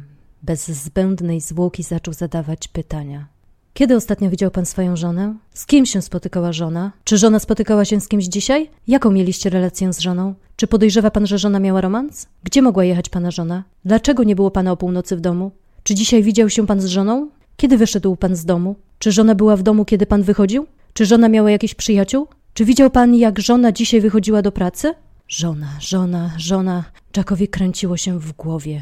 Bez 0.44 0.68
zbędnej 0.68 1.42
zwłoki 1.42 1.84
zaczął 1.84 2.14
zadawać 2.14 2.68
pytania. 2.68 3.28
Kiedy 3.74 3.96
ostatnio 3.96 4.30
widział 4.30 4.52
pan 4.52 4.66
swoją 4.66 4.96
żonę? 4.96 5.36
Z 5.54 5.66
kim 5.66 5.86
się 5.86 6.02
spotykała 6.02 6.54
żona? 6.54 6.92
Czy 7.04 7.18
żona 7.18 7.40
spotykała 7.40 7.86
się 7.86 8.02
z 8.02 8.08
kimś 8.08 8.26
dzisiaj? 8.26 8.70
Jaką 8.88 9.12
mieliście 9.12 9.50
relację 9.50 9.94
z 9.94 10.00
żoną? 10.00 10.34
Czy 10.56 10.68
podejrzewa 10.68 11.12
pan, 11.12 11.28
że 11.28 11.38
żona 11.38 11.60
miała 11.60 11.82
romans? 11.82 12.28
Gdzie 12.44 12.62
mogła 12.62 12.84
jechać 12.84 13.10
pana 13.10 13.32
żona? 13.32 13.64
Dlaczego 13.86 14.24
nie 14.24 14.36
było 14.36 14.52
pana 14.52 14.72
o 14.72 14.78
północy 14.78 15.16
w 15.16 15.22
domu? 15.22 15.52
Czy 15.84 15.96
dzisiaj 15.96 16.24
widział 16.24 16.50
się 16.50 16.68
pan 16.68 16.82
z 16.82 16.86
żoną? 16.86 17.30
Kiedy 17.58 17.78
wyszedł 17.78 18.16
pan 18.16 18.36
z 18.36 18.46
domu? 18.46 18.76
Czy 19.00 19.12
żona 19.12 19.36
była 19.36 19.56
w 19.56 19.64
domu, 19.64 19.86
kiedy 19.86 20.06
pan 20.06 20.24
wychodził? 20.24 20.68
Czy 20.94 21.06
żona 21.06 21.30
miała 21.30 21.52
jakiś 21.52 21.76
przyjaciół? 21.76 22.28
Czy 22.54 22.66
widział 22.66 22.90
pan, 22.90 23.16
jak 23.16 23.40
żona 23.40 23.72
dzisiaj 23.72 24.02
wychodziła 24.02 24.42
do 24.42 24.52
pracy? 24.52 24.94
Żona, 25.28 25.78
żona, 25.80 26.32
żona. 26.38 26.84
Jackowi 27.18 27.48
kręciło 27.48 27.98
się 27.98 28.20
w 28.20 28.32
głowie. 28.32 28.82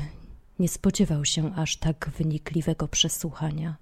Nie 0.60 0.70
spodziewał 0.70 1.26
się 1.26 1.56
aż 1.56 1.78
tak 1.78 2.10
wynikliwego 2.18 2.88
przesłuchania. 2.88 3.76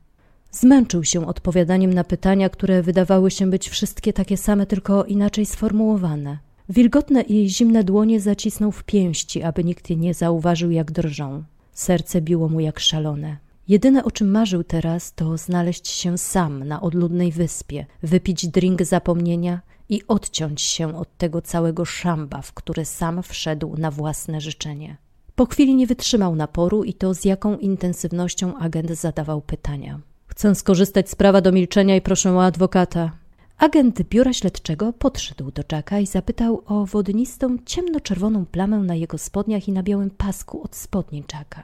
Zmęczył 0.51 1.03
się 1.03 1.27
odpowiadaniem 1.27 1.93
na 1.93 2.03
pytania, 2.03 2.49
które 2.49 2.83
wydawały 2.83 3.31
się 3.31 3.49
być 3.49 3.69
wszystkie 3.69 4.13
takie 4.13 4.37
same, 4.37 4.65
tylko 4.65 5.05
inaczej 5.05 5.45
sformułowane. 5.45 6.37
Wilgotne 6.69 7.21
i 7.21 7.49
zimne 7.49 7.83
dłonie 7.83 8.19
zacisnął 8.19 8.71
w 8.71 8.83
pięści, 8.83 9.43
aby 9.43 9.63
nikt 9.63 9.89
nie 9.89 10.13
zauważył, 10.13 10.71
jak 10.71 10.91
drżą. 10.91 11.43
Serce 11.73 12.21
biło 12.21 12.49
mu 12.49 12.59
jak 12.59 12.79
szalone. 12.79 13.37
Jedyne 13.67 14.03
o 14.03 14.11
czym 14.11 14.31
marzył 14.31 14.63
teraz, 14.63 15.13
to 15.13 15.37
znaleźć 15.37 15.87
się 15.87 16.17
sam 16.17 16.63
na 16.63 16.81
odludnej 16.81 17.31
wyspie, 17.31 17.85
wypić 18.03 18.47
drink 18.47 18.83
zapomnienia 18.83 19.61
i 19.89 20.01
odciąć 20.07 20.61
się 20.61 20.97
od 20.97 21.17
tego 21.17 21.41
całego 21.41 21.85
szamba, 21.85 22.41
w 22.41 22.53
które 22.53 22.85
sam 22.85 23.23
wszedł 23.23 23.75
na 23.77 23.91
własne 23.91 24.41
życzenie. 24.41 24.97
Po 25.35 25.45
chwili 25.45 25.75
nie 25.75 25.87
wytrzymał 25.87 26.35
naporu 26.35 26.83
i 26.83 26.93
to 26.93 27.13
z 27.13 27.25
jaką 27.25 27.57
intensywnością 27.57 28.57
agent 28.57 28.91
zadawał 28.91 29.41
pytania. 29.41 29.99
Chcę 30.27 30.55
skorzystać 30.55 31.09
z 31.09 31.15
prawa 31.15 31.41
do 31.41 31.51
milczenia 31.51 31.95
i 31.95 32.01
proszę 32.01 32.33
o 32.33 32.43
adwokata. 32.43 33.11
Agent 33.57 34.01
biura 34.01 34.33
śledczego 34.33 34.93
podszedł 34.93 35.51
do 35.51 35.63
Jacka 35.71 35.99
i 35.99 36.05
zapytał 36.05 36.63
o 36.65 36.85
wodnistą, 36.85 37.57
ciemnoczerwoną 37.65 38.45
plamę 38.45 38.77
na 38.77 38.95
jego 38.95 39.17
spodniach 39.17 39.67
i 39.67 39.71
na 39.71 39.83
białym 39.83 40.09
pasku 40.09 40.61
od 40.63 40.75
spodni 40.75 41.23
Jacka. 41.33 41.63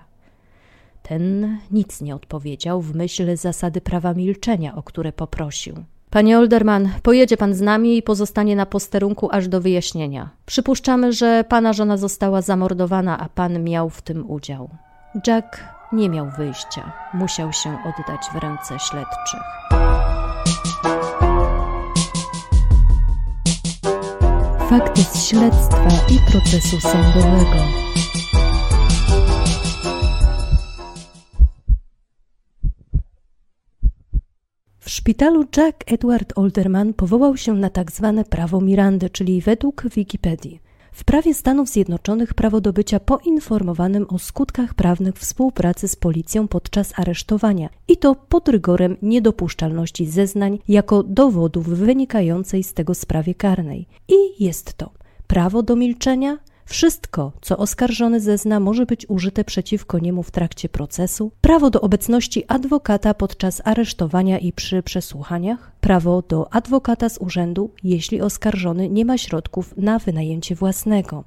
Ten 1.04 1.58
nic 1.72 2.02
nie 2.02 2.16
odpowiedział 2.16 2.82
w 2.82 2.96
myśl 2.96 3.38
zasady 3.38 3.82
prawa 3.82 4.14
milczenia, 4.14 4.76
o 4.76 4.84
które 4.84 5.12
poprosił. 5.12 5.76
Panie 6.10 6.38
Olderman, 6.38 6.90
pojedzie 7.04 7.38
pan 7.38 7.54
z 7.54 7.62
nami 7.62 7.98
i 7.98 8.04
pozostanie 8.04 8.56
na 8.56 8.66
posterunku 8.66 9.30
aż 9.32 9.48
do 9.48 9.62
wyjaśnienia. 9.62 10.30
Przypuszczamy, 10.46 11.14
że 11.14 11.44
pana 11.50 11.74
żona 11.74 11.98
została 11.98 12.42
zamordowana, 12.42 13.20
a 13.20 13.30
pan 13.30 13.64
miał 13.64 13.90
w 13.90 14.02
tym 14.02 14.32
udział. 14.32 14.70
Jack 15.28 15.60
nie 15.94 16.10
miał 16.10 16.30
wyjścia. 16.30 16.92
Musiał 17.14 17.54
się 17.54 17.70
oddać 17.70 18.22
w 18.34 18.36
ręce 18.36 18.80
śledczych. 18.80 19.42
Fakty 24.70 25.04
z 25.04 25.26
śledztwa 25.26 25.88
i 26.10 26.32
procesu 26.32 26.80
sądowego. 26.80 27.84
W 34.80 34.90
szpitalu 34.90 35.46
Jack 35.58 35.92
Edward 35.92 36.34
Olderman 36.36 36.94
powołał 36.94 37.38
się 37.38 37.54
na 37.54 37.70
tak 37.70 37.92
zwane 37.92 38.24
prawo 38.24 38.62
Mirandy, 38.62 39.10
czyli 39.10 39.42
według 39.42 39.84
Wikipedii. 39.96 40.63
W 40.94 41.04
prawie 41.04 41.34
Stanów 41.34 41.70
Zjednoczonych 41.70 42.34
prawo 42.34 42.62
do 42.62 42.74
bycia 42.74 43.00
poinformowanym 43.00 44.06
o 44.10 44.20
skutkach 44.20 44.74
prawnych 44.74 45.16
współpracy 45.16 45.88
z 45.88 45.96
policją 45.96 46.48
podczas 46.48 47.00
aresztowania 47.00 47.70
i 47.88 47.98
to 47.98 48.16
pod 48.16 48.50
rygorem 48.50 48.98
niedopuszczalności 49.02 50.06
zeznań 50.06 50.60
jako 50.68 51.04
dowodów 51.04 51.68
wynikającej 51.68 52.64
z 52.64 52.74
tego 52.74 52.96
sprawie 52.96 53.36
karnej. 53.36 53.88
I 54.08 54.44
jest 54.44 54.74
to 54.74 54.90
prawo 55.28 55.64
do 55.64 55.76
milczenia, 55.76 56.38
wszystko, 56.66 57.32
co 57.42 57.58
oskarżony 57.58 58.20
zezna, 58.20 58.60
może 58.60 58.86
być 58.86 59.10
użyte 59.10 59.44
przeciwko 59.44 60.00
niemu 60.00 60.24
w 60.24 60.32
trakcie 60.32 60.70
procesu, 60.70 61.32
prawo 61.42 61.70
do 61.70 61.82
obecności 61.82 62.44
adwokata 62.48 63.14
podczas 63.14 63.62
aresztowania 63.66 64.40
i 64.40 64.54
przy 64.54 64.84
przesłuchaniach, 64.84 65.72
prawo 65.82 66.22
do 66.22 66.54
adwokata 66.54 67.10
z 67.10 67.18
urzędu, 67.18 67.70
jeśli 67.84 68.22
oskarżony 68.22 68.90
nie 68.90 69.06
ma 69.06 69.18
środków 69.18 69.78
na 69.78 70.00
wynajęcie 70.00 70.56
własnego. 70.56 71.24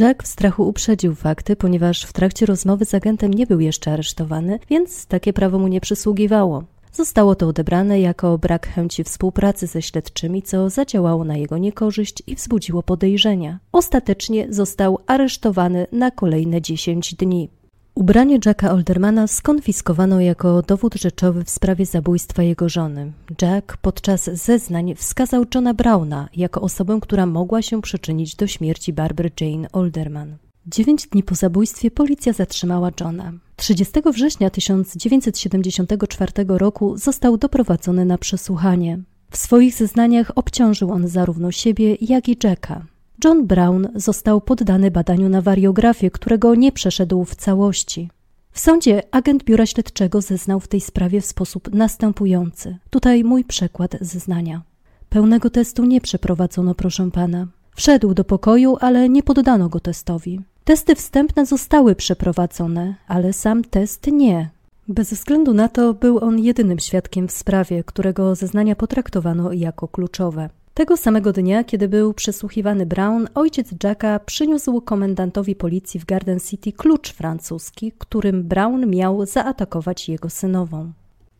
Jack 0.00 0.22
w 0.22 0.26
strachu 0.26 0.68
uprzedził 0.68 1.14
fakty, 1.14 1.56
ponieważ 1.56 2.04
w 2.04 2.12
trakcie 2.12 2.46
rozmowy 2.46 2.84
z 2.84 2.94
agentem 2.94 3.34
nie 3.34 3.46
był 3.46 3.60
jeszcze 3.60 3.92
aresztowany, 3.92 4.58
więc 4.70 5.06
takie 5.06 5.32
prawo 5.32 5.58
mu 5.58 5.68
nie 5.68 5.80
przysługiwało. 5.80 6.64
Zostało 6.98 7.34
to 7.34 7.48
odebrane 7.48 8.00
jako 8.00 8.38
brak 8.38 8.68
chęci 8.68 9.04
współpracy 9.04 9.66
ze 9.66 9.82
śledczymi, 9.82 10.42
co 10.42 10.70
zadziałało 10.70 11.24
na 11.24 11.36
jego 11.36 11.58
niekorzyść 11.58 12.22
i 12.26 12.34
wzbudziło 12.34 12.82
podejrzenia. 12.82 13.58
Ostatecznie 13.72 14.46
został 14.50 14.98
aresztowany 15.06 15.86
na 15.92 16.10
kolejne 16.10 16.62
10 16.62 17.14
dni. 17.14 17.48
Ubranie 17.94 18.38
Jacka 18.46 18.72
Oldermana 18.72 19.26
skonfiskowano 19.26 20.20
jako 20.20 20.62
dowód 20.62 20.94
rzeczowy 20.94 21.44
w 21.44 21.50
sprawie 21.50 21.86
zabójstwa 21.86 22.42
jego 22.42 22.68
żony. 22.68 23.12
Jack 23.42 23.76
podczas 23.76 24.24
zeznań 24.24 24.94
wskazał 24.94 25.44
Johna 25.54 25.74
Browna 25.74 26.28
jako 26.36 26.60
osobę, 26.60 26.98
która 27.02 27.26
mogła 27.26 27.62
się 27.62 27.82
przyczynić 27.82 28.36
do 28.36 28.46
śmierci 28.46 28.92
Barbary 28.92 29.30
Jane 29.40 29.72
Olderman. 29.72 30.36
Dziewięć 30.70 31.06
dni 31.06 31.22
po 31.22 31.34
zabójstwie 31.34 31.90
policja 31.90 32.32
zatrzymała 32.32 32.90
Johna. 33.00 33.32
30 33.56 33.92
września 34.12 34.50
1974 34.50 36.32
roku 36.48 36.96
został 36.96 37.38
doprowadzony 37.38 38.04
na 38.04 38.18
przesłuchanie. 38.18 38.98
W 39.30 39.36
swoich 39.36 39.74
zeznaniach 39.74 40.32
obciążył 40.34 40.90
on 40.90 41.08
zarówno 41.08 41.52
siebie, 41.52 41.96
jak 42.00 42.28
i 42.28 42.36
Jacka. 42.44 42.86
John 43.24 43.46
Brown 43.46 43.88
został 43.94 44.40
poddany 44.40 44.90
badaniu 44.90 45.28
na 45.28 45.42
wariografię, 45.42 46.10
którego 46.10 46.54
nie 46.54 46.72
przeszedł 46.72 47.24
w 47.24 47.36
całości. 47.36 48.10
W 48.52 48.60
sądzie 48.60 49.02
agent 49.10 49.44
biura 49.44 49.66
śledczego 49.66 50.20
zeznał 50.20 50.60
w 50.60 50.68
tej 50.68 50.80
sprawie 50.80 51.20
w 51.20 51.26
sposób 51.26 51.74
następujący. 51.74 52.76
Tutaj 52.90 53.24
mój 53.24 53.44
przekład 53.44 53.96
zeznania. 54.00 54.62
Pełnego 55.08 55.50
testu 55.50 55.84
nie 55.84 56.00
przeprowadzono, 56.00 56.74
proszę 56.74 57.10
pana. 57.10 57.46
Wszedł 57.76 58.14
do 58.14 58.24
pokoju, 58.24 58.76
ale 58.80 59.08
nie 59.08 59.22
poddano 59.22 59.68
go 59.68 59.80
testowi. 59.80 60.40
Testy 60.64 60.94
wstępne 60.94 61.46
zostały 61.46 61.94
przeprowadzone, 61.94 62.94
ale 63.08 63.32
sam 63.32 63.64
test 63.64 64.06
nie. 64.06 64.50
Bez 64.88 65.12
względu 65.12 65.54
na 65.54 65.68
to 65.68 65.94
był 65.94 66.18
on 66.18 66.38
jedynym 66.38 66.78
świadkiem 66.78 67.28
w 67.28 67.32
sprawie, 67.32 67.84
którego 67.84 68.34
zeznania 68.34 68.76
potraktowano 68.76 69.52
jako 69.52 69.88
kluczowe. 69.88 70.50
Tego 70.74 70.96
samego 70.96 71.32
dnia, 71.32 71.64
kiedy 71.64 71.88
był 71.88 72.14
przesłuchiwany 72.14 72.86
Brown, 72.86 73.28
ojciec 73.34 73.68
Jacka 73.84 74.18
przyniósł 74.18 74.80
komendantowi 74.80 75.56
policji 75.56 76.00
w 76.00 76.04
Garden 76.04 76.40
City 76.40 76.72
klucz 76.72 77.12
francuski, 77.12 77.92
którym 77.98 78.42
Brown 78.42 78.90
miał 78.90 79.26
zaatakować 79.26 80.08
jego 80.08 80.30
synową. 80.30 80.92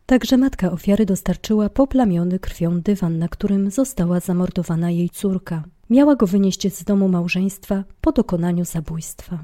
Także 0.05 0.37
matka 0.37 0.71
ofiary 0.71 1.05
dostarczyła 1.05 1.69
poplamiony 1.69 2.39
krwią 2.39 2.81
dywan, 2.81 3.17
na 3.17 3.27
którym 3.27 3.71
została 3.71 4.19
zamordowana 4.19 4.91
jej 4.91 5.09
córka. 5.09 5.63
Miała 5.89 6.15
go 6.15 6.27
wynieść 6.27 6.73
z 6.73 6.83
domu 6.83 7.07
małżeństwa 7.07 7.83
po 8.01 8.11
dokonaniu 8.11 8.65
zabójstwa. 8.65 9.39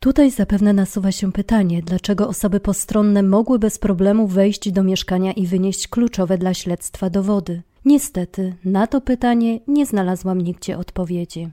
Tutaj 0.00 0.30
zapewne 0.30 0.72
nasuwa 0.72 1.12
się 1.12 1.32
pytanie, 1.32 1.82
dlaczego 1.82 2.28
osoby 2.28 2.60
postronne 2.60 3.22
mogły 3.22 3.58
bez 3.58 3.78
problemu 3.78 4.26
wejść 4.26 4.72
do 4.72 4.82
mieszkania 4.82 5.32
i 5.32 5.46
wynieść 5.46 5.88
kluczowe 5.88 6.38
dla 6.38 6.54
śledztwa 6.54 7.10
dowody. 7.10 7.62
Niestety, 7.84 8.54
na 8.64 8.86
to 8.86 9.00
pytanie 9.00 9.60
nie 9.68 9.86
znalazłam 9.86 10.40
nigdzie 10.40 10.78
odpowiedzi. 10.78 11.48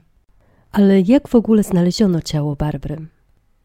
Ale 0.72 1.00
jak 1.00 1.28
w 1.28 1.34
ogóle 1.34 1.62
znaleziono 1.62 2.20
ciało 2.20 2.56
Barbry? 2.56 3.06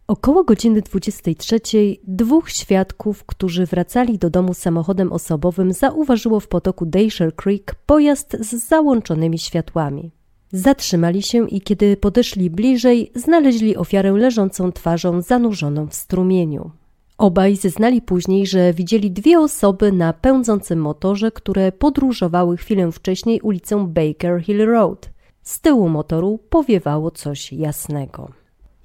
Około 0.07 0.43
godziny 0.43 0.81
23 0.81 1.59
dwóch 2.03 2.49
świadków, 2.49 3.23
którzy 3.25 3.65
wracali 3.65 4.17
do 4.17 4.29
domu 4.29 4.53
samochodem 4.53 5.11
osobowym, 5.11 5.73
zauważyło 5.73 6.39
w 6.39 6.47
potoku 6.47 6.85
Dayshire 6.85 7.31
Creek 7.31 7.75
pojazd 7.85 8.37
z 8.39 8.67
załączonymi 8.67 9.37
światłami. 9.37 10.11
Zatrzymali 10.51 11.21
się 11.21 11.49
i 11.49 11.61
kiedy 11.61 11.97
podeszli 11.97 12.49
bliżej, 12.49 13.11
znaleźli 13.15 13.77
ofiarę 13.77 14.11
leżącą 14.11 14.71
twarzą 14.71 15.21
zanurzoną 15.21 15.87
w 15.87 15.93
strumieniu. 15.95 16.71
Obaj 17.17 17.55
zeznali 17.55 18.01
później, 18.01 18.47
że 18.47 18.73
widzieli 18.73 19.11
dwie 19.11 19.39
osoby 19.39 19.91
na 19.91 20.13
pędzącym 20.13 20.79
motorze, 20.79 21.31
które 21.31 21.71
podróżowały 21.71 22.57
chwilę 22.57 22.91
wcześniej 22.91 23.41
ulicą 23.41 23.87
Baker 23.87 24.43
Hill 24.43 24.65
Road. 24.65 25.09
Z 25.41 25.61
tyłu 25.61 25.89
motoru 25.89 26.39
powiewało 26.49 27.11
coś 27.11 27.53
jasnego. 27.53 28.31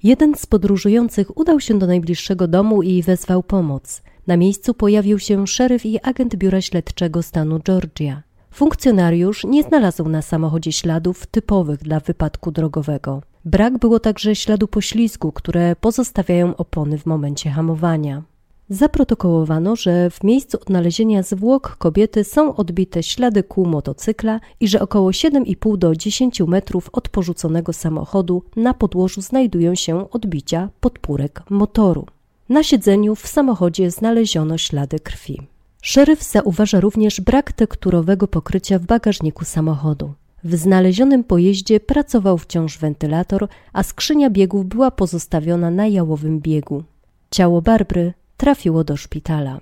Jeden 0.03 0.35
z 0.35 0.45
podróżujących 0.45 1.37
udał 1.37 1.59
się 1.59 1.79
do 1.79 1.87
najbliższego 1.87 2.47
domu 2.47 2.83
i 2.83 3.03
wezwał 3.03 3.43
pomoc. 3.43 4.01
Na 4.27 4.37
miejscu 4.37 4.73
pojawił 4.73 5.19
się 5.19 5.47
szeryf 5.47 5.85
i 5.85 5.99
agent 6.03 6.35
biura 6.35 6.61
śledczego 6.61 7.23
stanu 7.23 7.59
Georgia. 7.59 8.23
Funkcjonariusz 8.55 9.43
nie 9.43 9.63
znalazł 9.63 10.09
na 10.09 10.21
samochodzie 10.21 10.71
śladów 10.71 11.25
typowych 11.25 11.79
dla 11.79 11.99
wypadku 11.99 12.51
drogowego. 12.51 13.21
Brak 13.45 13.77
było 13.77 13.99
także 13.99 14.35
śladu 14.35 14.67
poślizgu, 14.67 15.31
które 15.31 15.75
pozostawiają 15.75 16.55
opony 16.55 16.97
w 16.97 17.05
momencie 17.05 17.49
hamowania. 17.49 18.23
Zaprotokołowano, 18.69 19.75
że 19.75 20.09
w 20.09 20.23
miejscu 20.23 20.57
odnalezienia 20.61 21.23
zwłok 21.23 21.75
kobiety 21.77 22.23
są 22.23 22.55
odbite 22.55 23.03
ślady 23.03 23.43
kół 23.43 23.65
motocykla 23.65 24.39
i 24.59 24.67
że 24.67 24.79
około 24.79 25.09
7,5 25.09 25.77
do 25.77 25.95
10 25.95 26.41
metrów 26.41 26.89
od 26.93 27.09
porzuconego 27.09 27.73
samochodu 27.73 28.43
na 28.55 28.73
podłożu 28.73 29.21
znajdują 29.21 29.75
się 29.75 30.09
odbicia 30.09 30.69
podpórek 30.79 31.43
motoru. 31.49 32.05
Na 32.49 32.63
siedzeniu 32.63 33.15
w 33.15 33.27
samochodzie 33.27 33.91
znaleziono 33.91 34.57
ślady 34.57 34.99
krwi. 34.99 35.54
Szeryf 35.87 36.23
zauważa 36.23 36.79
również 36.79 37.21
brak 37.21 37.51
tekturowego 37.51 38.27
pokrycia 38.27 38.79
w 38.79 38.85
bagażniku 38.85 39.45
samochodu. 39.45 40.13
W 40.43 40.55
znalezionym 40.55 41.23
pojeździe 41.23 41.79
pracował 41.79 42.37
wciąż 42.37 42.77
wentylator, 42.77 43.47
a 43.73 43.83
skrzynia 43.83 44.29
biegów 44.29 44.65
była 44.65 44.91
pozostawiona 44.91 45.69
na 45.69 45.87
jałowym 45.87 46.39
biegu. 46.39 46.83
Ciało 47.31 47.61
Barbry 47.61 48.13
trafiło 48.37 48.83
do 48.83 48.97
szpitala. 48.97 49.59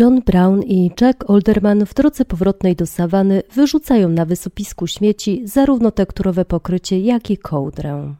John 0.00 0.20
Brown 0.20 0.62
i 0.62 0.90
Jack 1.00 1.30
Olderman 1.30 1.86
w 1.86 1.94
drodze 1.94 2.24
powrotnej 2.24 2.76
do 2.76 2.86
Sawany 2.86 3.42
wyrzucają 3.54 4.08
na 4.08 4.24
wysypisku 4.24 4.86
śmieci 4.86 5.42
zarówno 5.44 5.90
tekturowe 5.90 6.44
pokrycie, 6.44 7.00
jak 7.00 7.30
i 7.30 7.38
kołdrę. 7.38 8.14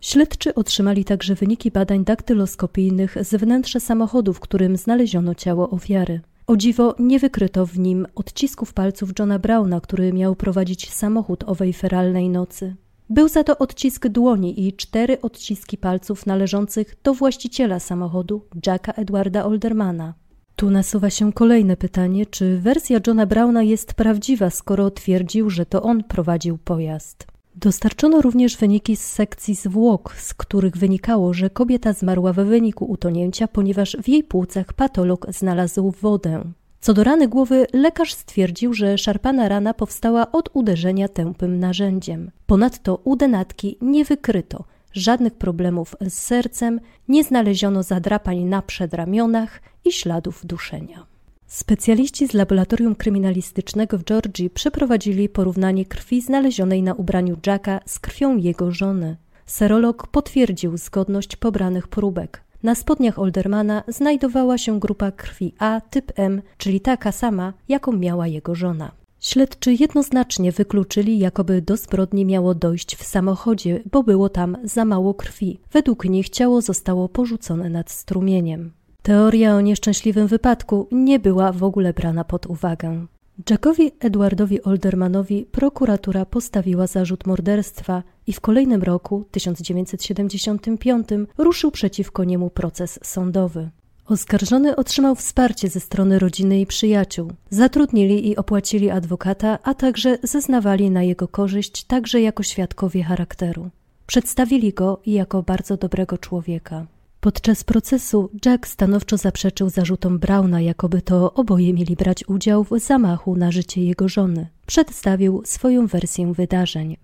Śledczy 0.00 0.54
otrzymali 0.54 1.04
także 1.04 1.34
wyniki 1.34 1.70
badań 1.70 2.04
daktyloskopijnych 2.04 3.16
z 3.20 3.34
wnętrza 3.34 3.80
samochodu, 3.80 4.32
w 4.32 4.40
którym 4.40 4.76
znaleziono 4.76 5.34
ciało 5.34 5.70
ofiary. 5.70 6.20
O 6.50 6.56
dziwo 6.56 6.94
nie 6.98 7.18
wykryto 7.18 7.66
w 7.66 7.78
nim 7.78 8.06
odcisków 8.14 8.72
palców 8.72 9.10
Johna 9.18 9.38
Browna, 9.38 9.80
który 9.80 10.12
miał 10.12 10.36
prowadzić 10.36 10.90
samochód 10.90 11.44
owej 11.46 11.72
feralnej 11.72 12.28
nocy. 12.28 12.76
Był 13.10 13.28
za 13.28 13.44
to 13.44 13.58
odcisk 13.58 14.08
dłoni 14.08 14.66
i 14.66 14.72
cztery 14.72 15.20
odciski 15.20 15.78
palców 15.78 16.26
należących 16.26 16.96
do 17.02 17.14
właściciela 17.14 17.80
samochodu, 17.80 18.44
Jacka 18.66 18.92
Edwarda 18.92 19.44
Oldermana. 19.44 20.14
Tu 20.56 20.70
nasuwa 20.70 21.10
się 21.10 21.32
kolejne 21.32 21.76
pytanie, 21.76 22.26
czy 22.26 22.58
wersja 22.58 23.00
Johna 23.06 23.26
Browna 23.26 23.62
jest 23.62 23.94
prawdziwa, 23.94 24.50
skoro 24.50 24.90
twierdził, 24.90 25.50
że 25.50 25.66
to 25.66 25.82
on 25.82 26.04
prowadził 26.04 26.58
pojazd. 26.58 27.26
Dostarczono 27.60 28.20
również 28.20 28.56
wyniki 28.56 28.96
z 28.96 29.00
sekcji 29.00 29.54
zwłok, 29.54 30.14
z 30.18 30.34
których 30.34 30.76
wynikało, 30.76 31.34
że 31.34 31.50
kobieta 31.50 31.92
zmarła 31.92 32.32
w 32.32 32.36
wyniku 32.36 32.84
utonięcia, 32.84 33.48
ponieważ 33.48 33.96
w 34.02 34.08
jej 34.08 34.24
płucach 34.24 34.72
patolog 34.72 35.26
znalazł 35.28 35.90
wodę. 35.90 36.44
Co 36.80 36.94
do 36.94 37.04
rany 37.04 37.28
głowy, 37.28 37.66
lekarz 37.72 38.14
stwierdził, 38.14 38.74
że 38.74 38.98
szarpana 38.98 39.48
rana 39.48 39.74
powstała 39.74 40.32
od 40.32 40.50
uderzenia 40.52 41.08
tępym 41.08 41.58
narzędziem. 41.58 42.30
Ponadto 42.46 43.00
u 43.04 43.16
denatki 43.16 43.78
nie 43.80 44.04
wykryto 44.04 44.64
żadnych 44.92 45.34
problemów 45.34 45.96
z 46.08 46.14
sercem, 46.14 46.80
nie 47.08 47.24
znaleziono 47.24 47.82
zadrapań 47.82 48.38
na 48.44 48.62
przedramionach 48.62 49.62
i 49.84 49.92
śladów 49.92 50.46
duszenia. 50.46 51.09
Specjaliści 51.50 52.26
z 52.26 52.34
laboratorium 52.34 52.94
kryminalistycznego 52.94 53.98
w 53.98 54.04
Georgii 54.04 54.50
przeprowadzili 54.50 55.28
porównanie 55.28 55.84
krwi 55.86 56.20
znalezionej 56.20 56.82
na 56.82 56.94
ubraniu 56.94 57.36
Jacka 57.46 57.80
z 57.86 57.98
krwią 57.98 58.36
jego 58.36 58.70
żony. 58.70 59.16
Serolog 59.46 60.06
potwierdził 60.06 60.76
zgodność 60.76 61.36
pobranych 61.36 61.88
próbek. 61.88 62.44
Na 62.62 62.74
spodniach 62.74 63.18
Oldermana 63.18 63.82
znajdowała 63.88 64.58
się 64.58 64.80
grupa 64.80 65.10
krwi 65.10 65.54
A 65.58 65.80
typ 65.80 66.12
M, 66.16 66.42
czyli 66.58 66.80
taka 66.80 67.12
sama, 67.12 67.52
jaką 67.68 67.92
miała 67.92 68.26
jego 68.26 68.54
żona. 68.54 68.92
Śledczy 69.20 69.76
jednoznacznie 69.80 70.52
wykluczyli, 70.52 71.18
jakoby 71.18 71.62
do 71.62 71.76
zbrodni 71.76 72.24
miało 72.24 72.54
dojść 72.54 72.96
w 72.96 73.04
samochodzie, 73.04 73.82
bo 73.92 74.02
było 74.02 74.28
tam 74.28 74.56
za 74.64 74.84
mało 74.84 75.14
krwi. 75.14 75.60
Według 75.72 76.04
nich 76.04 76.28
ciało 76.28 76.60
zostało 76.60 77.08
porzucone 77.08 77.70
nad 77.70 77.90
strumieniem. 77.90 78.72
Teoria 79.02 79.54
o 79.56 79.60
nieszczęśliwym 79.60 80.26
wypadku 80.26 80.88
nie 80.92 81.18
była 81.18 81.52
w 81.52 81.64
ogóle 81.64 81.92
brana 81.92 82.24
pod 82.24 82.46
uwagę. 82.46 83.06
Jackowi 83.50 83.92
Edwardowi 84.00 84.62
Oldermanowi 84.62 85.46
prokuratura 85.52 86.24
postawiła 86.24 86.86
zarzut 86.86 87.26
morderstwa 87.26 88.02
i 88.26 88.32
w 88.32 88.40
kolejnym 88.40 88.82
roku, 88.82 89.24
1975, 89.30 91.08
ruszył 91.38 91.70
przeciwko 91.70 92.24
niemu 92.24 92.50
proces 92.50 92.98
sądowy. 93.02 93.70
Oskarżony 94.06 94.76
otrzymał 94.76 95.14
wsparcie 95.14 95.68
ze 95.68 95.80
strony 95.80 96.18
rodziny 96.18 96.60
i 96.60 96.66
przyjaciół. 96.66 97.32
Zatrudnili 97.50 98.28
i 98.28 98.36
opłacili 98.36 98.90
adwokata, 98.90 99.58
a 99.62 99.74
także 99.74 100.18
zeznawali 100.22 100.90
na 100.90 101.02
jego 101.02 101.28
korzyść 101.28 101.84
także 101.84 102.20
jako 102.20 102.42
świadkowie 102.42 103.02
charakteru. 103.02 103.70
Przedstawili 104.06 104.72
go 104.72 105.00
jako 105.06 105.42
bardzo 105.42 105.76
dobrego 105.76 106.18
człowieka. 106.18 106.86
Podczas 107.20 107.64
procesu 107.64 108.30
Jack 108.46 108.66
stanowczo 108.66 109.16
zaprzeczył 109.16 109.70
zarzutom 109.70 110.18
Brauna, 110.18 110.60
jakoby 110.60 111.02
to 111.02 111.34
oboje 111.34 111.72
mieli 111.74 111.96
brać 111.96 112.28
udział 112.28 112.64
w 112.64 112.78
zamachu 112.78 113.36
na 113.36 113.50
życie 113.50 113.84
jego 113.84 114.08
żony. 114.08 114.46
Przedstawił 114.66 115.42
swoją 115.44 115.86
wersję 115.86 116.32
wydarzeń. 116.32 116.96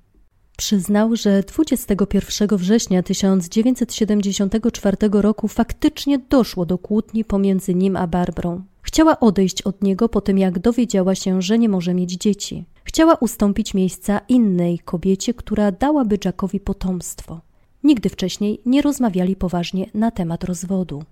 Przyznał, 0.56 1.16
że 1.16 1.42
21 1.42 2.58
września 2.58 3.02
1974 3.02 4.96
roku 5.12 5.48
faktycznie 5.48 6.18
doszło 6.18 6.66
do 6.66 6.78
kłótni 6.78 7.24
pomiędzy 7.24 7.74
nim 7.74 7.96
a 7.96 8.06
Barbrą. 8.06 8.62
Chciała 8.82 9.20
odejść 9.20 9.62
od 9.62 9.82
niego 9.82 10.08
po 10.08 10.20
tym, 10.20 10.38
jak 10.38 10.58
dowiedziała 10.58 11.14
się, 11.14 11.42
że 11.42 11.58
nie 11.58 11.68
może 11.68 11.94
mieć 11.94 12.12
dzieci. 12.12 12.64
Chciała 12.84 13.14
ustąpić 13.14 13.74
miejsca 13.74 14.20
innej 14.28 14.78
kobiecie, 14.78 15.34
która 15.34 15.72
dałaby 15.72 16.18
Jackowi 16.24 16.60
potomstwo. 16.60 17.40
Nigdy 17.86 18.08
wcześniej 18.08 18.60
nie 18.66 18.82
rozmawiali 18.82 19.36
poważnie 19.36 19.86
na 19.94 20.10
temat 20.10 20.44
rozwodu. 20.44 21.02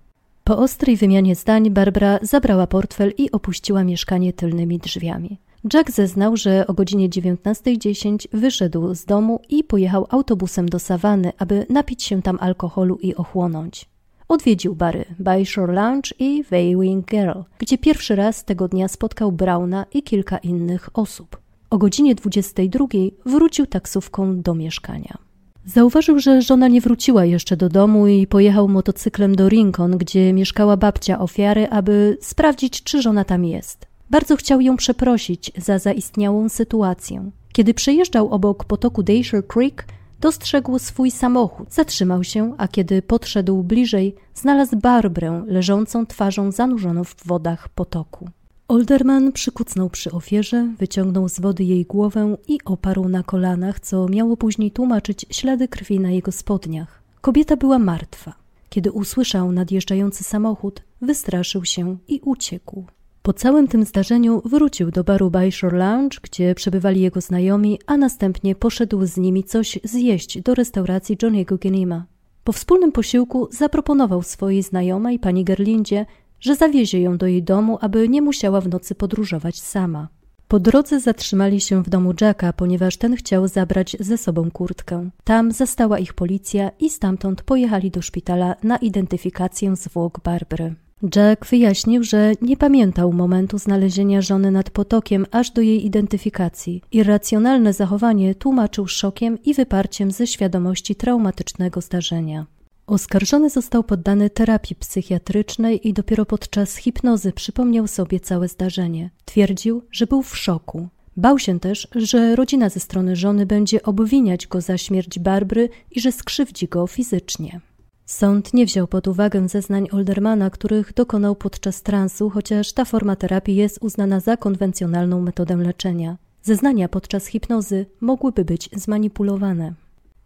Po 0.44 0.58
ostrej 0.58 0.96
wymianie 0.96 1.34
zdań 1.34 1.70
Barbara 1.70 2.18
zabrała 2.22 2.66
portfel 2.66 3.12
i 3.18 3.30
opuściła 3.30 3.84
mieszkanie 3.84 4.32
tylnymi 4.32 4.78
drzwiami. 4.78 5.38
Jack 5.74 5.90
zeznał, 5.90 6.36
że 6.36 6.66
o 6.66 6.74
godzinie 6.74 7.08
19.10 7.08 8.26
wyszedł 8.32 8.94
z 8.94 9.04
domu 9.04 9.40
i 9.48 9.64
pojechał 9.64 10.06
autobusem 10.10 10.68
do 10.68 10.78
Savany, 10.78 11.32
aby 11.38 11.66
napić 11.70 12.02
się 12.02 12.22
tam 12.22 12.38
alkoholu 12.40 12.96
i 12.96 13.14
ochłonąć. 13.14 13.88
Odwiedził 14.28 14.74
bary 14.74 15.04
Bayshore 15.18 15.72
Lounge 15.72 16.10
i 16.18 16.44
Waving 16.50 17.06
Girl, 17.06 17.40
gdzie 17.58 17.78
pierwszy 17.78 18.16
raz 18.16 18.44
tego 18.44 18.68
dnia 18.68 18.88
spotkał 18.88 19.32
Browna 19.32 19.86
i 19.94 20.02
kilka 20.02 20.38
innych 20.38 20.88
osób. 20.94 21.36
O 21.70 21.78
godzinie 21.78 22.14
22.00 22.14 23.10
wrócił 23.26 23.66
taksówką 23.66 24.42
do 24.42 24.54
mieszkania. 24.54 25.18
Zauważył, 25.66 26.18
że 26.18 26.42
żona 26.42 26.68
nie 26.68 26.80
wróciła 26.80 27.24
jeszcze 27.24 27.56
do 27.56 27.68
domu 27.68 28.06
i 28.06 28.26
pojechał 28.26 28.68
motocyklem 28.68 29.36
do 29.36 29.48
Rincon, 29.48 29.98
gdzie 29.98 30.32
mieszkała 30.32 30.76
babcia 30.76 31.18
ofiary, 31.18 31.68
aby 31.70 32.18
sprawdzić, 32.20 32.82
czy 32.82 33.02
żona 33.02 33.24
tam 33.24 33.44
jest. 33.44 33.86
Bardzo 34.10 34.36
chciał 34.36 34.60
ją 34.60 34.76
przeprosić 34.76 35.52
za 35.56 35.78
zaistniałą 35.78 36.48
sytuację. 36.48 37.30
Kiedy 37.52 37.74
przejeżdżał 37.74 38.28
obok 38.28 38.64
potoku 38.64 39.02
Dasher 39.02 39.46
Creek, 39.46 39.86
dostrzegł 40.20 40.78
swój 40.78 41.10
samochód. 41.10 41.72
Zatrzymał 41.72 42.24
się, 42.24 42.54
a 42.58 42.68
kiedy 42.68 43.02
podszedł 43.02 43.62
bliżej, 43.62 44.14
znalazł 44.34 44.76
Barbrę 44.76 45.44
leżącą 45.46 46.06
twarzą 46.06 46.52
zanurzoną 46.52 47.04
w 47.04 47.16
wodach 47.26 47.68
potoku. 47.68 48.28
Olderman 48.68 49.32
przykucnął 49.32 49.90
przy 49.90 50.12
ofierze, 50.12 50.74
wyciągnął 50.78 51.28
z 51.28 51.40
wody 51.40 51.64
jej 51.64 51.84
głowę 51.84 52.36
i 52.48 52.58
oparł 52.64 53.08
na 53.08 53.22
kolanach, 53.22 53.80
co 53.80 54.08
miało 54.08 54.36
później 54.36 54.70
tłumaczyć 54.70 55.26
ślady 55.30 55.68
krwi 55.68 56.00
na 56.00 56.10
jego 56.10 56.32
spodniach. 56.32 57.02
Kobieta 57.20 57.56
była 57.56 57.78
martwa. 57.78 58.34
Kiedy 58.68 58.92
usłyszał 58.92 59.52
nadjeżdżający 59.52 60.24
samochód, 60.24 60.82
wystraszył 61.00 61.64
się 61.64 61.96
i 62.08 62.20
uciekł. 62.24 62.84
Po 63.22 63.32
całym 63.32 63.68
tym 63.68 63.84
zdarzeniu 63.84 64.42
wrócił 64.44 64.90
do 64.90 65.04
baru 65.04 65.30
Bayshore 65.30 65.78
Lounge, 65.78 66.18
gdzie 66.22 66.54
przebywali 66.54 67.00
jego 67.00 67.20
znajomi, 67.20 67.78
a 67.86 67.96
następnie 67.96 68.54
poszedł 68.54 69.06
z 69.06 69.16
nimi 69.16 69.44
coś 69.44 69.78
zjeść 69.84 70.40
do 70.42 70.54
restauracji 70.54 71.16
Johniego 71.22 71.58
Genima. 71.58 72.04
Po 72.44 72.52
wspólnym 72.52 72.92
posiłku 72.92 73.48
zaproponował 73.50 74.22
swojej 74.22 74.62
znajomej, 74.62 75.18
pani 75.18 75.44
Gerlindzie, 75.44 76.06
że 76.44 76.56
zawiezie 76.56 77.00
ją 77.00 77.18
do 77.18 77.26
jej 77.26 77.42
domu, 77.42 77.78
aby 77.80 78.08
nie 78.08 78.22
musiała 78.22 78.60
w 78.60 78.68
nocy 78.68 78.94
podróżować 78.94 79.60
sama. 79.60 80.08
Po 80.48 80.60
drodze 80.60 81.00
zatrzymali 81.00 81.60
się 81.60 81.82
w 81.82 81.88
domu 81.88 82.12
Jacka, 82.20 82.52
ponieważ 82.52 82.96
ten 82.96 83.16
chciał 83.16 83.48
zabrać 83.48 83.96
ze 84.00 84.18
sobą 84.18 84.50
kurtkę. 84.50 85.10
Tam 85.24 85.52
zastała 85.52 85.98
ich 85.98 86.14
policja 86.14 86.70
i 86.80 86.90
stamtąd 86.90 87.42
pojechali 87.42 87.90
do 87.90 88.02
szpitala 88.02 88.56
na 88.62 88.76
identyfikację 88.76 89.76
zwłok 89.76 90.20
Barbary. 90.24 90.74
Jack 91.16 91.46
wyjaśnił, 91.46 92.02
że 92.02 92.32
nie 92.42 92.56
pamiętał 92.56 93.12
momentu 93.12 93.58
znalezienia 93.58 94.22
żony 94.22 94.50
nad 94.50 94.70
potokiem 94.70 95.26
aż 95.30 95.50
do 95.50 95.60
jej 95.60 95.86
identyfikacji. 95.86 96.82
Irracjonalne 96.92 97.72
zachowanie 97.72 98.34
tłumaczył 98.34 98.86
szokiem 98.86 99.38
i 99.44 99.54
wyparciem 99.54 100.10
ze 100.10 100.26
świadomości 100.26 100.94
traumatycznego 100.94 101.80
zdarzenia. 101.80 102.46
Oskarżony 102.86 103.50
został 103.50 103.84
poddany 103.84 104.30
terapii 104.30 104.76
psychiatrycznej 104.76 105.88
i 105.88 105.92
dopiero 105.92 106.26
podczas 106.26 106.76
hipnozy 106.76 107.32
przypomniał 107.32 107.86
sobie 107.86 108.20
całe 108.20 108.48
zdarzenie. 108.48 109.10
Twierdził, 109.24 109.82
że 109.90 110.06
był 110.06 110.22
w 110.22 110.36
szoku. 110.36 110.88
Bał 111.16 111.38
się 111.38 111.60
też, 111.60 111.88
że 111.94 112.36
rodzina 112.36 112.68
ze 112.68 112.80
strony 112.80 113.16
żony 113.16 113.46
będzie 113.46 113.82
obwiniać 113.82 114.46
go 114.46 114.60
za 114.60 114.78
śmierć 114.78 115.18
Barbry 115.18 115.68
i 115.90 116.00
że 116.00 116.12
skrzywdzi 116.12 116.68
go 116.68 116.86
fizycznie. 116.86 117.60
Sąd 118.06 118.54
nie 118.54 118.66
wziął 118.66 118.86
pod 118.86 119.08
uwagę 119.08 119.48
zeznań 119.48 119.88
Oldermana, 119.92 120.50
których 120.50 120.94
dokonał 120.94 121.36
podczas 121.36 121.82
transu, 121.82 122.30
chociaż 122.30 122.72
ta 122.72 122.84
forma 122.84 123.16
terapii 123.16 123.56
jest 123.56 123.78
uznana 123.82 124.20
za 124.20 124.36
konwencjonalną 124.36 125.20
metodę 125.20 125.56
leczenia. 125.56 126.16
Zeznania 126.42 126.88
podczas 126.88 127.26
hipnozy 127.26 127.86
mogłyby 128.00 128.44
być 128.44 128.70
zmanipulowane. 128.72 129.74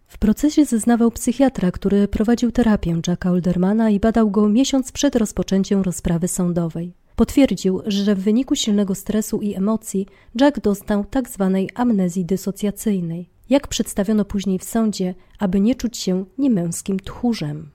W 0.09 0.19
procesie 0.19 0.65
zeznawał 0.65 1.11
psychiatra, 1.11 1.71
który 1.71 2.09
prowadził 2.09 2.53
terapię 2.53 3.01
Jacka 3.07 3.31
Oldermana 3.31 3.91
i 3.91 4.01
badał 4.01 4.31
go 4.31 4.49
miesiąc 4.49 4.93
przed 4.93 5.17
rozpoczęciem 5.17 5.83
rozprawy 5.83 6.29
sądowej. 6.29 6.95
Potwierdził, 7.17 7.81
że 7.87 8.15
w 8.15 8.23
wyniku 8.23 8.57
silnego 8.57 8.95
stresu 8.95 9.41
i 9.41 9.55
emocji 9.55 10.07
Jack 10.41 10.61
dostał 10.61 11.05
tzw. 11.13 11.67
Tak 11.69 11.81
amnezji 11.81 12.25
dysocjacyjnej, 12.25 13.29
jak 13.51 13.69
przedstawiono 13.69 14.25
później 14.25 14.59
w 14.59 14.65
sądzie, 14.65 15.15
aby 15.39 15.61
nie 15.61 15.75
czuć 15.75 15.97
się 15.97 16.25
niemęskim 16.39 17.01
tchórzem. 17.01 17.71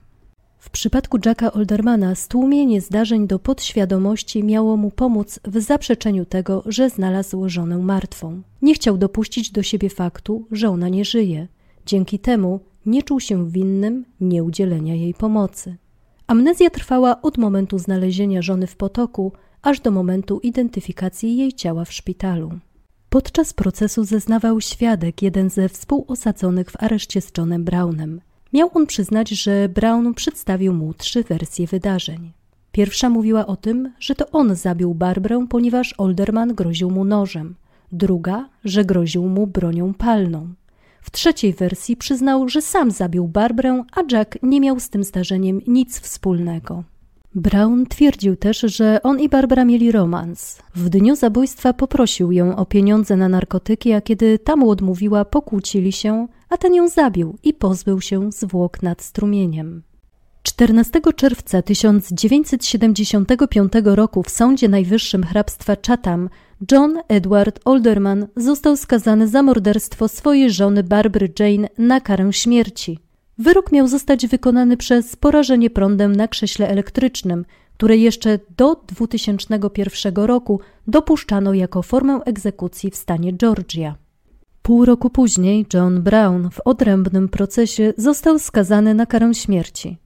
W 0.60 0.70
przypadku 0.70 1.18
Jacka 1.26 1.54
Oldermana 1.54 2.16
stłumienie 2.16 2.82
zdarzeń 2.82 3.28
do 3.28 3.40
podświadomości 3.40 4.44
miało 4.44 4.78
mu 4.78 4.92
pomóc 4.92 5.40
w 5.46 5.62
zaprzeczeniu 5.62 6.26
tego, 6.26 6.64
że 6.66 6.90
znalazł 6.90 7.50
żonę 7.50 7.78
martwą. 7.78 8.42
Nie 8.62 8.74
chciał 8.74 8.98
dopuścić 8.98 9.52
do 9.52 9.64
siebie 9.64 9.90
faktu, 9.90 10.48
że 10.52 10.70
ona 10.70 10.90
nie 10.90 11.06
żyje. 11.06 11.48
Dzięki 11.86 12.20
temu 12.20 12.60
nie 12.86 13.04
czuł 13.04 13.20
się 13.20 13.50
winnym 13.50 14.06
nieudzielenia 14.22 14.96
jej 14.96 15.14
pomocy. 15.14 15.76
Amnezja 16.28 16.70
trwała 16.70 17.22
od 17.22 17.38
momentu 17.38 17.80
znalezienia 17.80 18.42
żony 18.42 18.68
w 18.68 18.76
potoku, 18.76 19.32
aż 19.62 19.80
do 19.80 19.92
momentu 19.92 20.40
identyfikacji 20.40 21.38
jej 21.38 21.54
ciała 21.54 21.86
w 21.86 21.94
szpitalu. 21.94 22.52
Podczas 23.10 23.54
procesu 23.54 24.04
zeznawał 24.04 24.62
świadek, 24.62 25.22
jeden 25.22 25.50
ze 25.50 25.70
współosadzonych 25.70 26.72
w 26.72 26.84
areszcie 26.84 27.22
z 27.22 27.32
Johnem 27.38 27.64
Brownem. 27.64 28.22
Miał 28.54 28.70
on 28.74 28.88
przyznać, 28.88 29.30
że 29.30 29.70
Brown 29.70 30.14
przedstawił 30.14 30.74
mu 30.74 30.94
trzy 30.94 31.24
wersje 31.24 31.68
wydarzeń. 31.68 32.32
Pierwsza 32.72 33.10
mówiła 33.10 33.46
o 33.46 33.56
tym, 33.56 33.94
że 34.00 34.16
to 34.16 34.30
on 34.32 34.56
zabił 34.56 34.94
Barbrę, 34.94 35.46
ponieważ 35.50 35.96
Olderman 35.98 36.54
groził 36.54 36.90
mu 36.90 37.06
nożem. 37.06 37.56
Druga, 37.92 38.50
że 38.64 38.86
groził 38.86 39.30
mu 39.30 39.48
bronią 39.48 39.94
palną. 39.94 40.54
W 41.04 41.12
trzeciej 41.12 41.54
wersji 41.54 41.98
przyznał, 41.98 42.50
że 42.50 42.62
sam 42.62 42.92
zabił 42.92 43.28
Barbrę, 43.28 43.84
a 43.96 44.02
Jack 44.12 44.38
nie 44.44 44.62
miał 44.62 44.80
z 44.80 44.90
tym 44.90 45.04
zdarzeniem 45.04 45.62
nic 45.68 46.00
wspólnego. 46.00 46.84
Brown 47.36 47.86
twierdził 47.86 48.36
też, 48.36 48.60
że 48.60 49.00
on 49.04 49.20
i 49.20 49.30
Barbara 49.30 49.66
mieli 49.66 49.92
romans. 49.92 50.60
W 50.76 50.90
dniu 50.90 51.16
zabójstwa 51.16 51.74
poprosił 51.74 52.32
ją 52.32 52.56
o 52.56 52.66
pieniądze 52.66 53.16
na 53.16 53.30
narkotyki, 53.30 53.94
a 53.94 54.02
kiedy 54.02 54.40
ta 54.40 54.56
mu 54.56 54.70
odmówiła, 54.70 55.26
pokłócili 55.26 55.92
się, 55.92 56.28
a 56.50 56.58
ten 56.58 56.74
ją 56.74 56.88
zabił 56.88 57.38
i 57.44 57.54
pozbył 57.54 58.02
się 58.02 58.32
zwłok 58.32 58.84
nad 58.84 59.02
strumieniem. 59.02 59.84
14 60.44 61.02
czerwca 61.16 61.62
1975 61.62 63.74
roku 63.84 64.24
w 64.24 64.30
Sądzie 64.30 64.70
Najwyższym 64.70 65.24
Hrabstwa 65.24 65.76
Chatham 65.88 66.30
John 66.72 67.00
Edward 67.08 67.60
Olderman 67.66 68.28
został 68.36 68.78
skazany 68.78 69.28
za 69.28 69.44
morderstwo 69.44 70.08
swojej 70.08 70.52
żony 70.52 70.84
Barbary 70.84 71.34
Jane 71.40 71.68
na 71.78 72.02
karę 72.02 72.34
śmierci. 72.34 73.00
Wyrok 73.38 73.72
miał 73.72 73.88
zostać 73.88 74.28
wykonany 74.28 74.78
przez 74.78 75.16
porażenie 75.16 75.70
prądem 75.70 76.16
na 76.16 76.28
krześle 76.28 76.68
elektrycznym, 76.68 77.46
które 77.78 77.98
jeszcze 77.98 78.40
do 78.58 78.84
2001 78.88 80.16
roku 80.16 80.60
dopuszczano 80.88 81.54
jako 81.54 81.82
formę 81.82 82.20
egzekucji 82.26 82.92
w 82.92 82.96
stanie 82.96 83.34
Georgia. 83.34 83.96
Pół 84.62 84.86
roku 84.86 85.10
później 85.10 85.66
John 85.74 86.02
Brown 86.02 86.50
w 86.50 86.60
odrębnym 86.66 87.30
procesie 87.30 87.94
został 87.98 88.40
skazany 88.40 88.94
na 88.94 89.06
karę 89.06 89.34
śmierci. 89.34 90.03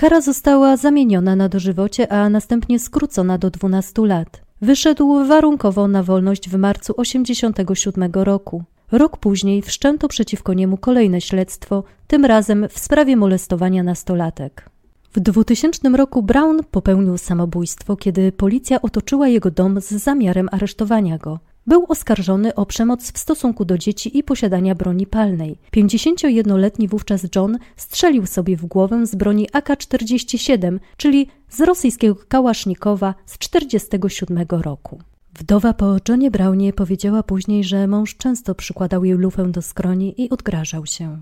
Kara 0.00 0.20
została 0.20 0.76
zamieniona 0.76 1.36
na 1.36 1.48
dożywocie, 1.48 2.12
a 2.12 2.28
następnie 2.28 2.78
skrócona 2.78 3.38
do 3.38 3.50
12 3.50 4.06
lat. 4.06 4.42
Wyszedł 4.60 5.24
warunkowo 5.24 5.88
na 5.88 6.02
wolność 6.02 6.48
w 6.48 6.56
marcu 6.56 6.94
1987 6.94 8.12
roku. 8.12 8.64
Rok 8.92 9.16
później 9.16 9.62
wszczęto 9.62 10.08
przeciwko 10.08 10.54
niemu 10.54 10.76
kolejne 10.76 11.20
śledztwo, 11.20 11.84
tym 12.06 12.24
razem 12.24 12.68
w 12.68 12.78
sprawie 12.78 13.16
molestowania 13.16 13.82
nastolatek. 13.82 14.70
W 15.12 15.20
2000 15.20 15.88
roku 15.88 16.22
Brown 16.22 16.60
popełnił 16.70 17.18
samobójstwo, 17.18 17.96
kiedy 17.96 18.32
policja 18.32 18.82
otoczyła 18.82 19.28
jego 19.28 19.50
dom 19.50 19.80
z 19.80 19.88
zamiarem 19.88 20.48
aresztowania 20.52 21.18
go. 21.18 21.38
Był 21.68 21.84
oskarżony 21.88 22.54
o 22.54 22.66
przemoc 22.66 23.12
w 23.12 23.18
stosunku 23.18 23.64
do 23.64 23.78
dzieci 23.78 24.18
i 24.18 24.22
posiadania 24.22 24.74
broni 24.74 25.06
palnej. 25.06 25.58
51-letni 25.72 26.88
wówczas 26.88 27.26
John 27.36 27.58
strzelił 27.76 28.26
sobie 28.26 28.56
w 28.56 28.66
głowę 28.66 29.06
z 29.06 29.14
broni 29.14 29.48
AK-47, 29.52 30.78
czyli 30.96 31.28
z 31.48 31.60
rosyjskiego 31.60 32.16
kałasznikowa 32.28 33.14
z 33.26 33.38
1947 33.38 34.62
roku. 34.62 34.98
Wdowa 35.34 35.74
po 35.74 35.96
Johnie 36.08 36.30
Brownie 36.30 36.72
powiedziała 36.72 37.22
później, 37.22 37.64
że 37.64 37.86
mąż 37.86 38.16
często 38.16 38.54
przykładał 38.54 39.04
jej 39.04 39.16
lufę 39.18 39.52
do 39.52 39.62
skroni 39.62 40.22
i 40.22 40.30
odgrażał 40.30 40.86
się. 40.86 41.18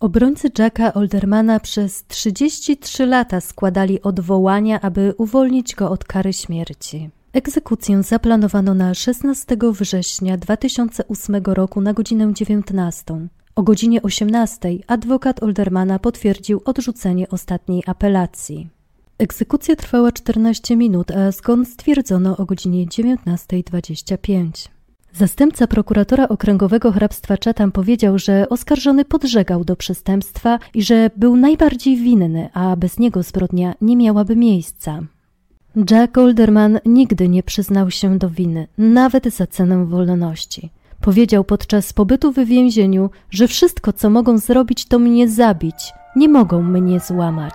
Obrońcy 0.00 0.50
Jacka 0.58 0.94
Oldermana 0.94 1.60
przez 1.60 2.06
33 2.06 3.06
lata 3.06 3.40
składali 3.40 4.02
odwołania, 4.02 4.80
aby 4.80 5.14
uwolnić 5.18 5.74
go 5.74 5.90
od 5.90 6.04
kary 6.04 6.32
śmierci. 6.32 7.10
Egzekucję 7.32 8.02
zaplanowano 8.02 8.74
na 8.74 8.94
16 8.94 9.56
września 9.72 10.36
2008 10.36 11.36
roku 11.44 11.80
na 11.80 11.92
godzinę 11.92 12.34
19. 12.34 13.04
O 13.54 13.62
godzinie 13.62 14.02
18 14.02 14.68
adwokat 14.86 15.42
Oldermana 15.42 15.98
potwierdził 15.98 16.62
odrzucenie 16.64 17.28
ostatniej 17.28 17.82
apelacji. 17.86 18.68
Egzekucja 19.18 19.76
trwała 19.76 20.12
14 20.12 20.76
minut, 20.76 21.10
a 21.10 21.32
zgon 21.32 21.66
stwierdzono 21.66 22.36
o 22.36 22.44
godzinie 22.44 22.86
19.25. 22.86 24.68
Zastępca 25.12 25.66
prokuratora 25.66 26.28
okręgowego 26.28 26.92
hrabstwa 26.92 27.34
Chatham 27.44 27.72
powiedział, 27.72 28.18
że 28.18 28.48
oskarżony 28.48 29.04
podżegał 29.04 29.64
do 29.64 29.76
przestępstwa 29.76 30.58
i 30.74 30.82
że 30.82 31.10
był 31.16 31.36
najbardziej 31.36 31.96
winny, 31.96 32.48
a 32.54 32.76
bez 32.76 32.98
niego 32.98 33.22
zbrodnia 33.22 33.74
nie 33.80 33.96
miałaby 33.96 34.36
miejsca. 34.36 35.02
Jack 35.76 36.18
Olderman 36.18 36.80
nigdy 36.84 37.28
nie 37.28 37.42
przyznał 37.42 37.90
się 37.90 38.18
do 38.18 38.30
winy, 38.30 38.66
nawet 38.78 39.34
za 39.34 39.46
cenę 39.46 39.86
wolności. 39.86 40.70
Powiedział 41.00 41.44
podczas 41.44 41.92
pobytu 41.92 42.32
w 42.32 42.38
więzieniu, 42.38 43.10
że 43.30 43.48
wszystko, 43.48 43.92
co 43.92 44.10
mogą 44.10 44.38
zrobić, 44.38 44.84
to 44.86 44.98
mnie 44.98 45.28
zabić, 45.28 45.92
nie 46.16 46.28
mogą 46.28 46.62
mnie 46.62 47.00
złamać. 47.00 47.54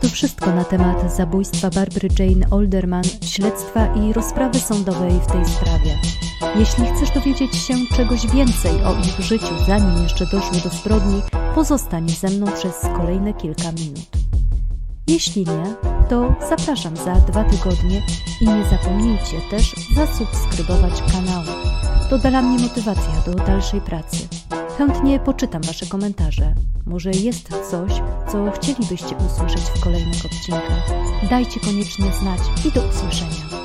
To 0.00 0.08
wszystko 0.08 0.54
na 0.54 0.64
temat 0.64 1.16
zabójstwa 1.16 1.70
Barbary 1.70 2.08
Jane 2.18 2.50
Olderman, 2.50 3.04
śledztwa 3.22 3.94
i 3.94 4.12
rozprawy 4.12 4.58
sądowej 4.58 5.12
w 5.12 5.32
tej 5.32 5.44
sprawie. 5.44 5.98
Jeśli 6.58 6.84
chcesz 6.86 7.10
dowiedzieć 7.14 7.56
się 7.56 7.74
czegoś 7.96 8.26
więcej 8.26 8.72
o 8.84 9.00
ich 9.00 9.20
życiu, 9.26 9.54
zanim 9.66 10.02
jeszcze 10.02 10.26
doszło 10.26 10.58
do 10.64 10.68
zbrodni, 10.68 11.22
pozostań 11.54 12.08
ze 12.08 12.28
mną 12.28 12.46
przez 12.52 12.80
kolejne 12.96 13.34
kilka 13.34 13.72
minut. 13.72 14.08
Jeśli 15.06 15.44
nie, 15.44 15.74
to 16.08 16.34
zapraszam 16.48 16.96
za 16.96 17.14
dwa 17.14 17.44
tygodnie 17.44 18.02
i 18.40 18.48
nie 18.48 18.64
zapomnijcie 18.70 19.40
też 19.50 19.74
zasubskrybować 19.94 21.02
kanału. 21.12 21.58
To 22.10 22.18
dla 22.18 22.42
mnie 22.42 22.58
motywacja 22.58 23.22
do 23.26 23.34
dalszej 23.34 23.80
pracy. 23.80 24.28
Chętnie 24.78 25.20
poczytam 25.20 25.62
Wasze 25.62 25.86
komentarze. 25.86 26.54
Może 26.86 27.10
jest 27.10 27.48
coś, 27.70 27.92
co 28.32 28.50
chcielibyście 28.50 29.16
usłyszeć 29.26 29.62
w 29.62 29.84
kolejnych 29.84 30.24
odcinkach. 30.24 30.90
Dajcie 31.30 31.60
koniecznie 31.60 32.12
znać 32.12 32.40
i 32.64 32.72
do 32.72 32.80
usłyszenia. 32.80 33.63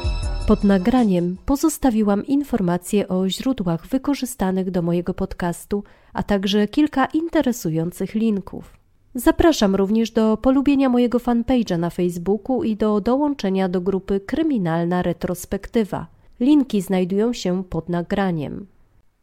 Pod 0.50 0.64
nagraniem 0.64 1.38
pozostawiłam 1.46 2.26
informacje 2.26 3.08
o 3.08 3.30
źródłach 3.30 3.88
wykorzystanych 3.88 4.72
do 4.72 4.82
mojego 4.82 5.14
podcastu, 5.14 5.84
a 6.14 6.24
także 6.24 6.68
kilka 6.68 7.06
interesujących 7.06 8.16
linków. 8.16 8.78
Zapraszam 9.16 9.76
również 9.76 10.12
do 10.12 10.38
polubienia 10.38 10.90
mojego 10.90 11.18
fanpage'a 11.18 11.80
na 11.80 11.90
Facebooku 11.90 12.64
i 12.64 12.76
do 12.76 13.02
dołączenia 13.02 13.70
do 13.70 13.82
grupy 13.82 14.20
Kryminalna 14.20 15.02
Retrospektywa. 15.02 16.08
Linki 16.40 16.82
znajdują 16.82 17.34
się 17.34 17.64
pod 17.64 17.90
nagraniem. 17.90 18.68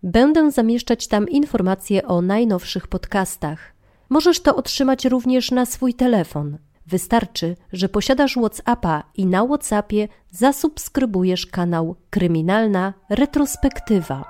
Będę 0.03 0.51
zamieszczać 0.51 1.09
tam 1.09 1.29
informacje 1.29 2.07
o 2.07 2.23
najnowszych 2.23 2.87
podcastach. 2.87 3.73
Możesz 4.09 4.41
to 4.41 4.57
otrzymać 4.57 5.05
również 5.05 5.51
na 5.51 5.67
swój 5.67 5.95
telefon. 5.95 6.59
Wystarczy, 6.87 7.57
że 7.73 7.89
posiadasz 7.89 8.35
WhatsAppa 8.35 9.03
i 9.15 9.27
na 9.27 9.47
WhatsAppie 9.47 10.09
zasubskrybujesz 10.31 11.47
kanał 11.47 11.97
Kryminalna 12.11 12.95
Retrospektywa. 13.11 14.25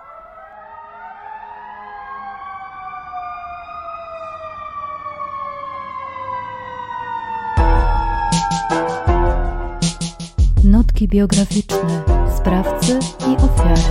Notki 10.64 11.08
biograficzne 11.08 12.02
sprawcy 12.36 12.98
i 13.28 13.36
ofiary. 13.36 13.82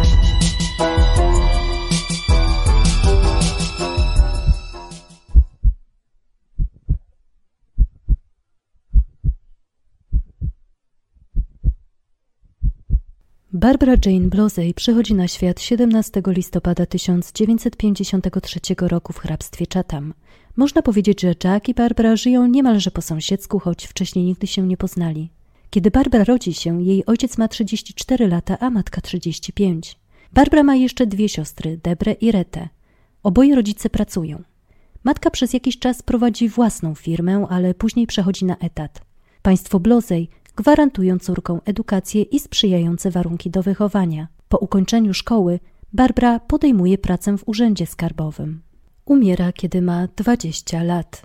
Barbara 13.58 13.96
Jane 14.06 14.28
Blozey 14.28 14.74
przychodzi 14.74 15.14
na 15.14 15.28
świat 15.28 15.62
17 15.62 16.22
listopada 16.28 16.86
1953 16.86 18.60
roku 18.80 19.14
w 19.14 19.18
hrabstwie 19.18 19.66
Chatham. 19.74 20.14
Można 20.56 20.82
powiedzieć, 20.82 21.22
że 21.22 21.34
Jack 21.44 21.70
i 21.70 21.74
Barbara 21.74 22.16
żyją 22.16 22.48
niemalże 22.48 22.92
po 22.92 23.02
sąsiedzku, 23.02 23.60
choć 23.60 23.86
wcześniej 23.86 24.26
nigdy 24.26 24.48
się 24.48 24.68
nie 24.68 24.78
poznali. 24.78 25.30
Kiedy 25.70 25.92
Barbara 25.92 26.24
rodzi 26.24 26.54
się, 26.54 26.84
jej 26.84 27.06
ojciec 27.06 27.38
ma 27.38 27.48
34 27.48 28.28
lata, 28.28 28.60
a 28.60 28.70
matka 28.70 29.02
35. 29.02 29.96
Barbara 30.34 30.64
ma 30.64 30.76
jeszcze 30.76 31.08
dwie 31.08 31.30
siostry, 31.30 31.80
Debre 31.84 32.12
i 32.12 32.32
Retę. 32.32 32.70
Oboje 33.24 33.56
rodzice 33.56 33.90
pracują. 33.90 34.44
Matka 35.04 35.30
przez 35.30 35.54
jakiś 35.54 35.80
czas 35.80 36.02
prowadzi 36.02 36.50
własną 36.50 36.96
firmę, 36.96 37.48
ale 37.50 37.74
później 37.74 38.08
przechodzi 38.08 38.46
na 38.46 38.58
etat. 38.58 39.02
Państwo 39.42 39.80
Blozej 39.80 40.30
gwarantują 40.56 41.20
córkom 41.20 41.62
edukację 41.66 42.22
i 42.22 42.40
sprzyjające 42.40 43.12
warunki 43.12 43.50
do 43.50 43.64
wychowania. 43.64 44.28
Po 44.50 44.58
ukończeniu 44.58 45.14
szkoły 45.14 45.60
Barbara 45.94 46.40
podejmuje 46.40 46.98
pracę 46.98 47.38
w 47.38 47.48
urzędzie 47.48 47.86
skarbowym. 47.86 48.62
Umiera, 49.06 49.54
kiedy 49.54 49.82
ma 49.82 50.08
20 50.16 50.84
lat. 50.84 51.22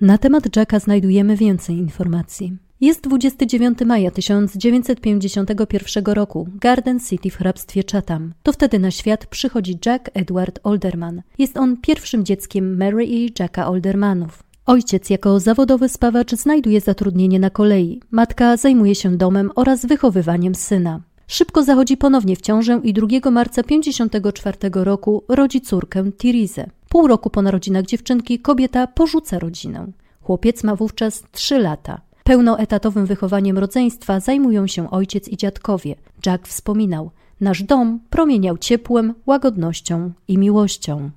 Na 0.00 0.18
temat 0.18 0.56
Jacka 0.56 0.78
znajdujemy 0.78 1.36
więcej 1.36 1.76
informacji. 1.76 2.56
Jest 2.80 3.00
29 3.00 3.78
maja 3.86 4.10
1951 4.10 6.04
roku, 6.04 6.48
Garden 6.54 7.00
City 7.00 7.30
w 7.30 7.36
hrabstwie 7.36 7.82
Chatham. 7.92 8.34
To 8.42 8.52
wtedy 8.52 8.78
na 8.78 8.90
świat 8.90 9.26
przychodzi 9.26 9.78
Jack 9.86 10.10
Edward 10.14 10.60
Olderman. 10.62 11.22
Jest 11.38 11.56
on 11.56 11.76
pierwszym 11.76 12.24
dzieckiem 12.24 12.76
Mary 12.78 13.04
i 13.04 13.32
Jacka 13.38 13.66
Oldermanów. 13.66 14.43
Ojciec 14.66 15.10
jako 15.10 15.40
zawodowy 15.40 15.88
spawacz 15.88 16.34
znajduje 16.34 16.80
zatrudnienie 16.80 17.40
na 17.40 17.50
kolei. 17.50 18.00
Matka 18.10 18.56
zajmuje 18.56 18.94
się 18.94 19.16
domem 19.16 19.50
oraz 19.54 19.86
wychowywaniem 19.86 20.54
syna. 20.54 21.00
Szybko 21.26 21.62
zachodzi 21.62 21.96
ponownie 21.96 22.36
w 22.36 22.40
ciążę 22.40 22.80
i 22.82 22.92
2 22.92 23.30
marca 23.30 23.62
1954 23.62 24.84
roku 24.84 25.24
rodzi 25.28 25.60
córkę 25.60 26.12
Tirizę. 26.12 26.66
Pół 26.88 27.06
roku 27.06 27.30
po 27.30 27.42
narodzinach 27.42 27.84
dziewczynki 27.84 28.38
kobieta 28.38 28.86
porzuca 28.86 29.38
rodzinę. 29.38 29.86
Chłopiec 30.22 30.64
ma 30.64 30.76
wówczas 30.76 31.22
3 31.32 31.58
lata. 31.58 32.00
Pełnoetatowym 32.24 33.06
wychowaniem 33.06 33.58
rodzeństwa 33.58 34.20
zajmują 34.20 34.66
się 34.66 34.90
ojciec 34.90 35.28
i 35.28 35.36
dziadkowie. 35.36 35.94
Jack 36.26 36.48
wspominał: 36.48 37.10
Nasz 37.40 37.62
dom 37.62 38.00
promieniał 38.10 38.58
ciepłem, 38.58 39.14
łagodnością 39.26 40.12
i 40.28 40.38
miłością. 40.38 41.10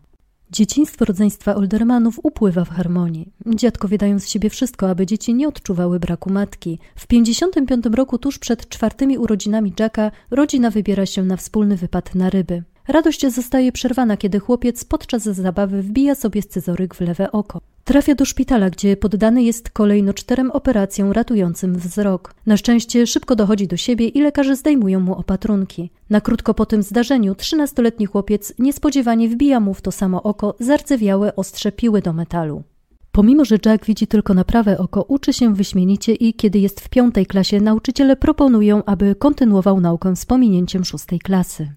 Dzieciństwo 0.52 1.06
rodzeństwa 1.06 1.56
Oldermanów 1.56 2.20
upływa 2.24 2.66
w 2.66 2.70
harmonii. 2.70 3.32
Dziadkowie 3.46 3.98
dają 3.98 4.20
z 4.20 4.28
siebie 4.28 4.50
wszystko, 4.50 4.90
aby 4.90 5.06
dzieci 5.06 5.34
nie 5.34 5.48
odczuwały 5.48 6.00
braku 6.00 6.30
matki. 6.30 6.80
W 6.96 7.08
55 7.08 7.86
roku, 7.94 8.18
tuż 8.18 8.40
przed 8.40 8.70
czwartymi 8.70 9.18
urodzinami 9.18 9.74
Jacka, 9.80 10.12
rodzina 10.32 10.72
wybiera 10.72 11.06
się 11.06 11.24
na 11.24 11.38
wspólny 11.38 11.78
wypad 11.78 12.16
na 12.16 12.30
ryby. 12.30 12.64
Radość 12.88 13.28
zostaje 13.28 13.72
przerwana, 13.72 14.18
kiedy 14.18 14.40
chłopiec 14.40 14.86
podczas 14.86 15.24
zabawy 15.24 15.82
wbija 15.82 16.16
sobie 16.16 16.42
scyzoryk 16.42 16.96
w 16.96 17.02
lewe 17.02 17.32
oko. 17.32 17.62
Trafia 17.84 18.16
do 18.16 18.26
szpitala, 18.26 18.70
gdzie 18.70 18.98
poddany 18.98 19.44
jest 19.44 19.70
kolejno 19.70 20.14
czterem 20.14 20.52
operacjom 20.52 21.12
ratującym 21.12 21.76
wzrok. 21.76 22.34
Na 22.46 22.58
szczęście 22.58 23.08
szybko 23.08 23.36
dochodzi 23.36 23.68
do 23.68 23.78
siebie 23.78 24.08
i 24.08 24.22
lekarze 24.22 24.56
zdejmują 24.56 25.00
mu 25.00 25.16
opatrunki. 25.16 25.90
Na 26.10 26.22
krótko 26.22 26.54
po 26.54 26.66
tym 26.66 26.84
zdarzeniu 26.84 27.36
trzynastoletni 27.36 28.06
chłopiec 28.06 28.54
niespodziewanie 28.60 29.30
wbija 29.30 29.60
mu 29.60 29.74
w 29.74 29.82
to 29.82 29.92
samo 29.92 30.24
oko 30.24 30.56
zardzewiałe 30.60 31.36
ostrze 31.36 31.72
piły 31.72 32.02
do 32.02 32.14
metalu. 32.14 32.64
Pomimo, 33.12 33.46
że 33.46 33.58
Jack 33.66 33.86
widzi 33.86 34.08
tylko 34.08 34.34
na 34.34 34.44
prawe 34.44 34.78
oko, 34.78 35.04
uczy 35.04 35.34
się 35.34 35.54
wyśmienicie 35.54 36.14
i 36.14 36.34
kiedy 36.34 36.60
jest 36.60 36.82
w 36.82 36.90
piątej 36.90 37.26
klasie, 37.26 37.62
nauczyciele 37.62 38.16
proponują, 38.16 38.86
aby 38.86 39.16
kontynuował 39.16 39.82
naukę 39.82 40.16
z 40.16 40.26
pominięciem 40.26 40.86
szóstej 40.86 41.20
klasy. 41.20 41.72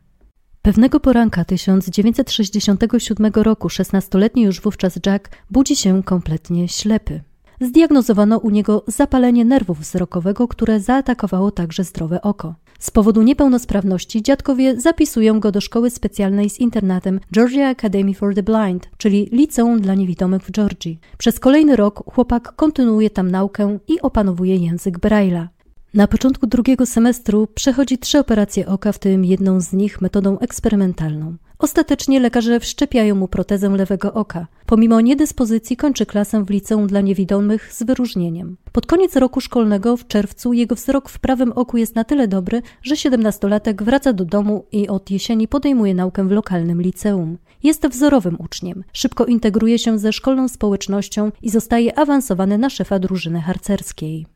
Pewnego 0.62 1.00
poranka 1.00 1.44
1967 1.44 3.32
roku 3.34 3.68
szesnastoletni 3.68 4.42
już 4.42 4.60
wówczas 4.60 4.98
Jack 5.06 5.30
budzi 5.50 5.76
się 5.76 6.02
kompletnie 6.02 6.68
ślepy. 6.68 7.20
Zdiagnozowano 7.60 8.38
u 8.38 8.50
niego 8.50 8.84
zapalenie 8.86 9.44
nerwów 9.44 9.78
wzrokowego, 9.78 10.48
które 10.48 10.80
zaatakowało 10.80 11.50
także 11.50 11.84
zdrowe 11.84 12.22
oko. 12.22 12.54
Z 12.78 12.90
powodu 12.90 13.22
niepełnosprawności 13.22 14.22
dziadkowie 14.22 14.80
zapisują 14.80 15.40
go 15.40 15.52
do 15.52 15.60
szkoły 15.60 15.90
specjalnej 15.90 16.50
z 16.50 16.58
internatem 16.58 17.20
Georgia 17.32 17.68
Academy 17.68 18.14
for 18.14 18.34
the 18.34 18.42
Blind, 18.42 18.88
czyli 18.96 19.28
liceum 19.32 19.80
dla 19.80 19.94
niewidomych 19.94 20.42
w 20.42 20.50
Georgii. 20.50 21.00
Przez 21.18 21.40
kolejny 21.40 21.76
rok 21.76 22.14
chłopak 22.14 22.52
kontynuuje 22.56 23.10
tam 23.10 23.30
naukę 23.30 23.78
i 23.88 24.00
opanowuje 24.00 24.56
język 24.56 24.98
Braille'a. 24.98 25.46
Na 25.94 26.06
początku 26.06 26.46
drugiego 26.46 26.86
semestru 26.86 27.46
przechodzi 27.54 27.98
trzy 27.98 28.18
operacje 28.18 28.66
oka, 28.66 28.92
w 28.92 28.98
tym 28.98 29.24
jedną 29.24 29.60
z 29.60 29.72
nich 29.72 30.00
metodą 30.00 30.38
eksperymentalną. 30.38 31.36
Ostatecznie 31.58 32.20
lekarze 32.20 32.60
wszczepiają 32.60 33.14
mu 33.14 33.28
protezę 33.28 33.68
lewego 33.68 34.14
oka. 34.14 34.46
Pomimo 34.66 35.00
niedyspozycji 35.00 35.76
kończy 35.76 36.06
klasę 36.06 36.44
w 36.44 36.50
liceum 36.50 36.86
dla 36.86 37.00
niewidomych 37.00 37.72
z 37.72 37.82
wyróżnieniem. 37.82 38.56
Pod 38.72 38.86
koniec 38.86 39.16
roku 39.16 39.40
szkolnego 39.40 39.96
w 39.96 40.06
czerwcu 40.06 40.52
jego 40.52 40.74
wzrok 40.74 41.08
w 41.08 41.18
prawym 41.18 41.52
oku 41.52 41.76
jest 41.76 41.94
na 41.94 42.04
tyle 42.04 42.28
dobry, 42.28 42.62
że 42.82 42.96
siedemnastolatek 42.96 43.82
wraca 43.82 44.12
do 44.12 44.24
domu 44.24 44.64
i 44.72 44.88
od 44.88 45.10
jesieni 45.10 45.48
podejmuje 45.48 45.94
naukę 45.94 46.28
w 46.28 46.30
lokalnym 46.30 46.82
liceum. 46.82 47.38
Jest 47.62 47.88
wzorowym 47.88 48.36
uczniem. 48.38 48.84
Szybko 48.92 49.24
integruje 49.26 49.78
się 49.78 49.98
ze 49.98 50.12
szkolną 50.12 50.48
społecznością 50.48 51.32
i 51.42 51.50
zostaje 51.50 51.98
awansowany 51.98 52.58
na 52.58 52.70
szefa 52.70 52.98
drużyny 52.98 53.40
harcerskiej. 53.40 54.26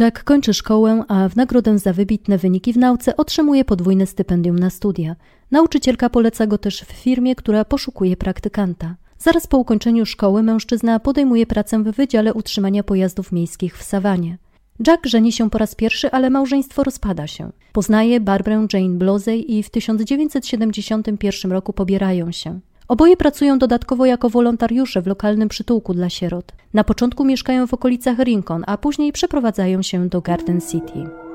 Jack 0.00 0.24
kończy 0.24 0.54
szkołę, 0.54 1.04
a 1.08 1.28
w 1.28 1.36
nagrodę 1.36 1.78
za 1.78 1.92
wybitne 1.92 2.38
wyniki 2.38 2.72
w 2.72 2.76
nauce 2.76 3.16
otrzymuje 3.16 3.64
podwójne 3.64 4.06
stypendium 4.06 4.58
na 4.58 4.70
studia. 4.70 5.16
Nauczycielka 5.50 6.10
poleca 6.10 6.46
go 6.46 6.58
też 6.58 6.80
w 6.80 6.92
firmie, 6.92 7.34
która 7.34 7.64
poszukuje 7.64 8.16
praktykanta. 8.16 8.96
Zaraz 9.18 9.46
po 9.46 9.58
ukończeniu 9.58 10.06
szkoły 10.06 10.42
mężczyzna 10.42 11.00
podejmuje 11.00 11.46
pracę 11.46 11.82
w 11.82 11.90
Wydziale 11.90 12.34
Utrzymania 12.34 12.82
Pojazdów 12.82 13.32
Miejskich 13.32 13.78
w 13.78 13.82
Sawanie. 13.82 14.38
Jack 14.86 15.06
żeni 15.06 15.32
się 15.32 15.50
po 15.50 15.58
raz 15.58 15.74
pierwszy, 15.74 16.10
ale 16.10 16.30
małżeństwo 16.30 16.84
rozpada 16.84 17.26
się. 17.26 17.50
Poznaje 17.72 18.20
Barbrę 18.20 18.66
Jane 18.72 18.98
Blozey 18.98 19.56
i 19.58 19.62
w 19.62 19.70
1971 19.70 21.52
roku 21.52 21.72
pobierają 21.72 22.32
się. 22.32 22.60
Oboje 22.88 23.16
pracują 23.16 23.58
dodatkowo 23.58 24.06
jako 24.06 24.30
wolontariusze 24.30 25.02
w 25.02 25.06
lokalnym 25.06 25.48
przytułku 25.48 25.94
dla 25.94 26.10
sierot. 26.10 26.52
Na 26.74 26.84
początku 26.84 27.24
mieszkają 27.24 27.66
w 27.66 27.74
okolicach 27.74 28.18
Rincon, 28.18 28.64
a 28.66 28.78
później 28.78 29.12
przeprowadzają 29.12 29.82
się 29.82 30.08
do 30.08 30.20
Garden 30.20 30.60
City. 30.60 31.25